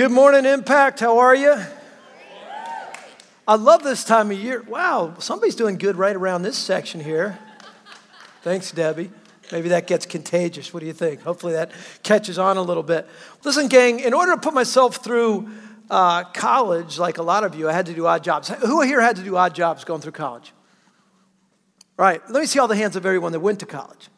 Good 0.00 0.12
morning, 0.12 0.46
Impact. 0.46 0.98
How 1.00 1.18
are 1.18 1.34
you? 1.34 1.54
I 3.46 3.54
love 3.56 3.82
this 3.82 4.02
time 4.02 4.30
of 4.30 4.38
year. 4.38 4.62
Wow, 4.62 5.16
somebody's 5.18 5.54
doing 5.54 5.76
good 5.76 5.96
right 5.96 6.16
around 6.16 6.40
this 6.40 6.56
section 6.56 7.00
here. 7.00 7.38
Thanks, 8.40 8.72
Debbie. 8.72 9.10
Maybe 9.52 9.68
that 9.68 9.86
gets 9.86 10.06
contagious. 10.06 10.72
What 10.72 10.80
do 10.80 10.86
you 10.86 10.94
think? 10.94 11.20
Hopefully 11.20 11.52
that 11.52 11.72
catches 12.02 12.38
on 12.38 12.56
a 12.56 12.62
little 12.62 12.82
bit. 12.82 13.06
Listen, 13.44 13.68
gang, 13.68 14.00
in 14.00 14.14
order 14.14 14.32
to 14.32 14.40
put 14.40 14.54
myself 14.54 15.04
through 15.04 15.50
uh, 15.90 16.24
college, 16.24 16.98
like 16.98 17.18
a 17.18 17.22
lot 17.22 17.44
of 17.44 17.54
you, 17.54 17.68
I 17.68 17.74
had 17.74 17.84
to 17.84 17.92
do 17.92 18.06
odd 18.06 18.24
jobs. 18.24 18.48
Who 18.48 18.80
here 18.80 19.02
had 19.02 19.16
to 19.16 19.22
do 19.22 19.36
odd 19.36 19.54
jobs 19.54 19.84
going 19.84 20.00
through 20.00 20.12
college? 20.12 20.54
Right. 21.98 22.22
Let 22.30 22.40
me 22.40 22.46
see 22.46 22.58
all 22.58 22.68
the 22.68 22.74
hands 22.74 22.96
of 22.96 23.04
everyone 23.04 23.32
that 23.32 23.40
went 23.40 23.60
to 23.60 23.66
college. 23.66 24.08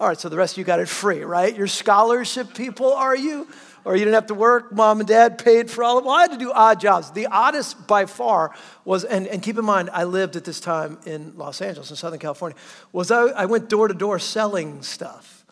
All 0.00 0.08
right, 0.08 0.18
so 0.18 0.28
the 0.28 0.36
rest 0.36 0.54
of 0.54 0.58
you 0.58 0.64
got 0.64 0.80
it 0.80 0.88
free, 0.88 1.22
right? 1.22 1.56
Your 1.56 1.68
scholarship 1.68 2.52
people, 2.52 2.92
are 2.92 3.16
you? 3.16 3.46
Or 3.86 3.94
you 3.94 4.00
didn't 4.00 4.14
have 4.14 4.26
to 4.26 4.34
work. 4.34 4.72
Mom 4.72 4.98
and 4.98 5.08
dad 5.08 5.38
paid 5.38 5.70
for 5.70 5.84
all 5.84 5.96
of 5.96 6.02
it. 6.02 6.08
Well, 6.08 6.16
I 6.16 6.22
had 6.22 6.32
to 6.32 6.38
do 6.38 6.50
odd 6.50 6.80
jobs. 6.80 7.12
The 7.12 7.26
oddest 7.26 7.86
by 7.86 8.06
far 8.06 8.52
was, 8.84 9.04
and, 9.04 9.28
and 9.28 9.40
keep 9.40 9.56
in 9.56 9.64
mind, 9.64 9.90
I 9.92 10.02
lived 10.02 10.34
at 10.34 10.44
this 10.44 10.58
time 10.58 10.98
in 11.06 11.36
Los 11.36 11.62
Angeles, 11.62 11.88
in 11.90 11.96
Southern 11.96 12.18
California, 12.18 12.58
was 12.92 13.12
I, 13.12 13.26
I 13.26 13.46
went 13.46 13.68
door 13.68 13.86
to 13.86 13.94
door 13.94 14.18
selling 14.18 14.82
stuff. 14.82 15.44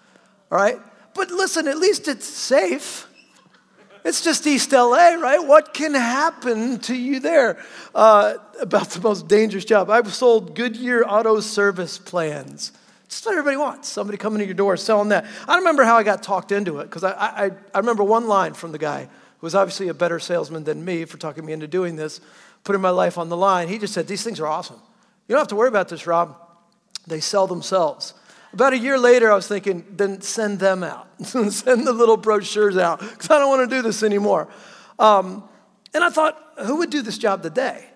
All 0.51 0.59
right? 0.59 0.81
But 1.15 1.31
listen, 1.31 1.69
at 1.69 1.79
least 1.79 2.09
it's 2.09 2.27
safe. 2.27 3.07
It's 4.05 4.21
just 4.21 4.45
East 4.49 4.73
LA, 4.73 5.15
right? 5.15 5.39
What 5.39 5.73
can 5.73 5.95
happen 5.95 6.81
to 6.81 6.95
you 6.97 7.21
there? 7.21 7.65
Uh, 7.95 8.35
about 8.61 8.91
the 8.91 9.01
most 9.01 9.29
dangerous 9.29 9.65
job. 9.65 9.89
I've 9.91 10.13
sold 10.13 10.57
Goodyear 10.57 11.05
auto 11.05 11.39
service 11.39 11.99
plans. 11.99 12.73
Just 13.15 13.27
what 13.27 13.39
everybody 13.39 13.57
wants. 13.57 13.89
Somebody 13.89 14.19
coming 14.19 14.41
to 14.41 14.45
your 14.45 14.55
door 14.55 14.77
selling 14.77 15.11
that. 15.11 15.25
I 15.43 15.47
don't 15.47 15.59
remember 15.59 15.85
how 15.85 15.97
I 15.97 16.03
got 16.03 16.21
talked 16.21 16.51
into 16.51 16.81
it 16.81 16.87
because 16.87 17.05
I, 17.05 17.13
I, 17.13 17.51
I 17.73 17.79
remember 17.79 18.03
one 18.03 18.27
line 18.27 18.55
from 18.55 18.73
the 18.73 18.79
guy 18.79 19.05
who 19.05 19.47
was 19.47 19.55
obviously 19.55 19.87
a 19.87 19.95
better 19.95 20.19
salesman 20.19 20.65
than 20.65 20.85
me 20.85 21.05
for 21.05 21.17
talking 21.17 21.47
me 21.47 21.53
into 21.53 21.69
doing 21.69 21.95
this, 21.95 22.21
putting 22.65 22.83
my 22.83 22.91
life 22.91 23.17
on 23.17 23.29
the 23.29 23.37
line. 23.37 23.69
He 23.69 23.79
just 23.79 23.95
said, 23.95 24.09
These 24.09 24.25
things 24.25 24.41
are 24.41 24.49
awesome. 24.49 24.81
You 25.29 25.35
don't 25.35 25.39
have 25.39 25.47
to 25.47 25.55
worry 25.55 25.69
about 25.69 25.89
this, 25.89 26.09
Rob. 26.09 26.37
They 27.07 27.21
sell 27.21 27.47
themselves. 27.47 28.15
About 28.53 28.73
a 28.73 28.79
year 28.79 28.99
later, 28.99 29.31
I 29.31 29.37
was 29.37 29.47
thinking, 29.47 29.85
then 29.91 30.21
send 30.21 30.59
them 30.59 30.83
out. 30.83 31.07
send 31.25 31.87
the 31.87 31.93
little 31.93 32.17
brochures 32.17 32.77
out 32.77 32.99
because 32.99 33.31
I 33.31 33.39
don't 33.39 33.49
want 33.49 33.71
to 33.71 33.77
do 33.77 33.81
this 33.81 34.03
anymore. 34.03 34.49
Um, 34.99 35.49
and 35.95 36.03
I 36.03 36.11
thought, 36.11 36.37
who 36.65 36.79
would 36.79 36.91
do 36.91 37.01
this 37.01 37.17
job 37.17 37.45
today? 37.45 37.87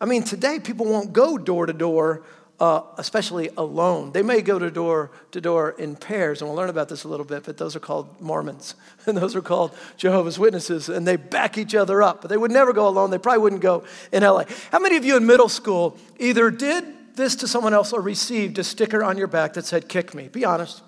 I 0.00 0.06
mean, 0.06 0.24
today 0.24 0.58
people 0.58 0.86
won't 0.86 1.12
go 1.12 1.38
door 1.38 1.66
to 1.66 1.72
door 1.72 2.24
uh, 2.58 2.82
especially 2.96 3.50
alone. 3.56 4.12
They 4.12 4.22
may 4.22 4.40
go 4.40 4.58
to 4.58 4.70
door 4.70 5.10
to 5.32 5.40
door 5.40 5.70
in 5.78 5.96
pairs, 5.96 6.40
and 6.40 6.48
we'll 6.48 6.56
learn 6.56 6.70
about 6.70 6.88
this 6.88 7.04
a 7.04 7.08
little 7.08 7.26
bit, 7.26 7.44
but 7.44 7.58
those 7.58 7.76
are 7.76 7.80
called 7.80 8.20
Mormons, 8.20 8.74
and 9.06 9.16
those 9.16 9.36
are 9.36 9.42
called 9.42 9.76
Jehovah's 9.96 10.38
Witnesses, 10.38 10.88
and 10.88 11.06
they 11.06 11.16
back 11.16 11.58
each 11.58 11.74
other 11.74 12.02
up. 12.02 12.22
But 12.22 12.28
they 12.28 12.36
would 12.36 12.50
never 12.50 12.72
go 12.72 12.88
alone. 12.88 13.10
They 13.10 13.18
probably 13.18 13.42
wouldn't 13.42 13.62
go 13.62 13.84
in 14.12 14.22
LA. 14.22 14.44
How 14.72 14.78
many 14.78 14.96
of 14.96 15.04
you 15.04 15.16
in 15.16 15.26
middle 15.26 15.48
school 15.48 15.98
either 16.18 16.50
did 16.50 16.84
this 17.16 17.36
to 17.36 17.48
someone 17.48 17.74
else 17.74 17.92
or 17.92 18.00
received 18.00 18.58
a 18.58 18.64
sticker 18.64 19.04
on 19.04 19.18
your 19.18 19.26
back 19.26 19.54
that 19.54 19.66
said, 19.66 19.88
Kick 19.88 20.14
me? 20.14 20.28
Be 20.28 20.44
honest. 20.44 20.82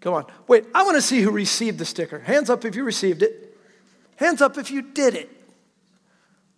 Come 0.00 0.14
on. 0.14 0.26
Wait, 0.46 0.66
I 0.74 0.82
want 0.84 0.96
to 0.96 1.02
see 1.02 1.22
who 1.22 1.30
received 1.30 1.78
the 1.78 1.84
sticker. 1.86 2.18
Hands 2.18 2.48
up 2.50 2.64
if 2.64 2.76
you 2.76 2.84
received 2.84 3.22
it. 3.22 3.56
Hands 4.16 4.40
up 4.42 4.58
if 4.58 4.70
you 4.70 4.82
did 4.82 5.14
it. 5.14 5.30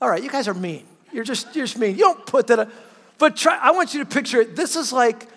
All 0.03 0.11
right, 0.11 0.23
you 0.23 0.29
guys 0.29 0.49
are 0.49 0.55
mean. 0.55 0.87
You're 1.13 1.25
just, 1.25 1.55
you're 1.55 1.65
just 1.65 1.79
mean. 1.79 1.93
You 1.95 2.03
don't 2.03 2.27
put 2.27 2.49
that. 2.49 2.59
Up. 2.59 2.71
But 3.19 3.37
try, 3.37 3.59
I 3.61 3.71
want 3.71 3.95
you 3.95 4.01
to 4.01 4.07
picture 4.07 4.41
it. 4.41 4.57
This 4.57 4.77
is 4.77 4.93
like 4.93 5.29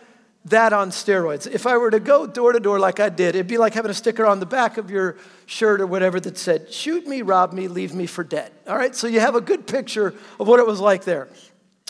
that 0.46 0.74
on 0.74 0.90
steroids. 0.90 1.48
If 1.48 1.66
I 1.66 1.78
were 1.78 1.92
to 1.92 2.00
go 2.00 2.26
door 2.26 2.54
to 2.54 2.60
door 2.60 2.80
like 2.80 3.00
I 3.00 3.10
did, 3.10 3.36
it'd 3.36 3.48
be 3.48 3.58
like 3.58 3.74
having 3.74 3.92
a 3.92 3.94
sticker 3.96 4.26
on 4.26 4.40
the 4.40 4.46
back 4.46 4.78
of 4.78 4.90
your 4.90 5.18
shirt 5.46 5.82
or 5.82 5.88
whatever 5.88 6.20
that 6.20 6.38
said, 6.38 6.72
shoot 6.72 7.08
me, 7.08 7.22
rob 7.22 7.54
me, 7.54 7.68
leave 7.68 7.94
me 7.94 8.06
for 8.06 8.24
dead. 8.24 8.52
All 8.68 8.78
right, 8.78 8.96
so 8.96 9.08
you 9.08 9.20
have 9.20 9.36
a 9.36 9.42
good 9.42 9.68
picture 9.68 10.14
of 10.40 10.48
what 10.48 10.60
it 10.60 10.68
was 10.68 10.80
like 10.80 11.04
there. 11.04 11.30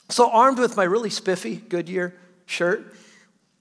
So, 0.10 0.32
armed 0.32 0.58
with 0.58 0.76
my 0.76 0.86
really 0.86 1.12
spiffy 1.12 1.58
Goodyear 1.58 2.16
shirt, 2.48 2.96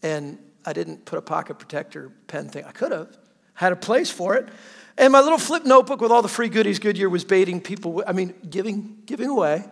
and 0.02 0.38
I 0.64 0.72
didn't 0.72 1.04
put 1.04 1.18
a 1.18 1.22
pocket 1.22 1.58
protector 1.58 2.10
pen 2.26 2.48
thing, 2.48 2.64
I 2.64 2.72
could 2.72 2.90
have, 2.92 3.14
had 3.52 3.72
a 3.72 3.76
place 3.76 4.10
for 4.10 4.34
it. 4.34 4.48
And 4.96 5.12
my 5.12 5.20
little 5.20 5.38
flip 5.38 5.64
notebook 5.66 6.00
with 6.00 6.10
all 6.10 6.22
the 6.22 6.28
free 6.28 6.48
goodies 6.48 6.78
Goodyear 6.78 7.10
was 7.10 7.24
baiting 7.24 7.60
people, 7.60 8.02
I 8.06 8.12
mean, 8.12 8.34
giving, 8.48 8.96
giving 9.04 9.28
away 9.28 9.64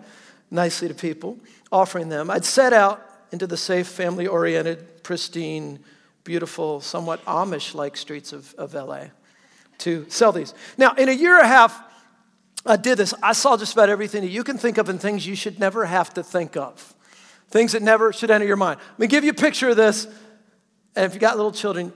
nicely 0.50 0.88
to 0.88 0.94
people 0.94 1.38
offering 1.70 2.08
them. 2.08 2.30
I'd 2.30 2.44
set 2.44 2.72
out 2.72 3.02
into 3.32 3.46
the 3.46 3.56
safe, 3.56 3.86
family 3.86 4.26
oriented, 4.26 5.02
pristine, 5.02 5.80
beautiful, 6.24 6.80
somewhat 6.80 7.24
Amish 7.24 7.74
like 7.74 7.96
streets 7.96 8.32
of, 8.32 8.54
of 8.54 8.74
LA 8.74 9.06
to 9.78 10.06
sell 10.08 10.32
these. 10.32 10.54
Now, 10.78 10.92
in 10.92 11.08
a 11.08 11.12
year 11.12 11.36
and 11.36 11.44
a 11.44 11.48
half, 11.48 11.82
I 12.64 12.76
did 12.76 12.98
this. 12.98 13.14
I 13.22 13.32
saw 13.32 13.56
just 13.56 13.72
about 13.72 13.88
everything 13.88 14.22
that 14.22 14.30
you 14.30 14.42
can 14.42 14.58
think 14.58 14.78
of 14.78 14.88
and 14.88 15.00
things 15.00 15.26
you 15.26 15.36
should 15.36 15.60
never 15.60 15.84
have 15.84 16.12
to 16.14 16.22
think 16.22 16.56
of, 16.56 16.94
things 17.48 17.72
that 17.72 17.82
never 17.82 18.12
should 18.12 18.30
enter 18.30 18.46
your 18.46 18.56
mind. 18.56 18.80
Let 18.92 18.98
me 18.98 19.06
give 19.06 19.24
you 19.24 19.30
a 19.30 19.34
picture 19.34 19.68
of 19.68 19.76
this. 19.76 20.06
And 20.96 21.04
if 21.04 21.14
you 21.14 21.20
got 21.20 21.36
little 21.36 21.52
children, 21.52 21.92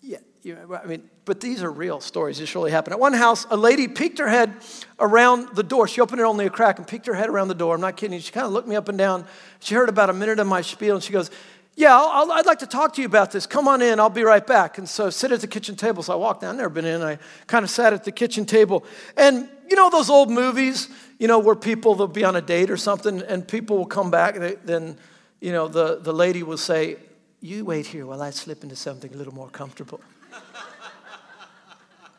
yeah, 0.00 0.18
you, 0.42 0.56
I 0.82 0.86
mean, 0.86 1.10
but 1.26 1.40
these 1.40 1.62
are 1.62 1.70
real 1.70 2.00
stories. 2.00 2.38
This 2.38 2.54
really 2.54 2.70
happened. 2.70 2.94
At 2.94 3.00
one 3.00 3.12
house, 3.12 3.46
a 3.50 3.56
lady 3.56 3.88
peeked 3.88 4.18
her 4.18 4.28
head 4.28 4.54
around 5.00 5.54
the 5.56 5.64
door. 5.64 5.88
She 5.88 6.00
opened 6.00 6.20
it 6.20 6.24
only 6.24 6.46
a 6.46 6.50
crack 6.50 6.78
and 6.78 6.86
peeked 6.86 7.06
her 7.06 7.14
head 7.14 7.28
around 7.28 7.48
the 7.48 7.54
door. 7.54 7.74
I'm 7.74 7.80
not 7.80 7.96
kidding. 7.96 8.18
She 8.20 8.30
kind 8.30 8.46
of 8.46 8.52
looked 8.52 8.68
me 8.68 8.76
up 8.76 8.88
and 8.88 8.96
down. 8.96 9.26
She 9.58 9.74
heard 9.74 9.88
about 9.88 10.08
a 10.08 10.12
minute 10.12 10.38
of 10.38 10.46
my 10.46 10.62
spiel 10.62 10.94
and 10.94 11.04
she 11.04 11.12
goes, 11.12 11.30
yeah, 11.74 11.94
i 11.94 12.24
would 12.24 12.46
like 12.46 12.60
to 12.60 12.66
talk 12.66 12.94
to 12.94 13.02
you 13.02 13.06
about 13.06 13.32
this. 13.32 13.44
Come 13.46 13.68
on 13.68 13.82
in. 13.82 13.98
I'll 14.00 14.08
be 14.08 14.22
right 14.22 14.46
back. 14.46 14.78
And 14.78 14.88
so 14.88 15.10
sit 15.10 15.32
at 15.32 15.40
the 15.40 15.48
kitchen 15.48 15.74
table. 15.74 16.02
So 16.02 16.12
I 16.14 16.16
walked 16.16 16.40
down. 16.40 16.50
I've 16.50 16.56
never 16.56 16.70
been 16.70 16.86
in. 16.86 17.02
I 17.02 17.18
kind 17.48 17.64
of 17.64 17.70
sat 17.70 17.92
at 17.92 18.04
the 18.04 18.12
kitchen 18.12 18.46
table. 18.46 18.84
And 19.16 19.48
you 19.68 19.74
know 19.74 19.90
those 19.90 20.08
old 20.08 20.30
movies, 20.30 20.88
you 21.18 21.26
know, 21.26 21.40
where 21.40 21.56
people, 21.56 21.96
they'll 21.96 22.06
be 22.06 22.24
on 22.24 22.36
a 22.36 22.40
date 22.40 22.70
or 22.70 22.76
something 22.76 23.20
and 23.22 23.46
people 23.46 23.76
will 23.76 23.86
come 23.86 24.12
back. 24.12 24.36
And 24.36 24.56
then, 24.64 24.96
you 25.40 25.50
know, 25.50 25.66
the, 25.66 25.98
the 26.00 26.12
lady 26.12 26.44
will 26.44 26.56
say, 26.56 26.96
you 27.40 27.64
wait 27.64 27.86
here 27.86 28.06
while 28.06 28.22
I 28.22 28.30
slip 28.30 28.62
into 28.62 28.76
something 28.76 29.12
a 29.12 29.16
little 29.16 29.34
more 29.34 29.50
comfortable. 29.50 30.00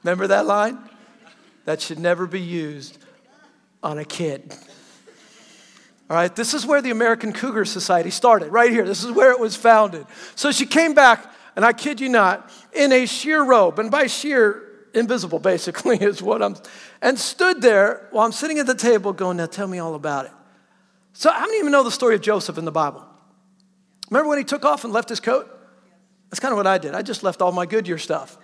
Remember 0.04 0.28
that 0.28 0.46
line? 0.46 0.78
That 1.66 1.82
should 1.82 2.00
never 2.00 2.28
be 2.28 2.40
used 2.40 2.98
on 3.84 3.98
a 3.98 4.06
kid. 4.06 4.56
All 6.10 6.16
right, 6.16 6.34
this 6.34 6.54
is 6.54 6.66
where 6.66 6.82
the 6.82 6.92
American 6.92 7.34
Cougar 7.34 7.66
Society 7.66 8.10
started, 8.10 8.50
right 8.50 8.72
here. 8.72 8.86
This 8.86 9.04
is 9.04 9.12
where 9.12 9.32
it 9.32 9.40
was 9.40 9.58
founded. 9.58 10.06
So 10.36 10.54
she 10.54 10.66
came 10.66 10.94
back, 10.94 11.26
and 11.56 11.66
I 11.66 11.74
kid 11.74 12.00
you 12.00 12.08
not, 12.08 12.50
in 12.72 12.94
a 12.94 13.06
sheer 13.06 13.44
robe, 13.44 13.80
and 13.80 13.92
by 13.92 14.08
sheer, 14.08 14.64
invisible 14.94 15.40
basically 15.40 15.98
is 16.02 16.22
what 16.22 16.42
I'm, 16.42 16.56
and 17.02 17.20
stood 17.20 17.62
there 17.62 18.08
while 18.12 18.26
I'm 18.26 18.32
sitting 18.32 18.60
at 18.60 18.68
the 18.68 18.76
table 18.76 19.12
going, 19.12 19.38
Now 19.38 19.48
tell 19.48 19.68
me 19.68 19.80
all 19.80 19.96
about 19.96 20.26
it. 20.26 20.32
So, 21.12 21.32
how 21.32 21.42
many 21.42 21.60
even 21.60 21.72
know 21.72 21.84
the 21.84 21.92
story 21.92 22.16
of 22.16 22.22
Joseph 22.22 22.58
in 22.58 22.64
the 22.64 22.72
Bible? 22.72 23.06
Remember 24.10 24.30
when 24.30 24.38
he 24.38 24.46
took 24.46 24.64
off 24.64 24.86
and 24.86 24.94
left 24.94 25.10
his 25.10 25.20
coat? 25.20 25.54
That's 26.30 26.40
kind 26.40 26.54
of 26.54 26.58
what 26.58 26.68
I 26.68 26.78
did. 26.78 26.94
I 26.94 27.02
just 27.02 27.24
left 27.24 27.42
all 27.42 27.52
my 27.52 27.66
Goodyear 27.66 27.98
stuff 27.98 28.38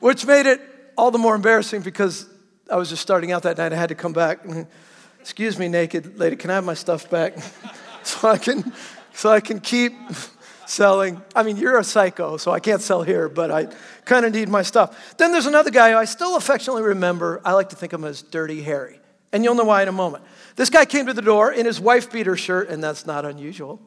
which 0.00 0.26
made 0.26 0.46
it 0.46 0.60
all 0.96 1.10
the 1.10 1.18
more 1.18 1.34
embarrassing 1.34 1.82
because 1.82 2.28
I 2.70 2.76
was 2.76 2.88
just 2.88 3.02
starting 3.02 3.32
out 3.32 3.44
that 3.44 3.56
night. 3.58 3.72
I 3.72 3.76
had 3.76 3.88
to 3.88 3.94
come 3.94 4.12
back. 4.12 4.40
Excuse 5.20 5.58
me, 5.58 5.68
naked 5.68 6.18
lady, 6.18 6.36
can 6.36 6.50
I 6.50 6.54
have 6.54 6.64
my 6.64 6.74
stuff 6.74 7.10
back 7.10 7.36
so 8.02 8.28
I 8.28 8.38
can 8.38 8.72
so 9.14 9.30
I 9.30 9.40
can 9.40 9.60
keep 9.60 9.92
selling? 10.66 11.20
I 11.34 11.42
mean, 11.42 11.56
you're 11.56 11.78
a 11.78 11.84
psycho, 11.84 12.36
so 12.36 12.50
I 12.50 12.60
can't 12.60 12.80
sell 12.80 13.02
here, 13.02 13.28
but 13.28 13.50
I 13.50 13.68
kind 14.04 14.24
of 14.24 14.32
need 14.32 14.48
my 14.48 14.62
stuff. 14.62 15.16
Then 15.18 15.32
there's 15.32 15.46
another 15.46 15.70
guy 15.70 15.98
I 15.98 16.04
still 16.04 16.36
affectionately 16.36 16.82
remember. 16.82 17.40
I 17.44 17.52
like 17.52 17.70
to 17.70 17.76
think 17.76 17.92
of 17.92 18.00
him 18.00 18.06
as 18.06 18.22
Dirty 18.22 18.62
Harry, 18.62 19.00
and 19.32 19.44
you'll 19.44 19.54
know 19.54 19.64
why 19.64 19.82
in 19.82 19.88
a 19.88 19.92
moment. 19.92 20.24
This 20.56 20.70
guy 20.70 20.84
came 20.84 21.06
to 21.06 21.14
the 21.14 21.22
door 21.22 21.52
in 21.52 21.66
his 21.66 21.80
wife 21.80 22.10
beater 22.10 22.36
shirt, 22.36 22.68
and 22.68 22.82
that's 22.82 23.06
not 23.06 23.24
unusual. 23.24 23.80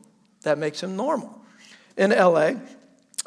That 0.44 0.58
makes 0.58 0.82
him 0.82 0.96
normal. 0.96 1.42
In 1.98 2.12
LA, 2.12 2.54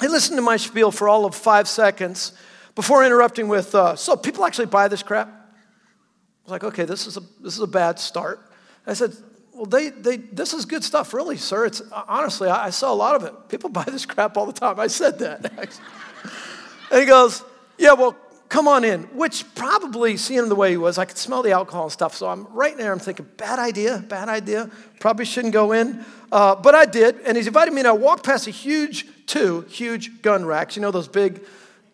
he 0.00 0.08
listened 0.08 0.38
to 0.38 0.42
my 0.42 0.56
spiel 0.56 0.90
for 0.90 1.08
all 1.08 1.26
of 1.26 1.34
five 1.34 1.68
seconds 1.68 2.32
before 2.74 3.04
interrupting 3.04 3.48
with, 3.48 3.74
uh, 3.74 3.96
so 3.96 4.16
people 4.16 4.44
actually 4.44 4.66
buy 4.66 4.88
this 4.88 5.02
crap? 5.02 5.28
I 5.28 6.44
was 6.44 6.50
like, 6.50 6.64
okay, 6.64 6.84
this 6.84 7.06
is 7.06 7.16
a, 7.16 7.22
this 7.40 7.54
is 7.54 7.60
a 7.60 7.66
bad 7.66 7.98
start. 7.98 8.40
I 8.86 8.94
said, 8.94 9.16
well, 9.54 9.66
they, 9.66 9.88
they, 9.90 10.16
this 10.16 10.52
is 10.52 10.64
good 10.64 10.82
stuff, 10.82 11.14
really, 11.14 11.36
sir. 11.36 11.66
It's, 11.66 11.80
honestly, 12.08 12.48
I, 12.48 12.66
I 12.66 12.70
sell 12.70 12.92
a 12.92 12.96
lot 12.96 13.14
of 13.14 13.24
it. 13.24 13.48
People 13.48 13.70
buy 13.70 13.84
this 13.84 14.04
crap 14.04 14.36
all 14.36 14.46
the 14.46 14.52
time. 14.52 14.80
I 14.80 14.88
said 14.88 15.18
that. 15.20 15.44
and 16.90 17.00
he 17.00 17.06
goes, 17.06 17.42
yeah, 17.78 17.92
well, 17.92 18.16
come 18.48 18.68
on 18.68 18.84
in, 18.84 19.02
which 19.14 19.44
probably, 19.54 20.16
seeing 20.16 20.40
him 20.40 20.48
the 20.48 20.54
way 20.54 20.70
he 20.70 20.76
was, 20.76 20.98
I 20.98 21.04
could 21.04 21.18
smell 21.18 21.42
the 21.42 21.52
alcohol 21.52 21.84
and 21.84 21.92
stuff. 21.92 22.14
So 22.14 22.28
I'm 22.28 22.46
right 22.52 22.76
there, 22.76 22.92
I'm 22.92 22.98
thinking, 22.98 23.26
bad 23.36 23.58
idea, 23.58 24.04
bad 24.08 24.28
idea. 24.28 24.70
Probably 25.00 25.24
shouldn't 25.24 25.54
go 25.54 25.72
in. 25.72 26.04
Uh, 26.30 26.56
but 26.56 26.74
I 26.74 26.84
did, 26.84 27.20
and 27.20 27.36
he's 27.36 27.46
invited 27.46 27.72
me, 27.72 27.80
and 27.80 27.88
I 27.88 27.92
walked 27.92 28.24
past 28.24 28.46
a 28.46 28.50
huge, 28.50 29.06
two 29.26 29.62
huge 29.62 30.20
gun 30.20 30.44
racks. 30.44 30.76
You 30.76 30.82
know, 30.82 30.90
those 30.90 31.08
big 31.08 31.44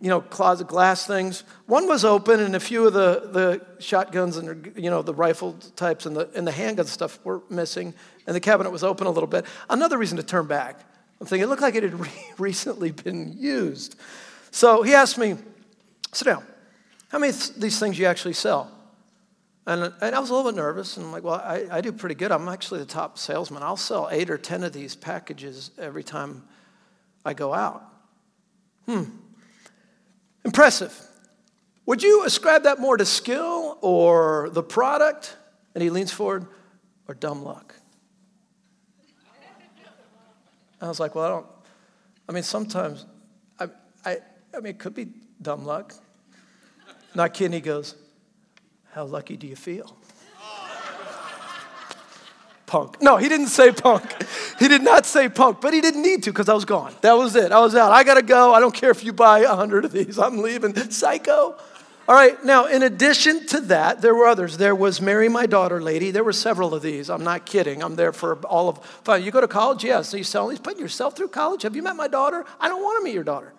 you 0.00 0.08
know, 0.08 0.20
closet 0.20 0.66
glass 0.66 1.06
things. 1.06 1.44
One 1.66 1.86
was 1.86 2.04
open, 2.04 2.40
and 2.40 2.56
a 2.56 2.60
few 2.60 2.86
of 2.86 2.92
the, 2.92 3.28
the 3.32 3.82
shotguns 3.82 4.36
and 4.36 4.72
you 4.76 4.90
know 4.90 5.02
the 5.02 5.14
rifle 5.14 5.54
types 5.76 6.06
and 6.06 6.16
the 6.16 6.28
and 6.34 6.46
the 6.46 6.52
handgun 6.52 6.86
stuff 6.86 7.18
were 7.24 7.42
missing, 7.50 7.94
and 8.26 8.34
the 8.34 8.40
cabinet 8.40 8.70
was 8.70 8.82
open 8.82 9.06
a 9.06 9.10
little 9.10 9.28
bit. 9.28 9.44
Another 9.68 9.98
reason 9.98 10.16
to 10.16 10.22
turn 10.22 10.46
back. 10.46 10.80
I'm 11.20 11.26
thinking 11.26 11.44
it 11.44 11.48
looked 11.48 11.62
like 11.62 11.74
it 11.74 11.82
had 11.82 12.00
re- 12.00 12.10
recently 12.38 12.92
been 12.92 13.34
used. 13.36 13.96
So 14.50 14.82
he 14.82 14.94
asked 14.94 15.18
me, 15.18 15.36
"Sit 16.12 16.24
down." 16.24 16.44
How 17.10 17.18
many 17.18 17.32
th- 17.32 17.54
these 17.54 17.78
things 17.78 17.98
you 17.98 18.06
actually 18.06 18.34
sell? 18.34 18.70
And, 19.66 19.92
and 20.00 20.14
I 20.14 20.18
was 20.18 20.30
a 20.30 20.34
little 20.34 20.50
bit 20.50 20.56
nervous, 20.56 20.96
and 20.96 21.06
I'm 21.06 21.12
like, 21.12 21.22
well, 21.22 21.34
I, 21.34 21.66
I 21.70 21.80
do 21.80 21.92
pretty 21.92 22.14
good. 22.14 22.32
I'm 22.32 22.48
actually 22.48 22.80
the 22.80 22.86
top 22.86 23.18
salesman. 23.18 23.62
I'll 23.62 23.76
sell 23.76 24.08
eight 24.10 24.30
or 24.30 24.38
10 24.38 24.64
of 24.64 24.72
these 24.72 24.96
packages 24.96 25.70
every 25.78 26.02
time 26.02 26.44
I 27.24 27.34
go 27.34 27.52
out. 27.52 27.84
Hmm. 28.86 29.04
Impressive. 30.44 30.98
Would 31.86 32.02
you 32.02 32.24
ascribe 32.24 32.62
that 32.64 32.78
more 32.78 32.96
to 32.96 33.04
skill 33.04 33.78
or 33.80 34.48
the 34.52 34.62
product? 34.62 35.36
And 35.74 35.82
he 35.82 35.90
leans 35.90 36.12
forward, 36.12 36.46
or 37.06 37.14
dumb 37.14 37.44
luck? 37.44 37.74
I 40.80 40.88
was 40.88 40.98
like, 40.98 41.14
well, 41.14 41.24
I 41.24 41.28
don't, 41.28 41.46
I 42.28 42.32
mean, 42.32 42.42
sometimes, 42.42 43.06
I, 43.58 43.68
I, 44.04 44.18
I 44.54 44.56
mean, 44.56 44.70
it 44.70 44.78
could 44.78 44.94
be 44.94 45.08
dumb 45.42 45.64
luck. 45.64 45.94
Not 47.14 47.34
kidding. 47.34 47.52
He 47.52 47.60
goes, 47.60 47.96
how 48.92 49.04
lucky 49.04 49.36
do 49.36 49.46
you 49.46 49.56
feel? 49.56 49.96
Punk. 52.70 53.02
No, 53.02 53.16
he 53.16 53.28
didn't 53.28 53.48
say 53.48 53.72
punk. 53.72 54.04
He 54.60 54.68
did 54.68 54.82
not 54.82 55.04
say 55.04 55.28
punk, 55.28 55.60
but 55.60 55.74
he 55.74 55.80
didn't 55.80 56.02
need 56.02 56.22
to 56.22 56.30
because 56.30 56.48
I 56.48 56.54
was 56.54 56.64
gone. 56.64 56.94
That 57.00 57.14
was 57.14 57.34
it. 57.34 57.50
I 57.50 57.58
was 57.58 57.74
out. 57.74 57.90
I 57.90 58.04
got 58.04 58.14
to 58.14 58.22
go. 58.22 58.54
I 58.54 58.60
don't 58.60 58.72
care 58.72 58.92
if 58.92 59.02
you 59.02 59.12
buy 59.12 59.40
a 59.40 59.56
hundred 59.56 59.84
of 59.84 59.90
these. 59.90 60.20
I'm 60.20 60.38
leaving. 60.38 60.76
Psycho. 60.90 61.56
All 62.08 62.14
right, 62.14 62.42
now, 62.44 62.66
in 62.66 62.84
addition 62.84 63.44
to 63.48 63.60
that, 63.62 64.02
there 64.02 64.14
were 64.14 64.26
others. 64.26 64.56
There 64.56 64.76
was 64.76 65.00
Marry 65.00 65.28
My 65.28 65.46
Daughter 65.46 65.82
Lady. 65.82 66.12
There 66.12 66.22
were 66.22 66.32
several 66.32 66.72
of 66.72 66.80
these. 66.80 67.10
I'm 67.10 67.24
not 67.24 67.44
kidding. 67.44 67.82
I'm 67.82 67.96
there 67.96 68.12
for 68.12 68.36
all 68.46 68.68
of. 68.68 69.20
You 69.20 69.32
go 69.32 69.40
to 69.40 69.48
college? 69.48 69.82
Yes. 69.82 70.10
So 70.10 70.16
you 70.16 70.24
selling 70.24 70.50
these? 70.50 70.60
Putting 70.60 70.80
yourself 70.80 71.16
through 71.16 71.28
college? 71.28 71.62
Have 71.62 71.74
you 71.74 71.82
met 71.82 71.96
my 71.96 72.08
daughter? 72.08 72.44
I 72.60 72.68
don't 72.68 72.82
want 72.82 73.00
to 73.00 73.04
meet 73.04 73.14
your 73.14 73.24
daughter. 73.24 73.52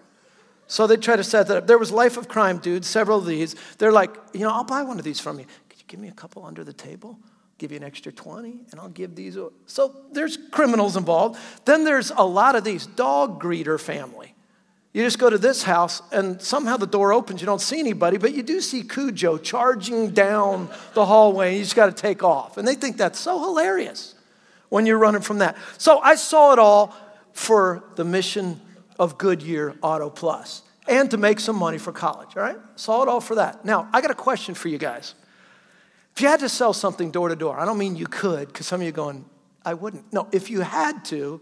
So 0.67 0.87
they 0.87 0.95
try 0.95 1.17
to 1.17 1.23
set 1.23 1.47
that 1.49 1.57
up. 1.57 1.67
There 1.67 1.77
was 1.77 1.91
Life 1.91 2.15
of 2.15 2.29
Crime 2.29 2.59
dude, 2.59 2.85
several 2.85 3.17
of 3.17 3.25
these. 3.25 3.57
They're 3.77 3.91
like, 3.91 4.15
you 4.31 4.39
know, 4.39 4.51
I'll 4.51 4.63
buy 4.63 4.83
one 4.83 4.99
of 4.99 5.03
these 5.03 5.19
from 5.19 5.37
you. 5.37 5.45
Could 5.69 5.79
you 5.79 5.85
give 5.87 5.99
me 5.99 6.07
a 6.07 6.13
couple 6.13 6.45
under 6.45 6.63
the 6.63 6.71
table? 6.71 7.19
Give 7.61 7.71
you 7.71 7.77
an 7.77 7.83
extra 7.83 8.11
20, 8.11 8.61
and 8.71 8.79
I'll 8.79 8.89
give 8.89 9.13
these. 9.13 9.37
So 9.67 9.95
there's 10.11 10.35
criminals 10.49 10.97
involved. 10.97 11.39
Then 11.63 11.83
there's 11.83 12.09
a 12.09 12.25
lot 12.25 12.55
of 12.55 12.63
these 12.63 12.87
dog 12.87 13.39
greeter 13.39 13.79
family. 13.79 14.33
You 14.93 15.03
just 15.03 15.19
go 15.19 15.29
to 15.29 15.37
this 15.37 15.61
house, 15.61 16.01
and 16.11 16.41
somehow 16.41 16.77
the 16.77 16.87
door 16.87 17.13
opens. 17.13 17.39
You 17.39 17.45
don't 17.45 17.61
see 17.61 17.79
anybody, 17.79 18.17
but 18.17 18.33
you 18.33 18.41
do 18.41 18.61
see 18.61 18.81
Cujo 18.81 19.37
charging 19.37 20.09
down 20.09 20.69
the 20.95 21.05
hallway. 21.05 21.55
You 21.55 21.61
just 21.61 21.75
got 21.75 21.85
to 21.85 21.91
take 21.91 22.23
off. 22.23 22.57
And 22.57 22.67
they 22.67 22.73
think 22.73 22.97
that's 22.97 23.19
so 23.19 23.39
hilarious 23.39 24.15
when 24.69 24.87
you're 24.87 24.97
running 24.97 25.21
from 25.21 25.37
that. 25.37 25.55
So 25.77 25.99
I 25.99 26.15
saw 26.15 26.53
it 26.53 26.57
all 26.57 26.95
for 27.31 27.83
the 27.95 28.03
mission 28.03 28.59
of 28.97 29.19
Goodyear 29.19 29.75
Auto 29.83 30.09
Plus 30.09 30.63
and 30.87 31.11
to 31.11 31.17
make 31.17 31.39
some 31.39 31.57
money 31.57 31.77
for 31.77 31.91
college, 31.91 32.35
all 32.35 32.41
right? 32.41 32.57
Saw 32.75 33.03
it 33.03 33.07
all 33.07 33.21
for 33.21 33.35
that. 33.35 33.63
Now, 33.63 33.87
I 33.93 34.01
got 34.01 34.09
a 34.09 34.15
question 34.15 34.55
for 34.55 34.67
you 34.67 34.79
guys. 34.79 35.13
If 36.15 36.21
you 36.21 36.27
had 36.27 36.41
to 36.41 36.49
sell 36.49 36.73
something 36.73 37.11
door 37.11 37.29
to 37.29 37.35
door, 37.35 37.59
I 37.59 37.65
don't 37.65 37.77
mean 37.77 37.95
you 37.95 38.07
could, 38.07 38.47
because 38.47 38.67
some 38.67 38.81
of 38.81 38.83
you 38.83 38.89
are 38.89 38.93
going, 38.93 39.25
I 39.63 39.73
wouldn't. 39.73 40.11
No, 40.11 40.27
if 40.31 40.49
you 40.49 40.61
had 40.61 41.05
to, 41.05 41.41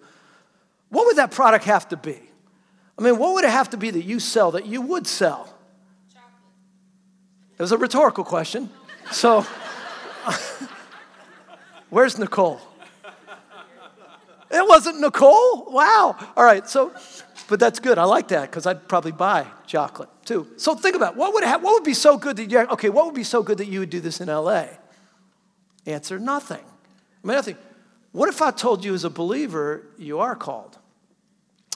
what 0.90 1.06
would 1.06 1.18
that 1.18 1.32
product 1.32 1.66
have 1.66 1.88
to 1.90 1.98
be? 1.98 2.20
I 2.98 3.02
mean, 3.02 3.18
what 3.18 3.34
would 3.34 3.46
it 3.46 3.52
have 3.52 3.70
to 3.72 3.78
be 3.78 3.92
that 3.92 4.04
you 4.04 4.20
sell 4.20 4.52
that 4.52 4.66
you 4.66 4.82
would 4.82 5.08
sell? 5.08 5.54
Chocolate. 6.14 6.34
It 7.58 7.62
was 7.62 7.72
a 7.72 7.78
rhetorical 7.78 8.24
question. 8.24 8.70
So, 9.12 9.46
where's 11.90 12.18
Nicole? 12.18 12.62
It 14.52 14.68
wasn't 14.68 15.00
Nicole? 15.00 15.72
Wow. 15.72 16.18
All 16.36 16.44
right, 16.44 16.68
so, 16.68 16.92
but 17.50 17.60
that's 17.60 17.80
good. 17.80 17.98
I 17.98 18.04
like 18.04 18.28
that 18.30 18.50
because 18.50 18.68
I'd 18.68 18.88
probably 18.88 19.12
buy 19.12 19.48
chocolate 19.66 20.10
too. 20.24 20.48
So 20.58 20.76
think 20.76 20.96
about 20.96 21.16
what 21.16 21.34
would 21.34 21.44
what 21.44 21.64
would 21.64 21.84
be 21.84 21.96
so 21.96 22.18
good 22.18 22.38
that 22.38 22.50
you 22.50 22.60
okay? 22.60 22.90
What 22.90 23.06
would 23.08 23.16
be 23.16 23.24
so 23.24 23.42
good 23.42 23.58
that 23.58 23.68
you 23.68 23.80
would 23.80 23.90
do 23.90 24.00
this 24.00 24.22
in 24.22 24.30
L.A.? 24.30 24.70
Answer: 25.86 26.20
Nothing. 26.20 26.64
I 27.24 27.28
mean, 27.28 27.36
nothing. 27.36 27.58
What 28.12 28.30
if 28.30 28.42
I 28.42 28.52
told 28.52 28.86
you 28.86 28.94
as 28.94 29.04
a 29.04 29.10
believer 29.10 29.84
you 29.98 30.20
are 30.20 30.36
called? 30.36 30.78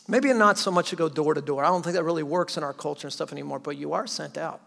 Maybe 0.07 0.31
not 0.33 0.57
so 0.57 0.71
much 0.71 0.89
to 0.89 0.95
go 0.95 1.09
door 1.09 1.33
to 1.33 1.41
door. 1.41 1.63
I 1.63 1.67
don't 1.67 1.81
think 1.81 1.95
that 1.95 2.03
really 2.03 2.23
works 2.23 2.57
in 2.57 2.63
our 2.63 2.73
culture 2.73 3.07
and 3.07 3.13
stuff 3.13 3.31
anymore, 3.31 3.59
but 3.59 3.77
you 3.77 3.93
are 3.93 4.05
sent 4.05 4.37
out. 4.37 4.61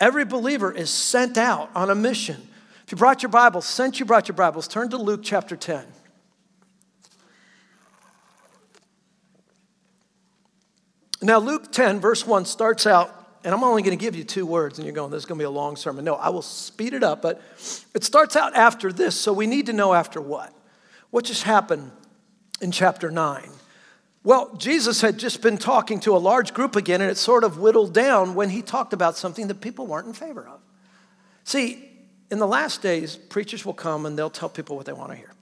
Every 0.00 0.24
believer 0.24 0.70
is 0.70 0.90
sent 0.90 1.38
out 1.38 1.70
on 1.74 1.90
a 1.90 1.94
mission. 1.94 2.48
If 2.84 2.92
you 2.92 2.98
brought 2.98 3.22
your 3.22 3.30
Bibles, 3.30 3.66
since 3.66 4.00
you 4.00 4.04
brought 4.04 4.28
your 4.28 4.36
Bibles, 4.36 4.68
turn 4.68 4.90
to 4.90 4.96
Luke 4.96 5.20
chapter 5.22 5.56
10. 5.56 5.86
Now, 11.22 11.38
Luke 11.38 11.70
10, 11.70 12.00
verse 12.00 12.26
1 12.26 12.44
starts 12.46 12.86
out, 12.86 13.10
and 13.44 13.54
I'm 13.54 13.62
only 13.62 13.82
going 13.82 13.96
to 13.96 14.02
give 14.02 14.16
you 14.16 14.24
two 14.24 14.44
words, 14.44 14.78
and 14.78 14.86
you're 14.86 14.94
going, 14.94 15.10
this 15.10 15.20
is 15.22 15.26
going 15.26 15.38
to 15.38 15.42
be 15.42 15.46
a 15.46 15.50
long 15.50 15.76
sermon. 15.76 16.04
No, 16.04 16.14
I 16.14 16.30
will 16.30 16.42
speed 16.42 16.94
it 16.94 17.04
up, 17.04 17.22
but 17.22 17.40
it 17.94 18.02
starts 18.02 18.34
out 18.34 18.56
after 18.56 18.92
this, 18.92 19.14
so 19.14 19.32
we 19.32 19.46
need 19.46 19.66
to 19.66 19.72
know 19.72 19.94
after 19.94 20.20
what. 20.20 20.52
What 21.10 21.24
just 21.24 21.44
happened 21.44 21.92
in 22.60 22.72
chapter 22.72 23.10
9? 23.10 23.48
Well, 24.24 24.54
Jesus 24.56 25.00
had 25.00 25.18
just 25.18 25.42
been 25.42 25.58
talking 25.58 26.00
to 26.00 26.16
a 26.16 26.18
large 26.18 26.54
group 26.54 26.76
again, 26.76 27.00
and 27.00 27.10
it 27.10 27.16
sort 27.16 27.44
of 27.44 27.58
whittled 27.58 27.94
down 27.94 28.34
when 28.34 28.50
he 28.50 28.62
talked 28.62 28.92
about 28.92 29.16
something 29.16 29.48
that 29.48 29.60
people 29.60 29.86
weren't 29.86 30.06
in 30.06 30.12
favor 30.12 30.46
of. 30.46 30.60
See, 31.44 31.88
in 32.30 32.38
the 32.38 32.46
last 32.46 32.82
days, 32.82 33.16
preachers 33.16 33.64
will 33.64 33.74
come 33.74 34.06
and 34.06 34.18
they'll 34.18 34.30
tell 34.30 34.48
people 34.48 34.76
what 34.76 34.86
they 34.86 34.92
want 34.92 35.10
to 35.10 35.16
hear. 35.16 35.32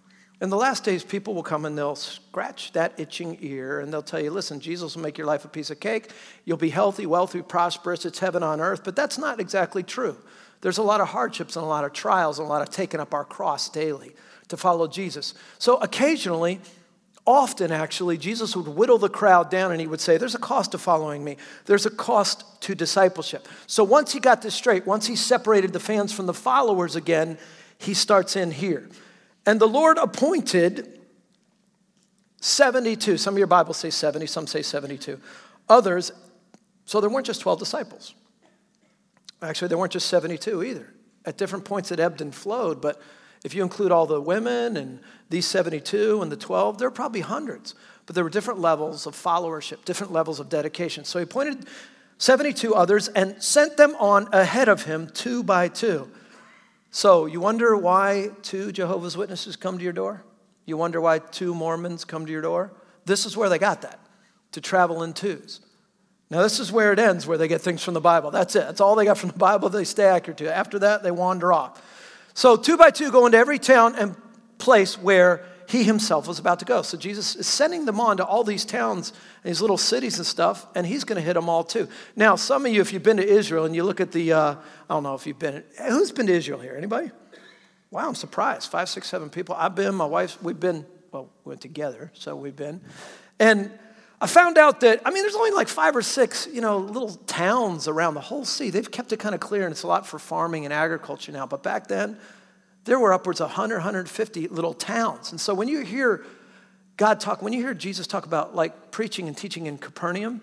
In 0.41 0.49
the 0.49 0.57
last 0.57 0.85
days, 0.85 1.05
people 1.05 1.35
will 1.35 1.43
come 1.43 1.67
and 1.67 1.77
they'll 1.77 1.97
scratch 1.97 2.73
that 2.73 2.99
itching 2.99 3.37
ear 3.43 3.81
and 3.81 3.93
they'll 3.93 4.03
tell 4.03 4.21
you, 4.21 4.31
listen, 4.31 4.59
Jesus 4.59 4.97
will 4.97 5.03
make 5.03 5.19
your 5.19 5.27
life 5.27 5.45
a 5.45 5.49
piece 5.49 5.71
of 5.71 5.81
cake. 5.81 6.11
You'll 6.47 6.57
be 6.57 6.71
healthy, 6.71 7.05
wealthy, 7.05 7.43
prosperous. 7.43 8.07
It's 8.07 8.21
heaven 8.21 8.43
on 8.43 8.61
earth. 8.61 8.83
But 8.83 8.97
that's 8.97 9.19
not 9.19 9.39
exactly 9.39 9.83
true. 9.83 10.17
There's 10.63 10.79
a 10.79 10.83
lot 10.83 11.03
of 11.03 11.09
hardships 11.09 11.57
and 11.57 11.65
a 11.65 11.69
lot 11.69 11.85
of 11.85 11.93
trials 11.93 12.39
and 12.39 12.47
a 12.47 12.49
lot 12.49 12.63
of 12.63 12.71
taking 12.71 13.01
up 13.01 13.13
our 13.13 13.25
cross 13.25 13.69
daily 13.69 14.13
to 14.49 14.57
follow 14.57 14.89
Jesus. 14.89 15.35
So 15.59 15.77
occasionally, 15.77 16.61
often 17.27 17.71
actually, 17.71 18.17
Jesus 18.17 18.57
would 18.57 18.67
whittle 18.67 18.99
the 18.99 19.09
crowd 19.11 19.51
down 19.51 19.73
and 19.73 19.81
he 19.81 19.87
would 19.87 20.01
say, 20.01 20.17
There's 20.17 20.35
a 20.35 20.39
cost 20.39 20.73
to 20.73 20.79
following 20.79 21.23
me, 21.23 21.37
there's 21.67 21.87
a 21.87 21.91
cost 21.91 22.45
to 22.63 22.75
discipleship. 22.75 23.47
So 23.67 23.85
once 23.85 24.13
he 24.13 24.21
got 24.21 24.41
this 24.41 24.55
straight, 24.55 24.87
once 24.87 25.07
he 25.07 25.17
separated 25.17 25.73
the 25.73 25.81
fans 25.81 26.13
from 26.13 26.27
the 26.27 26.35
followers 26.35 26.97
again, 26.97 27.39
he 27.79 27.95
starts 27.95 28.37
in 28.37 28.51
here. 28.51 28.89
And 29.47 29.61
the 29.61 29.69
Lord 29.69 29.99
appointed 29.99 31.01
72. 32.41 33.17
Some 33.17 33.35
of 33.35 33.39
your 33.39 33.47
Bibles 33.47 33.77
say 33.77 33.91
70, 33.91 34.27
some 34.27 34.47
say 34.47 34.63
72. 34.63 35.19
Others, 35.69 36.13
so 36.85 37.01
there 37.01 37.11
weren't 37.11 37.27
just 37.27 37.41
12 37.41 37.59
disciples. 37.59 38.15
Actually, 39.43 39.69
there 39.69 39.79
weren't 39.79 39.93
just 39.93 40.09
72 40.09 40.63
either. 40.63 40.93
At 41.25 41.39
different 41.39 41.65
points, 41.65 41.91
it 41.93 42.01
ebbed 42.01 42.21
and 42.21 42.35
flowed, 42.35 42.81
but 42.81 43.01
if 43.45 43.55
you 43.55 43.63
include 43.63 43.91
all 43.91 44.07
the 44.07 44.21
women 44.21 44.77
and 44.77 45.01
these 45.31 45.47
72 45.47 46.21
and 46.21 46.31
the 46.31 46.37
12, 46.37 46.79
there 46.79 46.89
are 46.89 46.93
probably 46.93 47.21
hundreds. 47.21 47.75
But 48.07 48.15
there 48.15 48.25
were 48.25 48.31
different 48.31 48.61
levels 48.61 49.07
of 49.07 49.15
followership, 49.15 49.85
different 49.85 50.13
levels 50.13 50.41
of 50.41 50.49
dedication. 50.49 51.05
So 51.05 51.19
he 51.19 51.23
appointed 51.23 51.67
72 52.19 52.75
others 52.75 53.09
and 53.09 53.43
sent 53.43 53.77
them 53.77 53.95
on 53.99 54.29
ahead 54.33 54.69
of 54.69 54.85
him 54.85 55.09
two 55.15 55.43
by 55.43 55.69
two. 55.69 56.11
So 56.91 57.27
you 57.27 57.41
wonder 57.41 57.77
why 57.77 58.31
two 58.43 58.73
Jehovah's 58.73 59.17
Witnesses 59.17 59.57
come 59.57 59.79
to 59.79 59.85
your 59.85 59.93
door? 59.93 60.25
You 60.67 60.77
wonder 60.77 61.01
why 61.01 61.21
two 61.21 61.55
Mormons 61.55 62.05
come 62.05 62.27
to 62.27 62.33
your 62.33 62.43
door? 62.43 62.73
This 63.05 63.27
is 63.27 63.37
where 63.37 63.49
they 63.49 63.59
got 63.59 63.83
that, 63.83 63.99
to 64.53 64.61
travel 64.61 65.03
in 65.03 65.13
twos. 65.13 65.61
Now, 66.31 66.43
this 66.43 66.61
is 66.61 66.71
where 66.71 66.93
it 66.93 66.99
ends, 66.99 67.27
where 67.27 67.39
they 67.39 67.49
get 67.49 67.61
things 67.61 67.83
from 67.83 67.95
the 67.95 68.01
Bible. 68.01 68.31
That's 68.31 68.55
it. 68.55 68.61
That's 68.61 68.81
all 68.81 68.95
they 68.95 69.05
got 69.05 69.19
from 69.19 69.31
the 69.31 69.39
Bible. 69.39 69.69
They 69.69 69.85
stay 69.85 70.05
accurate 70.05 70.39
to. 70.39 70.55
After 70.55 70.79
that, 70.81 71.03
they 71.03 71.11
wander 71.11 71.53
off. 71.53 71.83
So, 72.35 72.57
two 72.57 72.77
by 72.77 72.91
two, 72.91 73.11
go 73.11 73.27
into 73.27 73.39
every 73.39 73.59
town 73.59 73.97
and 73.97 74.15
place 74.59 74.97
where 74.97 75.45
he 75.71 75.85
himself 75.85 76.27
was 76.27 76.41
about 76.41 76.59
to 76.59 76.65
go. 76.65 76.83
So, 76.83 76.99
Jesus 76.99 77.37
is 77.37 77.47
sending 77.47 77.85
them 77.85 78.01
on 78.01 78.17
to 78.17 78.25
all 78.25 78.43
these 78.43 78.65
towns 78.65 79.11
and 79.11 79.51
these 79.51 79.61
little 79.61 79.79
cities 79.79 80.19
and 80.19 80.27
stuff, 80.27 80.67
and 80.75 80.85
he's 80.85 81.05
going 81.05 81.17
to 81.17 81.23
hit 81.23 81.35
them 81.35 81.49
all 81.49 81.63
too. 81.63 81.89
Now, 82.17 82.35
some 82.35 82.67
of 82.67 82.73
you, 82.73 82.81
if 82.81 82.93
you've 82.93 83.05
been 83.05 83.19
to 83.19 83.27
Israel 83.27 83.65
and 83.65 83.75
you 83.77 83.85
look 83.85 84.01
at 84.01 84.11
the, 84.11 84.33
uh, 84.33 84.55
I 84.55 84.95
don't 84.95 85.05
know 85.05 85.15
if 85.15 85.27
you've 85.27 85.39
been, 85.39 85.63
who's 85.89 86.11
been 86.11 86.27
to 86.27 86.33
Israel 86.33 86.59
here? 86.59 86.75
Anybody? 86.77 87.13
Wow, 87.93 88.09
I'm 88.09 88.17
surprised. 88.17 88.69
Five, 88.71 88.89
six, 88.89 89.09
seven 89.09 89.31
people. 89.31 89.55
I've 89.57 89.77
been, 89.77 89.95
my 89.95 90.07
wife, 90.07 90.43
we've 90.43 90.59
been, 90.59 90.85
well, 91.13 91.31
we 91.45 91.51
went 91.51 91.61
together, 91.61 92.11
so 92.15 92.35
we've 92.35 92.57
been. 92.57 92.81
And 93.39 93.71
I 94.21 94.27
found 94.27 94.59
out 94.59 94.81
that, 94.81 95.01
I 95.05 95.11
mean, 95.11 95.23
there's 95.23 95.37
only 95.37 95.53
like 95.53 95.69
five 95.69 95.95
or 95.95 96.03
six, 96.03 96.49
you 96.53 96.61
know, 96.61 96.79
little 96.79 97.11
towns 97.11 97.87
around 97.87 98.15
the 98.15 98.21
whole 98.21 98.45
sea. 98.45 98.71
They've 98.71 98.91
kept 98.91 99.13
it 99.13 99.19
kind 99.19 99.35
of 99.35 99.41
clear, 99.41 99.65
and 99.65 99.73
it's 99.73 99.85
a 99.85 99.87
lot 99.87 100.07
for 100.07 100.19
farming 100.19 100.65
and 100.65 100.75
agriculture 100.75 101.33
now. 101.33 101.47
But 101.47 101.63
back 101.63 101.87
then, 101.87 102.19
there 102.85 102.99
were 102.99 103.13
upwards 103.13 103.41
of 103.41 103.49
100, 103.49 103.77
150 103.77 104.49
little 104.49 104.75
towns. 104.75 105.31
And 105.31 105.41
so 105.41 105.55
when 105.55 105.69
you 105.69 105.85
hear 105.85 106.25
God 106.97 107.21
talk, 107.21 107.43
when 107.43 107.53
you 107.53 107.61
hear 107.61 107.75
Jesus 107.75 108.07
talk 108.07 108.27
about 108.27 108.55
like 108.55 108.91
preaching 108.91 109.29
and 109.29 109.37
teaching 109.37 109.67
in 109.67 109.79
Capernaum, 109.79 110.43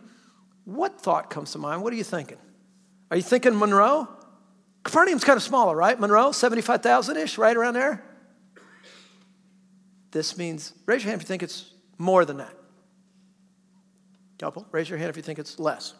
what 0.66 1.00
thought 1.00 1.30
comes 1.30 1.52
to 1.52 1.58
mind? 1.58 1.84
What 1.84 1.94
are 1.94 1.96
you 1.96 2.04
thinking? 2.04 2.38
Are 3.10 3.18
you 3.18 3.24
thinking 3.24 3.58
Monroe? 3.58 4.08
Capernaum's 4.84 5.24
kind 5.24 5.38
of 5.38 5.44
smaller, 5.44 5.76
right? 5.76 6.00
Monroe, 6.00 6.32
75,000 6.32 7.18
ish, 7.18 7.38
right 7.38 7.56
around 7.56 7.74
there? 7.74 8.04
This 10.12 10.38
means, 10.38 10.74
raise 10.86 11.04
your 11.04 11.12
hand 11.12 11.22
if 11.22 11.26
you 11.26 11.28
think 11.28 11.44
it's 11.44 11.74
more 11.98 12.26
than 12.26 12.38
that. 12.38 12.54
Couple, 14.40 14.68
raise 14.72 14.90
your 14.90 15.00
hand 15.00 15.10
if 15.10 15.18
you 15.18 15.24
think 15.24 15.40
it's 15.40 15.60
less. 15.60 15.94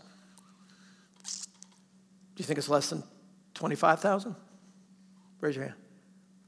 Do 1.24 2.42
you 2.42 2.46
think 2.46 2.60
it's 2.60 2.70
less 2.70 2.90
than 2.90 3.04
25,000? 3.56 4.36
Raise 5.42 5.56
your 5.56 5.66
hand. 5.66 5.76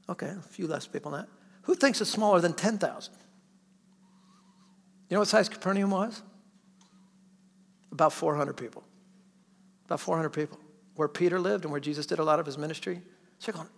Okay, 0.08 0.28
a 0.28 0.42
few 0.42 0.66
less 0.66 0.86
people 0.86 1.12
than 1.12 1.22
that. 1.22 1.28
Who 1.62 1.74
thinks 1.74 2.00
it's 2.00 2.10
smaller 2.10 2.40
than 2.40 2.52
10,000? 2.52 3.12
You 5.08 5.14
know 5.14 5.20
what 5.20 5.28
size 5.28 5.48
Capernaum 5.48 5.90
was? 5.90 6.22
About 7.92 8.12
400 8.12 8.56
people. 8.56 8.84
About 9.86 10.00
400 10.00 10.30
people. 10.30 10.58
Where 10.94 11.08
Peter 11.08 11.38
lived 11.38 11.64
and 11.64 11.72
where 11.72 11.80
Jesus 11.80 12.06
did 12.06 12.18
a 12.18 12.24
lot 12.24 12.40
of 12.40 12.46
his 12.46 12.56
ministry. 12.56 13.02
So 13.38 13.50
you're 13.50 13.54
going, 13.54 13.68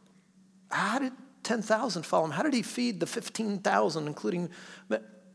how 0.71 0.99
did 0.99 1.12
10,000 1.43 2.05
follow 2.05 2.26
him? 2.26 2.31
How 2.31 2.43
did 2.43 2.55
he 2.55 2.62
feed 2.62 3.00
the 3.00 3.07
15,000, 3.07 4.07
including, 4.07 4.50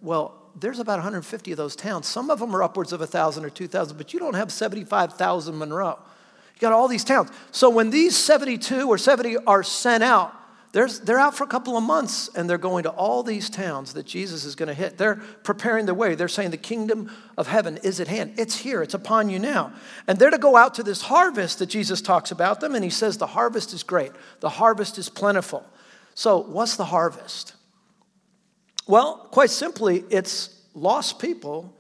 well, 0.02 0.52
there's 0.56 0.80
about 0.80 0.98
150 0.98 1.52
of 1.52 1.58
those 1.58 1.76
towns. 1.76 2.08
Some 2.08 2.30
of 2.30 2.40
them 2.40 2.56
are 2.56 2.64
upwards 2.64 2.94
of 2.94 3.00
1,000 3.00 3.46
or 3.46 3.50
2,000, 3.50 3.98
but 3.98 4.14
you 4.14 4.20
don't 4.20 4.36
have 4.36 4.52
75,000 4.52 5.58
Monroe. 5.58 6.00
You 6.56 6.60
got 6.60 6.74
all 6.74 6.88
these 6.88 7.04
towns. 7.04 7.30
So 7.52 7.70
when 7.70 7.90
these 7.90 8.18
72 8.18 8.88
or 8.88 8.98
70 8.98 9.38
are 9.46 9.64
sent 9.64 10.04
out, 10.04 10.34
they're 10.72 11.20
out 11.20 11.36
for 11.36 11.44
a 11.44 11.48
couple 11.48 11.78
of 11.78 11.84
months 11.84 12.30
and 12.36 12.50
they're 12.50 12.58
going 12.58 12.84
to 12.84 12.90
all 12.90 13.24
these 13.24 13.50
towns 13.50 13.94
that 13.94 14.06
Jesus 14.06 14.44
is 14.44 14.56
going 14.56 14.68
to 14.68 14.74
hit. 14.74 14.98
They're 14.98 15.16
preparing 15.44 15.86
their 15.86 15.96
way. 15.96 16.16
They're 16.16 16.28
saying 16.28 16.52
the 16.52 16.58
kingdom 16.58 17.10
of 17.38 17.48
heaven 17.48 17.78
is 17.78 18.00
at 18.00 18.08
hand. 18.08 18.34
It's 18.38 18.58
here, 18.58 18.84
it's 18.84 18.94
upon 18.94 19.30
you 19.30 19.40
now. 19.40 19.72
And 20.08 20.20
they're 20.20 20.30
to 20.30 20.38
go 20.38 20.56
out 20.56 20.76
to 20.76 20.84
this 20.84 21.02
harvest 21.04 21.60
that 21.60 21.68
Jesus 21.68 22.02
talks 22.02 22.32
about 22.32 22.60
them. 22.60 22.76
And 22.76 22.84
he 22.84 22.90
says 22.90 23.18
the 23.18 23.28
harvest 23.28 23.74
is 23.74 23.84
great, 23.84 24.12
the 24.42 24.50
harvest 24.50 24.98
is 24.98 25.10
plentiful. 25.10 25.66
So, 26.14 26.40
what's 26.40 26.78
the 26.78 26.86
harvest? 26.86 27.54
Well, 28.88 29.28
quite 29.32 29.50
simply, 29.50 30.04
it's 30.10 30.62
lost 30.74 31.20
people 31.20 31.78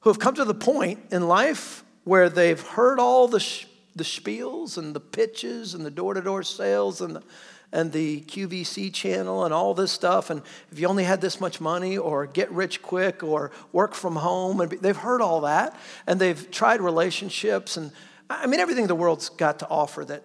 who 0.00 0.10
have 0.10 0.18
come 0.18 0.34
to 0.34 0.44
the 0.44 0.54
point 0.54 0.98
in 1.10 1.26
life 1.28 1.84
where 2.04 2.28
they've 2.28 2.60
heard 2.60 2.98
all 2.98 3.28
the, 3.28 3.40
sh- 3.40 3.66
the 3.94 4.04
spiels 4.04 4.76
and 4.76 4.94
the 4.94 5.00
pitches 5.00 5.74
and 5.74 5.86
the 5.86 5.90
door 5.90 6.14
to 6.14 6.20
door 6.20 6.42
sales 6.42 7.00
and 7.00 7.16
the, 7.16 7.22
and 7.72 7.90
the 7.90 8.20
QVC 8.22 8.92
channel 8.92 9.44
and 9.44 9.54
all 9.54 9.74
this 9.74 9.90
stuff. 9.90 10.30
And 10.30 10.42
if 10.70 10.78
you 10.78 10.86
only 10.86 11.04
had 11.04 11.20
this 11.20 11.40
much 11.40 11.60
money, 11.60 11.96
or 11.96 12.26
get 12.26 12.50
rich 12.52 12.82
quick, 12.82 13.22
or 13.22 13.50
work 13.72 13.94
from 13.94 14.16
home, 14.16 14.60
and 14.60 14.70
they've 14.70 14.96
heard 14.96 15.22
all 15.22 15.40
that. 15.42 15.76
And 16.06 16.20
they've 16.20 16.50
tried 16.50 16.80
relationships. 16.80 17.76
And 17.76 17.92
I 18.28 18.46
mean, 18.46 18.60
everything 18.60 18.86
the 18.86 18.94
world's 18.94 19.30
got 19.30 19.60
to 19.60 19.68
offer 19.68 20.04
that 20.04 20.22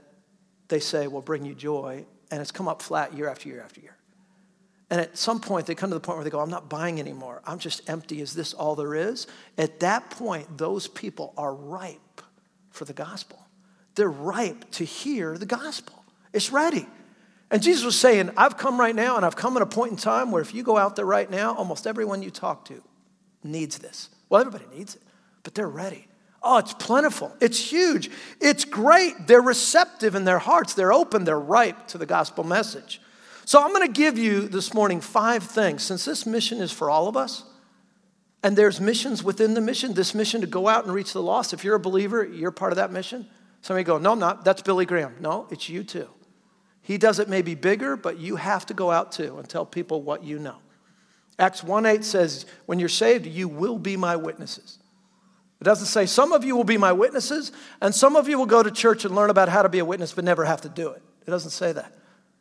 they 0.67 0.79
say 0.79 1.07
will 1.07 1.21
bring 1.21 1.45
you 1.45 1.55
joy. 1.55 2.05
And 2.29 2.41
it's 2.41 2.51
come 2.51 2.67
up 2.67 2.81
flat 2.81 3.13
year 3.13 3.29
after 3.29 3.47
year 3.47 3.61
after 3.61 3.79
year. 3.79 3.95
And 4.89 5.01
at 5.01 5.17
some 5.17 5.39
point, 5.41 5.65
they 5.65 5.75
come 5.75 5.89
to 5.89 5.95
the 5.95 5.99
point 5.99 6.17
where 6.17 6.23
they 6.23 6.29
go, 6.29 6.39
I'm 6.39 6.49
not 6.49 6.69
buying 6.69 6.99
anymore. 6.99 7.41
I'm 7.45 7.59
just 7.59 7.89
empty. 7.89 8.21
Is 8.21 8.33
this 8.33 8.53
all 8.53 8.75
there 8.75 8.95
is? 8.95 9.27
At 9.57 9.81
that 9.81 10.09
point, 10.11 10.57
those 10.57 10.87
people 10.87 11.33
are 11.37 11.53
ripe 11.53 12.21
for 12.69 12.85
the 12.85 12.93
gospel. 12.93 13.39
They're 13.95 14.09
ripe 14.09 14.69
to 14.71 14.85
hear 14.85 15.37
the 15.37 15.45
gospel. 15.45 16.05
It's 16.31 16.51
ready. 16.51 16.87
And 17.49 17.61
Jesus 17.61 17.85
was 17.85 17.97
saying, 17.97 18.31
I've 18.35 18.57
come 18.57 18.79
right 18.79 18.95
now, 18.95 19.15
and 19.15 19.25
I've 19.25 19.35
come 19.35 19.55
at 19.55 19.63
a 19.63 19.67
point 19.67 19.91
in 19.91 19.97
time 19.97 20.31
where 20.31 20.41
if 20.41 20.53
you 20.53 20.63
go 20.63 20.77
out 20.77 20.95
there 20.95 21.05
right 21.05 21.29
now, 21.29 21.55
almost 21.55 21.87
everyone 21.87 22.21
you 22.21 22.29
talk 22.29 22.65
to 22.65 22.83
needs 23.43 23.77
this. 23.77 24.09
Well, 24.29 24.41
everybody 24.41 24.65
needs 24.75 24.95
it, 24.95 25.01
but 25.43 25.55
they're 25.55 25.69
ready. 25.69 26.07
Oh, 26.43 26.57
it's 26.57 26.73
plentiful. 26.73 27.35
It's 27.39 27.59
huge. 27.59 28.11
It's 28.41 28.65
great. 28.65 29.27
They're 29.27 29.41
receptive 29.41 30.15
in 30.15 30.25
their 30.25 30.39
hearts. 30.39 30.73
They're 30.73 30.93
open. 30.93 31.23
They're 31.23 31.39
ripe 31.39 31.87
to 31.87 31.97
the 31.97 32.05
gospel 32.05 32.43
message. 32.43 33.01
So 33.45 33.63
I'm 33.63 33.73
going 33.73 33.87
to 33.87 33.93
give 33.93 34.17
you 34.17 34.47
this 34.47 34.73
morning 34.73 34.99
five 34.99 35.43
things. 35.43 35.83
Since 35.83 36.03
this 36.03 36.25
mission 36.25 36.59
is 36.59 36.71
for 36.71 36.89
all 36.89 37.07
of 37.07 37.15
us, 37.15 37.43
and 38.43 38.55
there's 38.55 38.79
missions 38.79 39.23
within 39.23 39.53
the 39.53 39.61
mission, 39.61 39.93
this 39.93 40.13
mission 40.13 40.41
to 40.41 40.47
go 40.47 40.67
out 40.67 40.85
and 40.85 40.93
reach 40.93 41.13
the 41.13 41.21
lost. 41.21 41.53
If 41.53 41.63
you're 41.63 41.75
a 41.75 41.79
believer, 41.79 42.23
you're 42.25 42.51
part 42.51 42.71
of 42.71 42.75
that 42.75 42.91
mission. 42.91 43.25
Somebody 43.61 43.83
go, 43.83 43.97
no, 43.97 44.11
I'm 44.11 44.19
not. 44.19 44.45
That's 44.45 44.61
Billy 44.61 44.85
Graham. 44.85 45.15
No, 45.19 45.47
it's 45.49 45.69
you 45.69 45.83
too. 45.83 46.07
He 46.87 46.97
does 46.97 47.19
it 47.19 47.27
maybe 47.27 47.53
bigger, 47.53 47.97
but 47.97 48.17
you 48.17 48.37
have 48.37 48.65
to 48.67 48.73
go 48.73 48.91
out 48.91 49.11
too 49.11 49.37
and 49.37 49.49
tell 49.49 49.65
people 49.65 50.01
what 50.01 50.23
you 50.23 50.39
know. 50.39 50.55
Acts 51.37 51.61
1 51.61 51.85
8 51.85 52.01
says, 52.01 52.45
when 52.65 52.79
you're 52.79 52.87
saved, 52.87 53.25
you 53.25 53.49
will 53.49 53.77
be 53.77 53.97
my 53.97 54.15
witnesses. 54.15 54.79
It 55.59 55.65
doesn't 55.65 55.87
say 55.87 56.05
some 56.05 56.31
of 56.31 56.45
you 56.45 56.55
will 56.55 56.63
be 56.63 56.77
my 56.77 56.93
witnesses, 56.93 57.51
and 57.81 57.93
some 57.93 58.15
of 58.15 58.29
you 58.29 58.37
will 58.37 58.45
go 58.45 58.63
to 58.63 58.71
church 58.71 59.03
and 59.03 59.13
learn 59.13 59.29
about 59.29 59.49
how 59.49 59.63
to 59.63 59.67
be 59.67 59.79
a 59.79 59.85
witness 59.85 60.13
but 60.13 60.23
never 60.23 60.45
have 60.45 60.61
to 60.61 60.69
do 60.69 60.87
it. 60.91 61.01
It 61.27 61.29
doesn't 61.29 61.51
say 61.51 61.73
that 61.73 61.91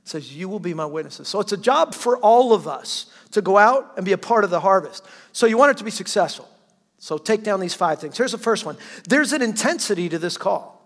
It 0.05 0.09
says, 0.09 0.33
You 0.33 0.49
will 0.49 0.61
be 0.61 0.75
my 0.75 0.87
witnesses. 0.87 1.27
So 1.27 1.41
it's 1.41 1.51
a 1.51 1.57
job 1.57 1.93
for 1.93 2.17
all 2.19 2.53
of 2.53 2.69
us 2.69 3.07
to 3.33 3.43
go 3.43 3.59
out 3.59 3.95
and 3.97 4.07
be 4.07 4.13
a 4.13 4.19
part 4.19 4.45
of 4.45 4.51
the 4.51 4.61
harvest. 4.61 5.05
So 5.33 5.47
you 5.47 5.59
want 5.59 5.73
it 5.73 5.79
to 5.79 5.85
be 5.85 5.91
successful. 5.91 6.49
So 6.99 7.19
take 7.19 7.43
down 7.43 7.59
these 7.59 7.75
five 7.75 7.99
things. 7.99 8.17
Here's 8.17 8.31
the 8.31 8.39
first 8.39 8.65
one 8.65 8.77
there's 9.09 9.33
an 9.33 9.43
intensity 9.43 10.09
to 10.09 10.21
this 10.21 10.39
call. 10.39 10.77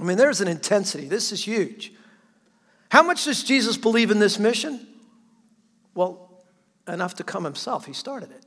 I 0.00 0.02
mean, 0.02 0.18
there's 0.18 0.40
an 0.40 0.48
intensity. 0.48 1.06
This 1.06 1.30
is 1.30 1.46
huge. 1.46 1.92
How 2.94 3.02
much 3.02 3.24
does 3.24 3.42
Jesus 3.42 3.76
believe 3.76 4.12
in 4.12 4.20
this 4.20 4.38
mission? 4.38 4.86
Well, 5.96 6.44
enough 6.86 7.16
to 7.16 7.24
come 7.24 7.42
himself. 7.42 7.86
He 7.86 7.92
started 7.92 8.30
it. 8.30 8.46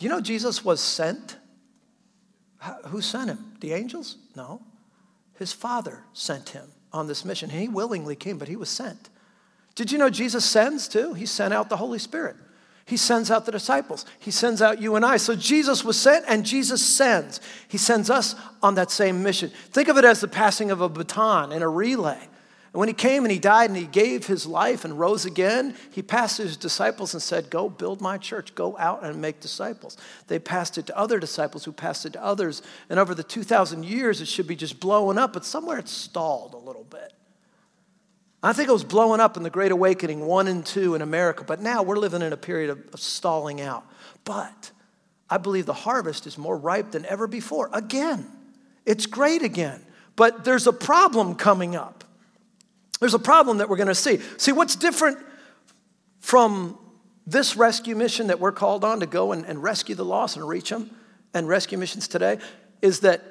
You 0.00 0.08
know, 0.08 0.20
Jesus 0.20 0.64
was 0.64 0.80
sent. 0.80 1.36
Who 2.86 3.00
sent 3.00 3.30
him? 3.30 3.54
The 3.60 3.74
angels? 3.74 4.16
No. 4.34 4.60
His 5.38 5.52
Father 5.52 6.02
sent 6.12 6.48
him 6.48 6.64
on 6.92 7.06
this 7.06 7.24
mission. 7.24 7.48
He 7.48 7.68
willingly 7.68 8.16
came, 8.16 8.38
but 8.38 8.48
he 8.48 8.56
was 8.56 8.70
sent. 8.70 9.08
Did 9.76 9.92
you 9.92 9.98
know 9.98 10.10
Jesus 10.10 10.44
sends 10.44 10.88
too? 10.88 11.14
He 11.14 11.24
sent 11.24 11.54
out 11.54 11.68
the 11.68 11.76
Holy 11.76 12.00
Spirit. 12.00 12.34
He 12.86 12.96
sends 12.96 13.30
out 13.30 13.46
the 13.46 13.52
disciples. 13.52 14.04
He 14.18 14.32
sends 14.32 14.60
out 14.60 14.82
you 14.82 14.96
and 14.96 15.04
I. 15.04 15.16
So 15.16 15.36
Jesus 15.36 15.84
was 15.84 15.96
sent 15.96 16.24
and 16.26 16.44
Jesus 16.44 16.84
sends. 16.84 17.40
He 17.68 17.78
sends 17.78 18.10
us 18.10 18.34
on 18.64 18.74
that 18.74 18.90
same 18.90 19.22
mission. 19.22 19.52
Think 19.70 19.86
of 19.86 19.96
it 19.96 20.04
as 20.04 20.20
the 20.20 20.26
passing 20.26 20.72
of 20.72 20.80
a 20.80 20.88
baton 20.88 21.52
in 21.52 21.62
a 21.62 21.68
relay. 21.68 22.18
And 22.78 22.80
when 22.82 22.88
he 22.88 22.94
came 22.94 23.24
and 23.24 23.32
he 23.32 23.40
died 23.40 23.70
and 23.70 23.76
he 23.76 23.86
gave 23.86 24.28
his 24.28 24.46
life 24.46 24.84
and 24.84 24.96
rose 24.96 25.24
again, 25.24 25.74
he 25.90 26.00
passed 26.00 26.36
to 26.36 26.44
his 26.44 26.56
disciples 26.56 27.12
and 27.12 27.20
said, 27.20 27.50
Go 27.50 27.68
build 27.68 28.00
my 28.00 28.18
church. 28.18 28.54
Go 28.54 28.78
out 28.78 29.02
and 29.02 29.20
make 29.20 29.40
disciples. 29.40 29.96
They 30.28 30.38
passed 30.38 30.78
it 30.78 30.86
to 30.86 30.96
other 30.96 31.18
disciples 31.18 31.64
who 31.64 31.72
passed 31.72 32.06
it 32.06 32.12
to 32.12 32.24
others. 32.24 32.62
And 32.88 33.00
over 33.00 33.16
the 33.16 33.24
2,000 33.24 33.84
years, 33.84 34.20
it 34.20 34.28
should 34.28 34.46
be 34.46 34.54
just 34.54 34.78
blowing 34.78 35.18
up, 35.18 35.32
but 35.32 35.44
somewhere 35.44 35.78
it's 35.78 35.90
stalled 35.90 36.54
a 36.54 36.56
little 36.56 36.84
bit. 36.84 37.14
I 38.44 38.52
think 38.52 38.68
it 38.68 38.72
was 38.72 38.84
blowing 38.84 39.20
up 39.20 39.36
in 39.36 39.42
the 39.42 39.50
Great 39.50 39.72
Awakening, 39.72 40.24
one 40.24 40.46
and 40.46 40.64
two 40.64 40.94
in 40.94 41.02
America, 41.02 41.42
but 41.42 41.60
now 41.60 41.82
we're 41.82 41.96
living 41.96 42.22
in 42.22 42.32
a 42.32 42.36
period 42.36 42.70
of, 42.70 42.78
of 42.94 43.00
stalling 43.00 43.60
out. 43.60 43.84
But 44.22 44.70
I 45.28 45.38
believe 45.38 45.66
the 45.66 45.72
harvest 45.72 46.28
is 46.28 46.38
more 46.38 46.56
ripe 46.56 46.92
than 46.92 47.04
ever 47.06 47.26
before. 47.26 47.70
Again, 47.72 48.30
it's 48.86 49.06
great 49.06 49.42
again. 49.42 49.84
But 50.14 50.44
there's 50.44 50.68
a 50.68 50.72
problem 50.72 51.34
coming 51.34 51.74
up. 51.74 51.97
There's 53.00 53.14
a 53.14 53.18
problem 53.18 53.58
that 53.58 53.68
we're 53.68 53.76
going 53.76 53.88
to 53.88 53.94
see. 53.94 54.20
See, 54.36 54.52
what's 54.52 54.76
different 54.76 55.18
from 56.20 56.78
this 57.26 57.56
rescue 57.56 57.94
mission 57.94 58.28
that 58.28 58.40
we're 58.40 58.52
called 58.52 58.84
on 58.84 59.00
to 59.00 59.06
go 59.06 59.32
and, 59.32 59.44
and 59.44 59.62
rescue 59.62 59.94
the 59.94 60.04
lost 60.04 60.36
and 60.36 60.48
reach 60.48 60.70
them 60.70 60.90
and 61.34 61.46
rescue 61.46 61.78
missions 61.78 62.08
today 62.08 62.38
is 62.82 63.00
that 63.00 63.22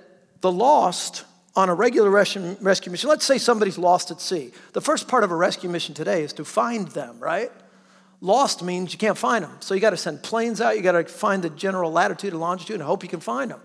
the 0.42 0.52
lost 0.52 1.26
on 1.56 1.70
a 1.70 1.74
regular 1.74 2.12
rescue 2.12 2.92
mission, 2.92 3.10
let's 3.10 3.26
say 3.26 3.40
somebody's 3.40 3.80
lost 3.80 4.12
at 4.12 4.22
sea. 4.22 4.52
The 4.74 4.82
first 4.82 5.08
part 5.08 5.24
of 5.24 5.32
a 5.32 5.36
rescue 5.36 5.70
mission 5.70 5.96
today 5.96 6.22
is 6.22 6.32
to 6.34 6.46
find 6.46 6.88
them, 6.90 7.20
right? 7.20 7.52
Lost 8.22 8.64
means 8.64 8.94
you 8.94 9.00
can't 9.00 9.18
find 9.18 9.44
them. 9.44 9.58
So 9.60 9.74
you 9.74 9.82
got 9.82 9.90
to 9.90 9.98
send 9.98 10.22
planes 10.22 10.62
out, 10.62 10.78
you 10.78 10.84
got 10.84 10.92
to 10.92 11.04
find 11.06 11.44
the 11.44 11.50
general 11.50 11.92
latitude 11.92 12.34
and 12.34 12.40
longitude 12.40 12.76
and 12.76 12.84
hope 12.84 13.02
you 13.02 13.10
can 13.10 13.20
find 13.20 13.50
them. 13.50 13.62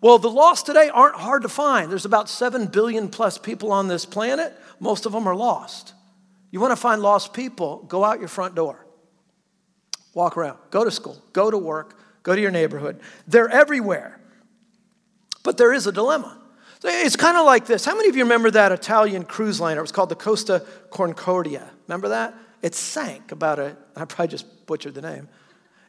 Well, 0.00 0.18
the 0.18 0.30
lost 0.30 0.66
today 0.66 0.90
aren't 0.92 1.16
hard 1.16 1.42
to 1.42 1.48
find. 1.48 1.90
There's 1.90 2.04
about 2.04 2.28
7 2.28 2.66
billion 2.66 3.08
plus 3.08 3.36
people 3.36 3.72
on 3.72 3.88
this 3.88 4.04
planet. 4.04 4.54
Most 4.78 5.06
of 5.06 5.12
them 5.12 5.26
are 5.26 5.34
lost. 5.34 5.94
You 6.50 6.60
want 6.60 6.72
to 6.72 6.76
find 6.76 7.02
lost 7.02 7.34
people, 7.34 7.84
go 7.88 8.04
out 8.04 8.20
your 8.20 8.28
front 8.28 8.54
door. 8.54 8.86
Walk 10.14 10.36
around, 10.36 10.58
go 10.70 10.84
to 10.84 10.90
school, 10.90 11.22
go 11.32 11.50
to 11.50 11.58
work, 11.58 11.98
go 12.22 12.34
to 12.34 12.40
your 12.40 12.50
neighborhood. 12.50 13.00
They're 13.26 13.48
everywhere. 13.48 14.18
But 15.42 15.58
there 15.58 15.72
is 15.72 15.86
a 15.86 15.92
dilemma. 15.92 16.38
It's 16.84 17.16
kind 17.16 17.36
of 17.36 17.44
like 17.44 17.66
this. 17.66 17.84
How 17.84 17.96
many 17.96 18.08
of 18.08 18.16
you 18.16 18.22
remember 18.22 18.50
that 18.52 18.70
Italian 18.70 19.24
cruise 19.24 19.60
liner? 19.60 19.80
It 19.80 19.82
was 19.82 19.92
called 19.92 20.10
the 20.10 20.14
Costa 20.14 20.64
Concordia. 20.90 21.68
Remember 21.88 22.08
that? 22.10 22.34
It 22.62 22.74
sank 22.74 23.32
about 23.32 23.58
a, 23.58 23.76
I 23.96 24.04
probably 24.04 24.28
just 24.28 24.66
butchered 24.66 24.94
the 24.94 25.02
name. 25.02 25.28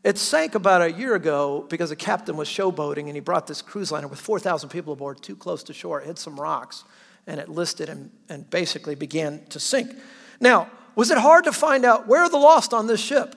It 0.03 0.18
sank 0.18 0.56
about 0.56 0.82
a 0.82 0.91
year 0.91 1.15
ago 1.15 1.65
because 1.70 1.89
the 1.89 1.96
captain 1.96 2.38
was 2.38 2.48
showboating 2.48 3.08
and 3.08 3.15
he 3.15 3.20
brought 3.20 3.48
this 3.48 3.62
cruise 3.62 3.91
liner 3.91 4.08
with 4.08 4.20
4,000 4.20 4.70
people 4.70 4.94
aboard 4.94 5.22
too 5.22 5.36
close 5.36 5.63
to 5.63 5.74
shore. 5.74 6.01
It 6.01 6.08
hit 6.08 6.18
some 6.18 6.39
rocks 6.39 6.86
and 7.27 7.39
it 7.39 7.50
listed 7.50 7.89
and, 7.89 8.10
and 8.29 8.50
basically 8.50 8.96
began 8.96 9.46
to 9.48 9.60
sink. 9.60 9.91
Now, 10.39 10.70
was 10.96 11.12
it 11.12 11.18
hard 11.18 11.44
to 11.46 11.51
find 11.51 11.84
out 11.84 12.08
where 12.08 12.24
are 12.24 12.29
the 12.29 12.38
lost 12.38 12.74
on 12.74 12.88
this 12.88 13.01
ship? 13.01 13.36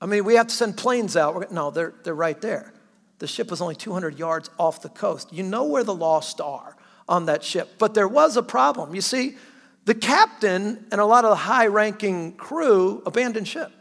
I 0.00 0.06
mean, 0.06 0.24
we 0.24 0.34
have 0.34 0.48
to 0.48 0.54
send 0.54 0.76
planes 0.76 1.16
out. 1.16 1.50
No, 1.52 1.70
they're, 1.70 1.94
they're 2.02 2.14
right 2.14 2.40
there. 2.40 2.72
The 3.18 3.26
ship 3.26 3.50
was 3.50 3.62
only 3.62 3.76
200 3.76 4.18
yards 4.18 4.50
off 4.58 4.82
the 4.82 4.88
coast. 4.88 5.32
You 5.32 5.42
know 5.42 5.64
where 5.64 5.84
the 5.84 5.94
lost 5.94 6.40
are 6.40 6.76
on 7.08 7.26
that 7.26 7.42
ship. 7.42 7.76
But 7.78 7.94
there 7.94 8.08
was 8.08 8.36
a 8.36 8.42
problem. 8.42 8.94
You 8.94 9.00
see, 9.00 9.36
the 9.84 9.94
captain 9.94 10.84
and 10.90 11.00
a 11.00 11.04
lot 11.04 11.24
of 11.24 11.30
the 11.30 11.36
high 11.36 11.68
ranking 11.68 12.32
crew 12.34 13.02
abandoned 13.06 13.48
ship. 13.48 13.72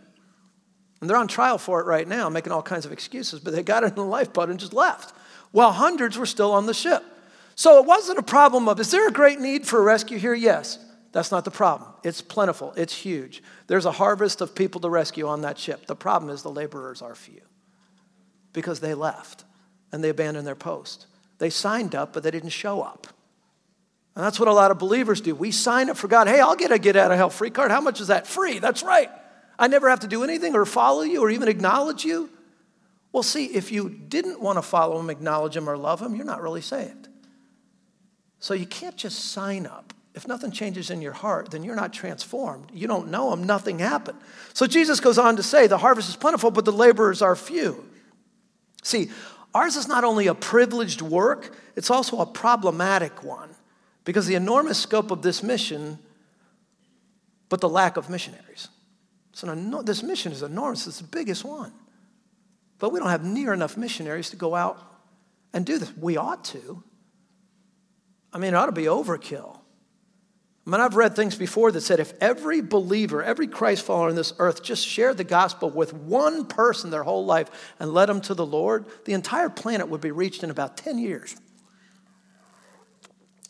And 1.01 1.09
they're 1.09 1.17
on 1.17 1.27
trial 1.27 1.57
for 1.57 1.81
it 1.81 1.85
right 1.85 2.07
now, 2.07 2.29
making 2.29 2.51
all 2.51 2.63
kinds 2.63 2.85
of 2.85 2.91
excuses, 2.91 3.39
but 3.39 3.53
they 3.53 3.63
got 3.63 3.83
in 3.83 3.95
the 3.95 4.03
lifeboat 4.03 4.49
and 4.49 4.59
just 4.59 4.73
left. 4.73 5.13
While 5.51 5.71
hundreds 5.71 6.17
were 6.17 6.25
still 6.25 6.51
on 6.51 6.65
the 6.65 6.73
ship. 6.73 7.03
So 7.55 7.79
it 7.79 7.85
wasn't 7.85 8.19
a 8.19 8.23
problem 8.23 8.67
of, 8.67 8.79
is 8.79 8.91
there 8.91 9.07
a 9.07 9.11
great 9.11 9.39
need 9.39 9.65
for 9.65 9.79
a 9.79 9.83
rescue 9.83 10.17
here? 10.17 10.33
Yes. 10.33 10.79
That's 11.15 11.31
not 11.31 11.45
the 11.45 11.51
problem. 11.51 11.89
It's 12.03 12.21
plentiful, 12.21 12.73
it's 12.75 12.93
huge. 12.93 13.41
There's 13.67 13.85
a 13.85 13.91
harvest 13.93 14.41
of 14.41 14.53
people 14.53 14.81
to 14.81 14.89
rescue 14.89 15.29
on 15.29 15.43
that 15.43 15.57
ship. 15.57 15.85
The 15.85 15.95
problem 15.95 16.29
is 16.29 16.43
the 16.43 16.49
laborers 16.49 17.01
are 17.01 17.15
few 17.15 17.39
because 18.51 18.81
they 18.81 18.93
left 18.93 19.45
and 19.93 20.03
they 20.03 20.09
abandoned 20.09 20.45
their 20.45 20.55
post. 20.55 21.05
They 21.37 21.49
signed 21.49 21.95
up, 21.95 22.11
but 22.11 22.23
they 22.23 22.31
didn't 22.31 22.49
show 22.49 22.81
up. 22.81 23.07
And 24.13 24.25
that's 24.25 24.41
what 24.41 24.49
a 24.49 24.53
lot 24.53 24.71
of 24.71 24.77
believers 24.77 25.21
do. 25.21 25.33
We 25.33 25.51
sign 25.51 25.89
up 25.89 25.95
for 25.95 26.09
God. 26.09 26.27
Hey, 26.27 26.41
I'll 26.41 26.57
get 26.57 26.73
a 26.73 26.79
get 26.79 26.97
out 26.97 27.11
of 27.11 27.17
hell 27.17 27.29
free 27.29 27.49
card. 27.49 27.71
How 27.71 27.79
much 27.79 28.01
is 28.01 28.07
that? 28.07 28.27
Free. 28.27 28.59
That's 28.59 28.83
right. 28.83 29.09
I 29.57 29.67
never 29.67 29.89
have 29.89 30.01
to 30.01 30.07
do 30.07 30.24
anything 30.24 30.55
or 30.55 30.65
follow 30.65 31.01
you 31.01 31.21
or 31.21 31.29
even 31.29 31.47
acknowledge 31.47 32.03
you. 32.03 32.29
Well, 33.12 33.24
see, 33.24 33.45
if 33.45 33.71
you 33.71 33.89
didn't 33.89 34.41
want 34.41 34.57
to 34.57 34.62
follow 34.62 35.00
him, 35.00 35.09
acknowledge 35.09 35.55
him, 35.55 35.69
or 35.69 35.77
love 35.77 36.01
him, 36.01 36.15
you're 36.15 36.25
not 36.25 36.41
really 36.41 36.62
saved. 36.62 37.07
So 38.39 38.53
you 38.53 38.65
can't 38.65 38.97
just 38.97 39.31
sign 39.31 39.65
up. 39.65 39.93
If 40.13 40.27
nothing 40.27 40.51
changes 40.51 40.89
in 40.89 41.01
your 41.01 41.13
heart, 41.13 41.51
then 41.51 41.63
you're 41.63 41.75
not 41.75 41.93
transformed. 41.93 42.71
You 42.74 42.88
don't 42.88 43.09
know 43.09 43.31
him, 43.33 43.43
nothing 43.43 43.79
happened. 43.79 44.17
So 44.53 44.67
Jesus 44.67 45.00
goes 45.00 45.17
on 45.17 45.38
to 45.38 45.43
say, 45.43 45.67
The 45.67 45.77
harvest 45.77 46.09
is 46.09 46.15
plentiful, 46.15 46.51
but 46.51 46.65
the 46.65 46.71
laborers 46.71 47.21
are 47.21 47.35
few. 47.35 47.85
See, 48.83 49.09
ours 49.53 49.75
is 49.77 49.88
not 49.88 50.03
only 50.03 50.27
a 50.27 50.35
privileged 50.35 51.01
work, 51.01 51.55
it's 51.75 51.89
also 51.89 52.19
a 52.19 52.25
problematic 52.25 53.24
one 53.24 53.50
because 54.03 54.25
the 54.25 54.35
enormous 54.35 54.77
scope 54.77 55.12
of 55.12 55.21
this 55.21 55.41
mission, 55.41 56.00
but 57.50 57.62
the 57.62 57.69
lack 57.69 57.97
of 57.97 58.09
missionaries. 58.09 58.69
So 59.36 59.54
this 59.82 60.01
mission 60.01 60.32
is 60.32 60.44
enormous, 60.44 60.88
it's 60.88 61.00
the 61.00 61.08
biggest 61.08 61.44
one. 61.44 61.74
But 62.80 62.94
we 62.94 63.00
don't 63.00 63.10
have 63.10 63.25
near 63.25 63.51
enough 63.51 63.75
missionaries 63.75 64.30
to 64.30 64.38
go 64.38 64.56
out 64.56 64.80
and 65.54 65.65
do 65.65 65.77
this. 65.77 65.92
We 65.98 66.15
ought 66.15 66.46
to. 66.46 66.82
I 68.32 68.38
mean, 68.38 68.54
it 68.54 68.56
ought 68.56 68.68
to 68.68 68.72
be 68.72 68.86
overkill. 68.86 69.60
I 70.65 70.70
mean, 70.70 70.80
I've 70.80 70.96
read 70.96 71.18
things 71.18 71.36
before 71.36 71.74
that 71.74 71.82
said 71.82 72.00
if 72.00 72.13
every 72.22 72.62
believer, 72.62 73.22
every 73.22 73.48
Christ 73.48 73.84
follower 73.84 74.08
on 74.08 74.15
this 74.15 74.32
earth 74.39 74.63
just 74.63 74.88
shared 74.88 75.18
the 75.18 75.25
gospel 75.25 75.70
with 75.70 75.94
one 75.94 76.46
person 76.46 76.89
their 76.89 77.04
whole 77.04 77.25
life 77.25 77.74
and 77.77 77.94
led 77.94 78.08
them 78.08 78.22
to 78.22 78.36
the 78.36 78.46
Lord, 78.46 78.86
the 79.04 79.12
entire 79.12 79.50
planet 79.50 79.89
would 79.89 80.01
be 80.01 80.12
reached 80.12 80.44
in 80.46 80.50
about 80.50 80.77
10 80.77 80.98
years. 80.98 81.36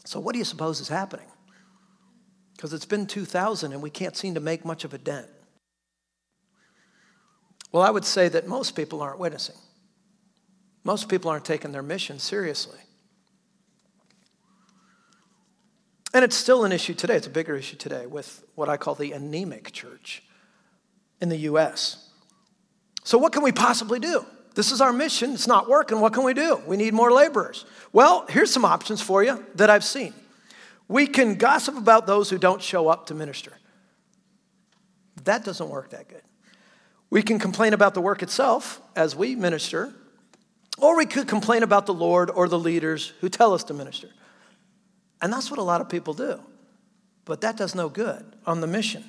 So, 0.03 0.19
what 0.19 0.33
do 0.33 0.39
you 0.39 0.45
suppose 0.45 0.79
is 0.79 0.87
happening? 0.87 1.27
Because 2.55 2.73
it's 2.73 2.85
been 2.85 3.05
2000 3.05 3.71
and 3.71 3.83
we 3.83 3.91
can't 3.91 4.17
seem 4.17 4.33
to 4.33 4.39
make 4.39 4.65
much 4.65 4.83
of 4.83 4.91
a 4.95 4.97
dent. 4.97 5.27
Well, 7.71 7.83
I 7.83 7.89
would 7.89 8.05
say 8.05 8.29
that 8.29 8.47
most 8.47 8.75
people 8.75 9.01
aren't 9.01 9.19
witnessing. 9.19 9.55
Most 10.83 11.09
people 11.09 11.29
aren't 11.31 11.45
taking 11.45 11.71
their 11.71 11.83
mission 11.83 12.19
seriously. 12.19 12.79
And 16.13 16.23
it's 16.23 16.37
still 16.37 16.63
an 16.63 16.71
issue 16.71 16.93
today. 16.93 17.15
It's 17.15 17.27
a 17.27 17.31
bigger 17.31 17.57
issue 17.57 17.75
today 17.75 18.05
with 18.05 18.43
what 18.55 18.69
I 18.69 18.77
call 18.77 18.95
the 18.95 19.11
anemic 19.11 19.73
church 19.73 20.23
in 21.19 21.27
the 21.27 21.37
U.S. 21.37 22.09
So, 23.03 23.17
what 23.17 23.33
can 23.33 23.43
we 23.43 23.51
possibly 23.51 23.99
do? 23.99 24.25
This 24.53 24.71
is 24.71 24.79
our 24.79 24.93
mission. 24.93 25.33
It's 25.33 25.47
not 25.47 25.67
working. 25.67 25.99
What 25.99 26.13
can 26.13 26.23
we 26.23 26.33
do? 26.33 26.61
We 26.65 26.77
need 26.77 26.93
more 26.93 27.11
laborers. 27.11 27.65
Well, 27.91 28.25
here's 28.29 28.51
some 28.51 28.63
options 28.63 29.01
for 29.01 29.23
you 29.23 29.45
that 29.55 29.69
I've 29.69 29.83
seen. 29.83 30.13
We 30.87 31.07
can 31.07 31.35
gossip 31.35 31.77
about 31.77 32.07
those 32.07 32.29
who 32.29 32.37
don't 32.37 32.61
show 32.61 32.87
up 32.87 33.07
to 33.07 33.13
minister. 33.13 33.51
That 35.25 35.43
doesn't 35.43 35.69
work 35.69 35.89
that 35.89 36.07
good. 36.07 36.21
We 37.15 37.23
can 37.23 37.39
complain 37.39 37.71
about 37.71 37.93
the 37.93 38.01
work 38.01 38.21
itself 38.23 38.81
as 38.93 39.15
we 39.15 39.37
minister, 39.37 39.93
or 40.77 40.97
we 40.97 41.05
could 41.05 41.29
complain 41.29 41.63
about 41.63 41.85
the 41.85 41.93
Lord 41.93 42.29
or 42.29 42.49
the 42.49 42.59
leaders 42.59 43.13
who 43.21 43.29
tell 43.29 43.53
us 43.53 43.63
to 43.63 43.73
minister. 43.73 44.09
And 45.21 45.31
that's 45.31 45.49
what 45.49 45.57
a 45.57 45.63
lot 45.63 45.79
of 45.79 45.87
people 45.87 46.13
do. 46.13 46.41
But 47.23 47.39
that 47.39 47.55
does 47.55 47.73
no 47.73 47.87
good 47.87 48.25
on 48.45 48.59
the 48.59 48.67
mission. 48.67 49.05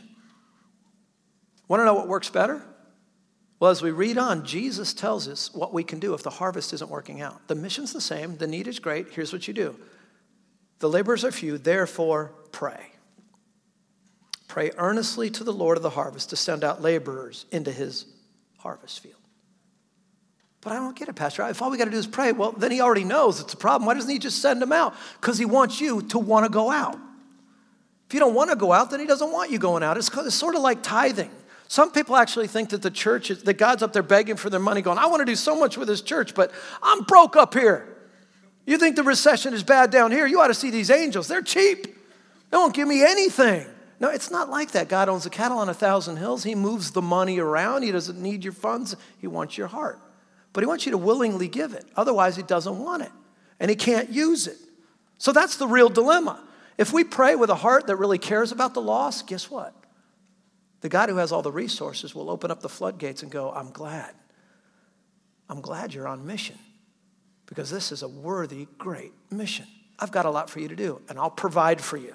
Want 1.67 1.81
to 1.81 1.85
know 1.85 1.95
what 1.95 2.07
works 2.07 2.31
better? 2.31 2.63
Well, 3.59 3.73
as 3.73 3.83
we 3.83 3.91
read 3.91 4.19
on, 4.19 4.47
Jesus 4.47 4.95
tells 4.95 5.27
us 5.27 5.53
what 5.53 5.75
we 5.75 5.83
can 5.83 5.99
do 5.99 6.15
if 6.15 6.23
the 6.23 6.31
harvest 6.31 6.73
isn't 6.75 6.89
working 6.89 7.23
out. 7.23 7.49
The 7.49 7.57
mission's 7.57 7.93
the 7.93 8.01
same, 8.01 8.37
the 8.37 8.47
need 8.47 8.69
is 8.69 8.79
great. 8.79 9.09
Here's 9.11 9.33
what 9.33 9.49
you 9.49 9.53
do 9.53 9.75
the 10.79 10.89
laborers 10.89 11.25
are 11.25 11.33
few, 11.33 11.59
therefore 11.59 12.31
pray. 12.53 12.93
Pray 14.49 14.71
earnestly 14.77 15.31
to 15.31 15.45
the 15.45 15.53
Lord 15.53 15.77
of 15.77 15.83
the 15.83 15.91
harvest 15.91 16.31
to 16.31 16.37
send 16.37 16.65
out 16.65 16.81
laborers 16.81 17.47
into 17.51 17.73
his 17.73 18.07
harvest 18.59 19.01
field. 19.01 19.15
But 20.61 20.73
I 20.73 20.77
don't 20.77 20.97
get 20.97 21.09
it, 21.09 21.15
Pastor. 21.15 21.47
If 21.49 21.63
all 21.63 21.71
we 21.71 21.79
got 21.79 21.85
to 21.85 21.93
do 21.93 21.97
is 21.97 22.09
pray, 22.09 22.33
well, 22.33 22.53
then 22.53 22.73
he 22.73 22.81
already 22.81 23.05
knows 23.05 23.41
it's 23.41 23.55
a 23.55 23.57
problem. 23.57 23.87
Why 23.87 23.95
doesn't 23.95 24.11
he 24.11 24.19
just 24.19 24.43
send 24.43 24.61
them 24.61 24.73
out? 24.73 24.95
Because 25.21 25.39
he 25.39 25.45
wants 25.45 25.81
you 25.81 26.03
to 26.03 26.19
want 26.19 26.45
to 26.45 26.51
go 26.51 26.71
out. 26.71 26.99
If 28.09 28.15
you 28.15 28.21
don't 28.21 28.35
want 28.35 28.51
to 28.51 28.57
go 28.57 28.73
out, 28.73 28.91
then 28.91 29.01
he 29.01 29.07
doesn't 29.07 29.33
want 29.33 29.51
you 29.51 29.59
going 29.59 29.83
out. 29.83 29.97
It's, 29.97 30.11
it's 30.17 30.35
sort 30.35 30.55
of 30.55 30.63
like 30.63 30.83
tithing. 30.83 31.31
Some 31.69 31.91
people 31.91 32.17
actually 32.17 32.47
think 32.47 32.71
that 32.71 32.83
the 32.83 32.91
church 32.91 33.31
is, 33.31 33.43
that 33.45 33.55
God's 33.55 33.83
up 33.83 33.93
there 33.93 34.03
begging 34.03 34.37
for 34.37 34.51
their 34.51 34.61
money, 34.61 34.83
going, 34.83 34.99
I 34.99 35.07
want 35.07 35.21
to 35.21 35.25
do 35.25 35.35
so 35.35 35.57
much 35.57 35.77
with 35.77 35.89
this 35.89 36.01
church, 36.01 36.35
but 36.35 36.53
I'm 36.83 37.03
broke 37.05 37.37
up 37.37 37.55
here. 37.55 37.97
You 38.65 38.79
think 38.79 38.97
the 38.97 39.03
recession 39.03 39.55
is 39.55 39.63
bad 39.63 39.91
down 39.91 40.11
here? 40.13 40.27
You 40.27 40.41
ought 40.41 40.49
to 40.49 40.55
see 40.55 40.71
these 40.71 40.91
angels. 40.91 41.29
They're 41.29 41.43
cheap. 41.43 41.87
They 42.51 42.57
won't 42.57 42.75
give 42.75 42.89
me 42.89 43.05
anything. 43.05 43.67
No, 43.99 44.11
it's 44.11 44.31
not 44.31 44.51
like 44.51 44.73
that. 44.73 44.89
God 44.89 45.09
owns 45.09 45.25
the 45.25 45.31
cattle 45.31 45.59
on 45.59 45.69
a 45.69 45.75
thousand 45.75 46.17
hills. 46.17 46.45
He 46.45 46.55
moves 46.55 46.91
the 46.91 47.03
money 47.03 47.39
around. 47.39 47.83
He 47.83 47.93
doesn't 47.93 48.21
need 48.21 48.45
your 48.45 48.53
funds. 48.53 48.95
He 49.19 49.27
wants 49.27 49.57
your 49.57 49.69
heart. 49.69 49.99
But 50.53 50.63
He 50.63 50.67
wants 50.67 50.87
you 50.87 50.93
to 50.93 50.99
willingly 50.99 51.49
give 51.49 51.73
it. 51.73 51.85
Otherwise, 51.97 52.37
He 52.37 52.43
doesn't 52.43 52.79
want 52.79 53.03
it. 53.03 53.13
And 53.59 53.71
He 53.71 53.77
can't 53.77 54.11
use 54.11 54.47
it. 54.47 54.59
So 55.19 55.33
that's 55.33 55.57
the 55.57 55.67
real 55.67 55.89
dilemma. 55.89 56.43
If 56.77 56.93
we 56.93 57.05
pray 57.05 57.37
with 57.37 57.49
a 57.49 57.55
heart 57.55 57.87
that 57.87 57.97
really 57.97 58.19
cares 58.19 58.53
about 58.53 58.75
the 58.75 58.83
lost, 58.83 59.27
guess 59.27 59.51
what? 59.51 59.75
The 60.83 60.91
God 60.91 61.09
who 61.09 61.17
has 61.17 61.33
all 61.33 61.43
the 61.43 61.51
resources 61.51 62.15
will 62.15 62.29
open 62.29 62.51
up 62.51 62.61
the 62.61 62.69
floodgates 62.69 63.23
and 63.23 63.33
go, 63.33 63.51
I'm 63.51 63.71
glad. 63.71 64.15
I'm 65.49 65.61
glad 65.61 65.95
you're 65.95 66.09
on 66.09 66.27
mission 66.27 66.59
because 67.47 67.71
this 67.71 67.93
is 67.93 68.03
a 68.03 68.09
worthy, 68.09 68.67
great 68.77 69.13
mission. 69.31 69.67
I've 69.99 70.13
got 70.13 70.27
a 70.27 70.31
lot 70.31 70.51
for 70.51 70.61
you 70.61 70.69
to 70.69 70.77
do, 70.77 71.01
and 71.09 71.19
I'll 71.19 71.31
provide 71.31 71.81
for 71.81 71.97
you. 71.97 72.15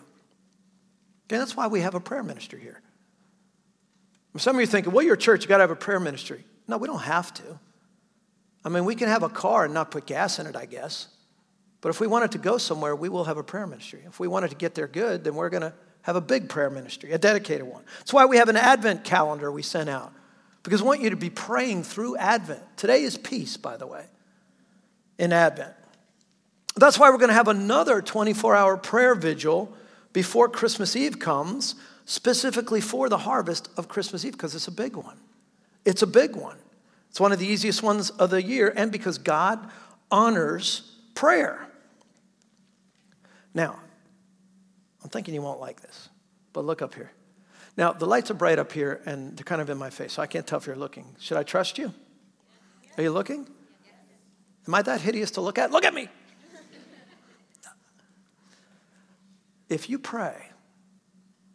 Okay, 1.32 1.38
that's 1.38 1.56
why 1.56 1.68
we 1.68 1.80
have 1.80 1.96
a 1.96 2.02
prayer 2.02 2.24
ministry 2.24 2.60
here. 2.60 2.82
Some 4.36 4.58
of 4.58 4.60
you 4.60 4.68
thinking, 4.68 4.92
well, 4.92 5.06
you're 5.06 5.14
a 5.14 5.18
church, 5.18 5.44
you 5.44 5.48
got 5.48 5.58
to 5.60 5.64
have 5.64 5.72
a 5.72 5.78
prayer 5.78 6.00
ministry. 6.00 6.44
No, 6.68 6.76
we 6.76 6.90
don't 6.90 7.00
have 7.00 7.34
to. 7.36 7.58
I 8.66 8.70
mean, 8.70 8.84
we 8.84 8.96
can 8.96 9.08
have 9.08 9.24
a 9.24 9.30
car 9.30 9.64
and 9.64 9.74
not 9.74 9.92
put 9.92 10.06
gas 10.06 10.40
in 10.40 10.46
it, 10.46 10.58
I 10.58 10.66
guess. 10.66 11.08
But 11.80 11.88
if 11.88 12.02
we 12.02 12.08
wanted 12.08 12.34
to 12.34 12.38
go 12.38 12.58
somewhere, 12.58 12.98
we 12.98 13.08
will 13.08 13.24
have 13.24 13.38
a 13.38 13.44
prayer 13.44 13.66
ministry. 13.66 14.02
If 14.06 14.20
we 14.20 14.28
wanted 14.28 14.50
to 14.50 14.58
get 14.58 14.76
there 14.76 14.90
good, 14.90 15.24
then 15.24 15.36
we're 15.36 15.50
going 15.50 15.62
to 15.62 15.74
have 16.02 16.18
a 16.18 16.22
big 16.22 16.50
prayer 16.50 16.70
ministry, 16.70 17.14
a 17.14 17.18
dedicated 17.18 17.66
one. 17.66 17.86
That's 18.00 18.12
why 18.12 18.26
we 18.26 18.36
have 18.36 18.50
an 18.50 18.58
Advent 18.58 19.06
calendar 19.06 19.54
we 19.54 19.62
sent 19.62 19.88
out, 19.88 20.12
because 20.64 20.82
we 20.82 20.90
want 20.90 21.00
you 21.00 21.12
to 21.12 21.16
be 21.16 21.30
praying 21.30 21.84
through 21.84 22.18
Advent. 22.18 22.62
Today 22.76 23.04
is 23.04 23.18
peace, 23.18 23.56
by 23.56 23.78
the 23.78 23.88
way, 23.88 24.04
in 25.18 25.32
Advent. 25.32 25.76
That's 26.76 27.00
why 27.00 27.10
we're 27.10 27.20
going 27.20 27.30
to 27.30 27.36
have 27.36 27.48
another 27.48 28.02
24 28.02 28.54
hour 28.54 28.76
prayer 28.76 29.16
vigil 29.16 29.78
before 30.14 30.50
Christmas 30.50 30.96
Eve 30.96 31.20
comes, 31.20 31.76
specifically 32.06 32.82
for 32.82 33.10
the 33.10 33.20
harvest 33.20 33.70
of 33.78 33.88
Christmas 33.88 34.26
Eve, 34.26 34.34
because 34.34 34.56
it's 34.56 34.68
a 34.68 34.72
big 34.72 34.96
one. 34.96 35.18
It's 35.86 36.02
a 36.02 36.08
big 36.08 36.36
one. 36.36 36.58
It's 37.10 37.20
one 37.20 37.32
of 37.32 37.40
the 37.40 37.48
easiest 37.48 37.84
ones 37.84 38.10
of 38.10 38.30
the 38.30 38.42
year, 38.42 38.74
and 38.76 38.92
because 38.92 39.18
God 39.18 39.70
honors 40.10 40.96
prayer. 41.16 41.68
Now, 43.54 43.80
I'm 45.04 45.10
thinking 45.10 45.34
you 45.34 45.42
won't 45.42 45.60
like 45.60 45.82
this, 45.82 46.10
but 46.54 46.66
look 46.66 46.82
up 46.82 46.96
here. 46.96 47.12
Now, 47.78 47.94
the 47.94 48.06
lights 48.06 48.30
are 48.32 48.36
bright 48.36 48.60
up 48.60 48.72
here 48.72 49.02
and 49.06 49.36
they're 49.38 49.44
kind 49.44 49.62
of 49.62 49.70
in 49.70 49.78
my 49.78 49.90
face, 49.90 50.14
so 50.14 50.22
I 50.22 50.28
can't 50.28 50.46
tell 50.46 50.60
if 50.60 50.68
you're 50.68 50.76
looking. 50.76 51.16
Should 51.20 51.38
I 51.38 51.44
trust 51.44 51.78
you? 51.78 51.94
Are 52.98 53.04
you 53.04 53.12
looking? 53.12 53.48
Am 54.68 54.76
I 54.76 54.82
that 54.82 55.02
hideous 55.02 55.32
to 55.32 55.42
look 55.42 55.58
at? 55.58 55.72
Look 55.72 55.86
at 55.86 55.94
me. 55.94 56.10
If 59.72 59.90
you 59.90 60.00
pray 60.00 60.36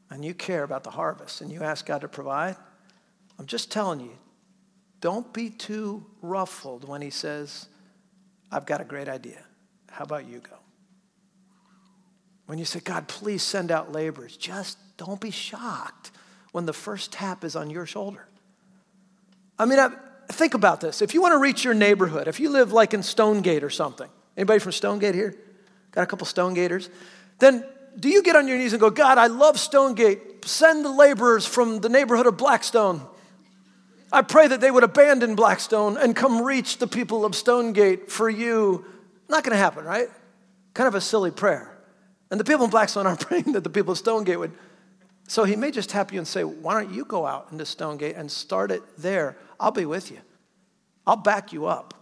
and 0.08 0.24
you 0.24 0.32
care 0.32 0.62
about 0.62 0.84
the 0.84 0.90
harvest 0.90 1.42
and 1.42 1.52
you 1.52 1.62
ask 1.62 1.84
God 1.84 2.00
to 2.00 2.08
provide, 2.08 2.56
I'm 3.38 3.44
just 3.44 3.70
telling 3.70 4.00
you, 4.00 4.16
don't 5.02 5.30
be 5.34 5.50
too 5.50 6.06
ruffled 6.22 6.88
when 6.88 7.02
He 7.02 7.10
says, 7.10 7.68
I've 8.50 8.64
got 8.64 8.80
a 8.80 8.84
great 8.84 9.10
idea. 9.10 9.44
How 9.90 10.04
about 10.04 10.26
you 10.26 10.38
go? 10.38 10.56
When 12.46 12.56
you 12.58 12.64
say, 12.64 12.80
God, 12.80 13.06
please 13.06 13.42
send 13.42 13.70
out 13.70 13.92
laborers, 13.92 14.34
just 14.38 14.78
don't 14.96 15.20
be 15.20 15.30
shocked 15.30 16.10
when 16.52 16.64
the 16.64 16.72
first 16.72 17.12
tap 17.12 17.44
is 17.44 17.54
on 17.54 17.68
your 17.68 17.84
shoulder. 17.84 18.26
I 19.58 19.66
mean, 19.66 19.78
I, 19.78 19.90
think 20.28 20.54
about 20.54 20.80
this. 20.80 21.02
If 21.02 21.12
you 21.12 21.20
want 21.20 21.32
to 21.32 21.38
reach 21.38 21.64
your 21.64 21.74
neighborhood, 21.74 22.28
if 22.28 22.40
you 22.40 22.48
live 22.48 22.72
like 22.72 22.94
in 22.94 23.02
Stonegate 23.02 23.62
or 23.62 23.68
something, 23.68 24.08
anybody 24.38 24.58
from 24.58 24.72
Stonegate 24.72 25.14
here? 25.14 25.36
Got 25.90 26.04
a 26.04 26.06
couple 26.06 26.26
Stonegaters? 26.26 26.88
Then 27.38 27.62
do 27.98 28.08
you 28.08 28.22
get 28.22 28.36
on 28.36 28.46
your 28.48 28.58
knees 28.58 28.72
and 28.72 28.80
go, 28.80 28.90
God, 28.90 29.18
I 29.18 29.26
love 29.26 29.58
Stonegate. 29.58 30.44
Send 30.44 30.84
the 30.84 30.90
laborers 30.90 31.46
from 31.46 31.80
the 31.80 31.88
neighborhood 31.88 32.26
of 32.26 32.36
Blackstone. 32.36 33.00
I 34.12 34.22
pray 34.22 34.46
that 34.46 34.60
they 34.60 34.70
would 34.70 34.84
abandon 34.84 35.34
Blackstone 35.34 35.96
and 35.96 36.14
come 36.14 36.42
reach 36.42 36.78
the 36.78 36.86
people 36.86 37.24
of 37.24 37.34
Stonegate 37.34 38.10
for 38.10 38.30
you. 38.30 38.84
Not 39.28 39.42
going 39.42 39.52
to 39.52 39.58
happen, 39.58 39.84
right? 39.84 40.08
Kind 40.74 40.86
of 40.86 40.94
a 40.94 41.00
silly 41.00 41.30
prayer. 41.30 41.76
And 42.30 42.38
the 42.38 42.44
people 42.44 42.64
in 42.64 42.70
Blackstone 42.70 43.06
aren't 43.06 43.20
praying 43.26 43.52
that 43.52 43.64
the 43.64 43.70
people 43.70 43.92
of 43.92 43.98
Stonegate 43.98 44.38
would. 44.38 44.52
So 45.28 45.44
he 45.44 45.56
may 45.56 45.72
just 45.72 45.90
tap 45.90 46.12
you 46.12 46.18
and 46.18 46.28
say, 46.28 46.44
Why 46.44 46.80
don't 46.80 46.94
you 46.94 47.04
go 47.04 47.26
out 47.26 47.48
into 47.50 47.66
Stonegate 47.66 48.14
and 48.14 48.30
start 48.30 48.70
it 48.70 48.82
there? 48.96 49.36
I'll 49.58 49.72
be 49.72 49.86
with 49.86 50.12
you. 50.12 50.18
I'll 51.06 51.16
back 51.16 51.52
you 51.52 51.66
up 51.66 51.94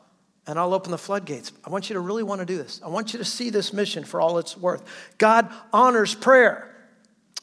and 0.46 0.58
I'll 0.58 0.74
open 0.74 0.90
the 0.90 0.98
floodgates. 0.98 1.52
I 1.64 1.70
want 1.70 1.88
you 1.88 1.94
to 1.94 2.00
really 2.00 2.22
want 2.22 2.40
to 2.40 2.46
do 2.46 2.56
this. 2.56 2.80
I 2.84 2.88
want 2.88 3.12
you 3.12 3.18
to 3.18 3.24
see 3.24 3.50
this 3.50 3.72
mission 3.72 4.04
for 4.04 4.20
all 4.20 4.38
it's 4.38 4.56
worth. 4.56 4.82
God 5.18 5.48
honors 5.72 6.14
prayer. 6.14 6.70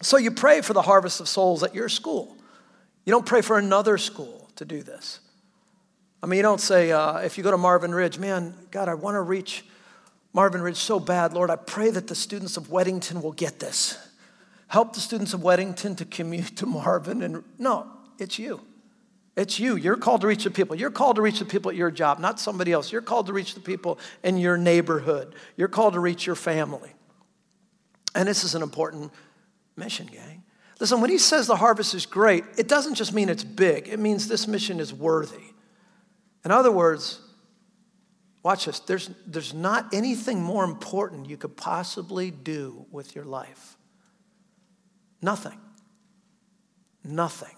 So 0.02 0.18
you 0.18 0.32
pray 0.32 0.62
for 0.62 0.74
the 0.74 0.82
harvest 0.82 1.20
of 1.20 1.28
souls 1.28 1.64
at 1.64 1.74
your 1.76 1.90
school. 1.90 2.38
You 3.06 3.12
don't 3.12 3.26
pray 3.26 3.42
for 3.42 3.58
another 3.58 3.98
school 3.98 4.50
to 4.56 4.66
do 4.66 4.84
this. 4.84 5.20
I 6.24 6.28
mean, 6.28 6.38
you 6.38 6.44
don't 6.44 6.62
say, 6.62 6.92
uh, 6.92 7.18
if 7.18 7.38
you 7.38 7.44
go 7.44 7.52
to 7.52 7.58
Marvin 7.58 7.94
Ridge, 7.94 8.20
man, 8.20 8.54
God, 8.70 8.88
I 8.88 8.94
want 8.94 9.16
to 9.16 9.22
reach 9.22 9.66
Marvin 10.34 10.62
Ridge 10.62 10.78
so 10.78 11.00
bad. 11.00 11.34
Lord, 11.34 11.50
I 11.50 11.56
pray 11.56 11.90
that 11.90 12.08
the 12.08 12.16
students 12.16 12.58
of 12.58 12.68
Weddington 12.68 13.24
will 13.24 13.32
get 13.32 13.60
this. 13.60 13.98
Help 14.68 14.94
the 14.94 15.00
students 15.00 15.34
of 15.34 15.42
Weddington 15.42 15.98
to 15.98 16.06
commute 16.06 16.56
to 16.58 16.66
Marvin. 16.66 17.24
And 17.24 17.44
no, 17.58 17.88
it's 18.20 18.38
you. 18.38 18.62
It's 19.36 19.60
you. 19.60 19.78
You're 19.78 19.96
called 19.96 20.22
to 20.22 20.28
reach 20.28 20.44
the 20.44 20.52
people. 20.52 20.76
You're 20.76 20.92
called 20.92 21.16
to 21.16 21.22
reach 21.22 21.40
the 21.40 21.46
people 21.46 21.72
at 21.72 21.78
your 21.78 21.92
job, 21.92 22.20
not 22.20 22.40
somebody 22.40 22.72
else. 22.72 22.92
You're 22.92 23.02
called 23.02 23.28
to 23.28 23.34
reach 23.34 23.54
the 23.54 23.62
people 23.62 23.98
in 24.24 24.38
your 24.38 24.58
neighborhood. 24.58 25.36
You're 25.56 25.70
called 25.70 25.94
to 25.94 26.00
reach 26.00 26.26
your 26.26 26.36
family. 26.36 26.92
And 28.14 28.28
this 28.28 28.44
is 28.44 28.56
an 28.56 28.62
important 28.62 29.12
mission, 29.78 30.08
gang. 30.08 30.44
Listen, 30.80 31.00
when 31.00 31.10
he 31.10 31.18
says 31.18 31.48
the 31.48 31.56
harvest 31.56 31.94
is 31.94 32.06
great, 32.06 32.44
it 32.58 32.68
doesn't 32.68 32.96
just 32.96 33.14
mean 33.14 33.30
it's 33.30 33.44
big, 33.44 33.88
it 33.88 34.00
means 34.00 34.28
this 34.28 34.48
mission 34.48 34.80
is 34.80 34.94
worthy. 34.94 35.54
In 36.44 36.52
other 36.52 36.72
words, 36.72 37.22
watch 38.44 38.66
this 38.66 38.80
there's, 38.80 39.12
there's 39.28 39.54
not 39.54 39.94
anything 39.94 40.42
more 40.42 40.64
important 40.64 41.30
you 41.30 41.38
could 41.38 41.56
possibly 41.56 42.32
do 42.32 42.86
with 42.92 43.16
your 43.16 43.26
life. 43.26 43.78
Nothing. 45.22 45.60
Nothing. 47.04 47.56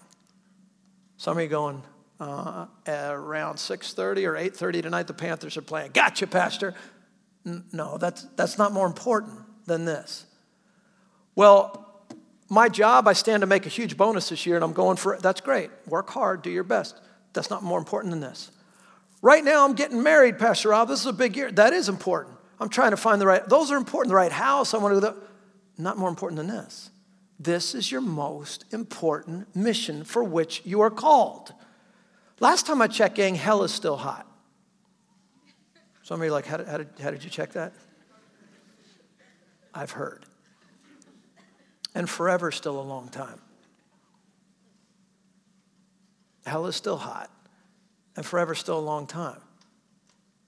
Some 1.16 1.36
of 1.36 1.42
you 1.42 1.48
going, 1.48 1.82
uh, 2.20 2.66
around 2.86 3.56
6.30 3.56 4.26
or 4.26 4.34
8.30 4.34 4.82
tonight, 4.82 5.06
the 5.06 5.14
Panthers 5.14 5.56
are 5.56 5.62
playing. 5.62 5.90
Gotcha, 5.92 6.26
Pastor. 6.26 6.74
N- 7.46 7.64
no, 7.72 7.98
that's, 7.98 8.22
that's 8.36 8.58
not 8.58 8.72
more 8.72 8.86
important 8.86 9.38
than 9.66 9.84
this. 9.84 10.26
Well, 11.34 11.80
my 12.48 12.68
job, 12.68 13.08
I 13.08 13.12
stand 13.12 13.40
to 13.40 13.46
make 13.46 13.66
a 13.66 13.70
huge 13.70 13.96
bonus 13.96 14.28
this 14.28 14.46
year, 14.46 14.56
and 14.56 14.64
I'm 14.64 14.72
going 14.72 14.96
for 14.96 15.14
it. 15.14 15.22
That's 15.22 15.40
great. 15.40 15.70
Work 15.86 16.10
hard, 16.10 16.42
do 16.42 16.50
your 16.50 16.64
best. 16.64 17.00
That's 17.32 17.50
not 17.50 17.62
more 17.62 17.78
important 17.78 18.12
than 18.12 18.20
this. 18.20 18.50
Right 19.22 19.42
now, 19.42 19.64
I'm 19.64 19.74
getting 19.74 20.02
married, 20.02 20.38
Pastor 20.38 20.68
Rob. 20.68 20.88
This 20.88 21.00
is 21.00 21.06
a 21.06 21.12
big 21.12 21.36
year. 21.36 21.50
That 21.50 21.72
is 21.72 21.88
important. 21.88 22.36
I'm 22.60 22.68
trying 22.68 22.90
to 22.90 22.96
find 22.96 23.20
the 23.20 23.26
right, 23.26 23.46
those 23.48 23.70
are 23.70 23.76
important. 23.76 24.10
The 24.10 24.16
right 24.16 24.32
house, 24.32 24.74
I 24.74 24.78
want 24.78 25.00
to. 25.00 25.14
Not 25.76 25.98
more 25.98 26.08
important 26.08 26.36
than 26.36 26.46
this. 26.46 26.90
This 27.44 27.74
is 27.74 27.92
your 27.92 28.00
most 28.00 28.64
important 28.72 29.54
mission 29.54 30.02
for 30.02 30.24
which 30.24 30.62
you 30.64 30.80
are 30.80 30.90
called. 30.90 31.52
Last 32.40 32.66
time 32.66 32.80
I 32.80 32.86
checked, 32.86 33.16
gang, 33.16 33.34
hell 33.34 33.62
is 33.64 33.72
still 33.72 33.98
hot. 33.98 34.26
Some 36.02 36.20
of 36.20 36.24
you 36.24 36.30
are 36.30 36.34
like, 36.34 36.46
how 36.46 36.56
did, 36.56 36.66
how 36.66 36.78
did, 36.78 36.88
how 37.02 37.10
did 37.10 37.22
you 37.22 37.28
check 37.28 37.52
that? 37.52 37.74
I've 39.74 39.90
heard. 39.90 40.24
And 41.94 42.08
forever 42.08 42.50
still 42.50 42.80
a 42.80 42.82
long 42.82 43.08
time. 43.08 43.40
Hell 46.46 46.66
is 46.66 46.76
still 46.76 46.96
hot 46.96 47.30
and 48.16 48.24
forever 48.24 48.54
still 48.54 48.78
a 48.78 48.80
long 48.80 49.06
time. 49.06 49.40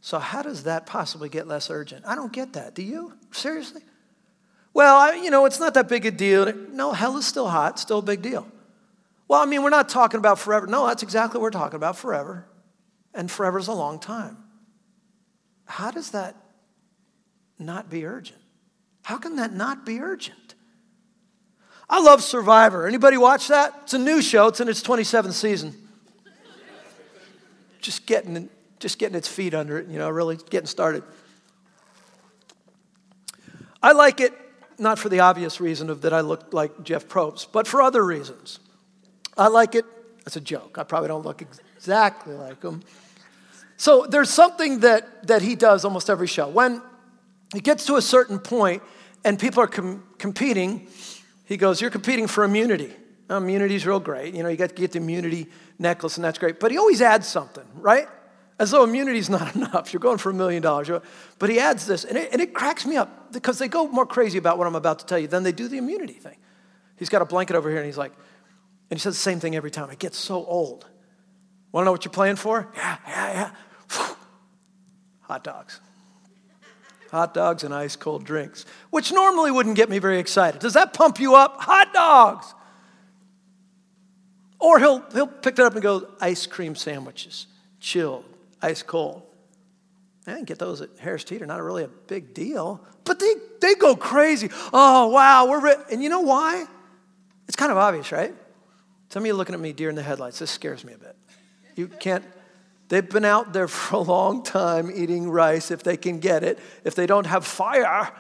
So, 0.00 0.18
how 0.18 0.40
does 0.40 0.62
that 0.62 0.86
possibly 0.86 1.28
get 1.28 1.46
less 1.46 1.68
urgent? 1.68 2.06
I 2.06 2.14
don't 2.14 2.32
get 2.32 2.54
that. 2.54 2.74
Do 2.74 2.82
you? 2.82 3.12
Seriously? 3.32 3.82
Well, 4.76 4.94
I, 4.94 5.14
you 5.14 5.30
know, 5.30 5.46
it's 5.46 5.58
not 5.58 5.72
that 5.72 5.88
big 5.88 6.04
a 6.04 6.10
deal. 6.10 6.52
No, 6.70 6.92
hell 6.92 7.16
is 7.16 7.26
still 7.26 7.48
hot, 7.48 7.78
still 7.78 8.00
a 8.00 8.02
big 8.02 8.20
deal. 8.20 8.46
Well, 9.26 9.40
I 9.40 9.46
mean, 9.46 9.62
we're 9.62 9.70
not 9.70 9.88
talking 9.88 10.18
about 10.18 10.38
forever. 10.38 10.66
No, 10.66 10.86
that's 10.86 11.02
exactly 11.02 11.38
what 11.38 11.44
we're 11.44 11.58
talking 11.58 11.76
about 11.76 11.96
forever. 11.96 12.46
And 13.14 13.30
forever 13.30 13.58
is 13.58 13.68
a 13.68 13.72
long 13.72 13.98
time. 13.98 14.36
How 15.64 15.90
does 15.90 16.10
that 16.10 16.36
not 17.58 17.88
be 17.88 18.04
urgent? 18.04 18.38
How 19.02 19.16
can 19.16 19.36
that 19.36 19.54
not 19.54 19.86
be 19.86 19.98
urgent? 19.98 20.54
I 21.88 22.02
love 22.02 22.22
Survivor. 22.22 22.86
Anybody 22.86 23.16
watch 23.16 23.48
that? 23.48 23.72
It's 23.84 23.94
a 23.94 23.98
new 23.98 24.20
show. 24.20 24.48
It's 24.48 24.60
in 24.60 24.68
its 24.68 24.82
27th 24.82 25.32
season 25.32 25.74
just 27.80 28.04
getting, 28.04 28.50
just 28.78 28.98
getting 28.98 29.16
its 29.16 29.26
feet 29.26 29.54
under 29.54 29.78
it, 29.78 29.88
you 29.88 29.98
know, 29.98 30.10
really 30.10 30.36
getting 30.50 30.66
started. 30.66 31.02
I 33.82 33.92
like 33.92 34.20
it 34.20 34.34
not 34.78 34.98
for 34.98 35.08
the 35.08 35.20
obvious 35.20 35.60
reason 35.60 35.90
of 35.90 36.02
that 36.02 36.12
I 36.12 36.20
look 36.20 36.52
like 36.52 36.82
Jeff 36.82 37.08
Probst, 37.08 37.48
but 37.52 37.66
for 37.66 37.82
other 37.82 38.04
reasons. 38.04 38.60
I 39.36 39.48
like 39.48 39.74
it, 39.74 39.84
that's 40.24 40.36
a 40.36 40.40
joke. 40.40 40.78
I 40.78 40.82
probably 40.82 41.08
don't 41.08 41.24
look 41.24 41.42
exactly 41.76 42.34
like 42.34 42.62
him. 42.62 42.82
So 43.76 44.06
there's 44.06 44.30
something 44.30 44.80
that, 44.80 45.26
that 45.26 45.42
he 45.42 45.54
does 45.54 45.84
almost 45.84 46.08
every 46.08 46.26
show. 46.26 46.48
When 46.48 46.82
he 47.52 47.60
gets 47.60 47.86
to 47.86 47.96
a 47.96 48.02
certain 48.02 48.38
point 48.38 48.82
and 49.24 49.38
people 49.38 49.62
are 49.62 49.66
com- 49.66 50.04
competing, 50.18 50.88
he 51.44 51.56
goes, 51.56 51.80
You're 51.80 51.90
competing 51.90 52.26
for 52.26 52.44
immunity. 52.44 52.92
Now, 53.28 53.38
immunity's 53.38 53.86
real 53.86 54.00
great. 54.00 54.34
You 54.34 54.42
know, 54.42 54.48
you 54.48 54.56
got 54.56 54.70
to 54.70 54.74
get 54.74 54.92
the 54.92 54.98
immunity 54.98 55.48
necklace, 55.78 56.16
and 56.16 56.24
that's 56.24 56.38
great. 56.38 56.60
But 56.60 56.70
he 56.70 56.78
always 56.78 57.02
adds 57.02 57.26
something, 57.26 57.64
right? 57.74 58.08
As 58.58 58.70
though 58.70 58.84
immunity 58.84 59.18
is 59.18 59.28
not 59.28 59.54
enough. 59.56 59.92
You're 59.92 60.00
going 60.00 60.18
for 60.18 60.30
a 60.30 60.34
million 60.34 60.62
dollars. 60.62 60.90
But 61.38 61.50
he 61.50 61.58
adds 61.58 61.86
this, 61.86 62.04
and 62.04 62.16
it, 62.16 62.32
and 62.32 62.40
it 62.40 62.54
cracks 62.54 62.86
me 62.86 62.96
up 62.96 63.32
because 63.32 63.58
they 63.58 63.68
go 63.68 63.88
more 63.88 64.06
crazy 64.06 64.38
about 64.38 64.58
what 64.58 64.66
I'm 64.66 64.76
about 64.76 65.00
to 65.00 65.06
tell 65.06 65.18
you 65.18 65.28
than 65.28 65.42
they 65.42 65.52
do 65.52 65.68
the 65.68 65.78
immunity 65.78 66.14
thing. 66.14 66.36
He's 66.96 67.08
got 67.08 67.22
a 67.22 67.26
blanket 67.26 67.56
over 67.56 67.68
here, 67.68 67.78
and 67.78 67.86
he's 67.86 67.98
like, 67.98 68.12
and 68.90 68.98
he 68.98 69.02
says 69.02 69.14
the 69.14 69.20
same 69.20 69.40
thing 69.40 69.56
every 69.56 69.70
time. 69.70 69.90
It 69.90 69.98
gets 69.98 70.16
so 70.16 70.44
old. 70.44 70.86
Want 71.72 71.82
to 71.82 71.86
know 71.86 71.92
what 71.92 72.04
you're 72.04 72.12
playing 72.12 72.36
for? 72.36 72.72
Yeah, 72.76 72.96
yeah, 73.06 73.52
yeah. 73.90 74.08
Hot 75.22 75.44
dogs. 75.44 75.80
Hot 77.10 77.34
dogs 77.34 77.64
and 77.64 77.74
ice 77.74 77.96
cold 77.96 78.24
drinks, 78.24 78.64
which 78.90 79.12
normally 79.12 79.50
wouldn't 79.50 79.76
get 79.76 79.88
me 79.90 79.98
very 79.98 80.18
excited. 80.18 80.60
Does 80.60 80.74
that 80.74 80.92
pump 80.92 81.20
you 81.20 81.34
up? 81.34 81.60
Hot 81.60 81.92
dogs. 81.92 82.54
Or 84.58 84.78
he'll, 84.78 85.04
he'll 85.12 85.26
pick 85.26 85.56
that 85.56 85.66
up 85.66 85.74
and 85.74 85.82
go, 85.82 86.08
ice 86.20 86.46
cream 86.46 86.74
sandwiches, 86.74 87.46
chilled, 87.78 88.24
ice 88.62 88.82
cold. 88.82 89.22
I 90.26 90.32
didn't 90.32 90.48
get 90.48 90.58
those 90.58 90.80
at 90.80 90.90
Harris 90.98 91.22
Teeter, 91.24 91.46
not 91.46 91.62
really 91.62 91.84
a 91.84 91.88
big 91.88 92.34
deal. 92.34 92.84
But 93.04 93.20
they, 93.20 93.34
they 93.60 93.74
go 93.76 93.94
crazy. 93.94 94.50
Oh, 94.72 95.08
wow, 95.08 95.46
we're 95.48 95.60
re-. 95.60 95.84
And 95.92 96.02
you 96.02 96.08
know 96.08 96.22
why? 96.22 96.66
It's 97.46 97.56
kind 97.56 97.70
of 97.70 97.78
obvious, 97.78 98.10
right? 98.10 98.34
Some 99.10 99.22
of 99.22 99.26
you 99.26 99.34
looking 99.34 99.54
at 99.54 99.60
me 99.60 99.72
deer 99.72 99.88
in 99.88 99.94
the 99.94 100.02
headlights. 100.02 100.40
This 100.40 100.50
scares 100.50 100.84
me 100.84 100.94
a 100.94 100.98
bit. 100.98 101.16
You 101.76 101.86
can't, 101.86 102.24
they've 102.88 103.08
been 103.08 103.24
out 103.24 103.52
there 103.52 103.68
for 103.68 103.96
a 103.96 104.00
long 104.00 104.42
time 104.42 104.90
eating 104.92 105.30
rice 105.30 105.70
if 105.70 105.84
they 105.84 105.96
can 105.96 106.18
get 106.18 106.42
it. 106.42 106.58
If 106.82 106.96
they 106.96 107.06
don't 107.06 107.26
have 107.26 107.46
fire, 107.46 108.10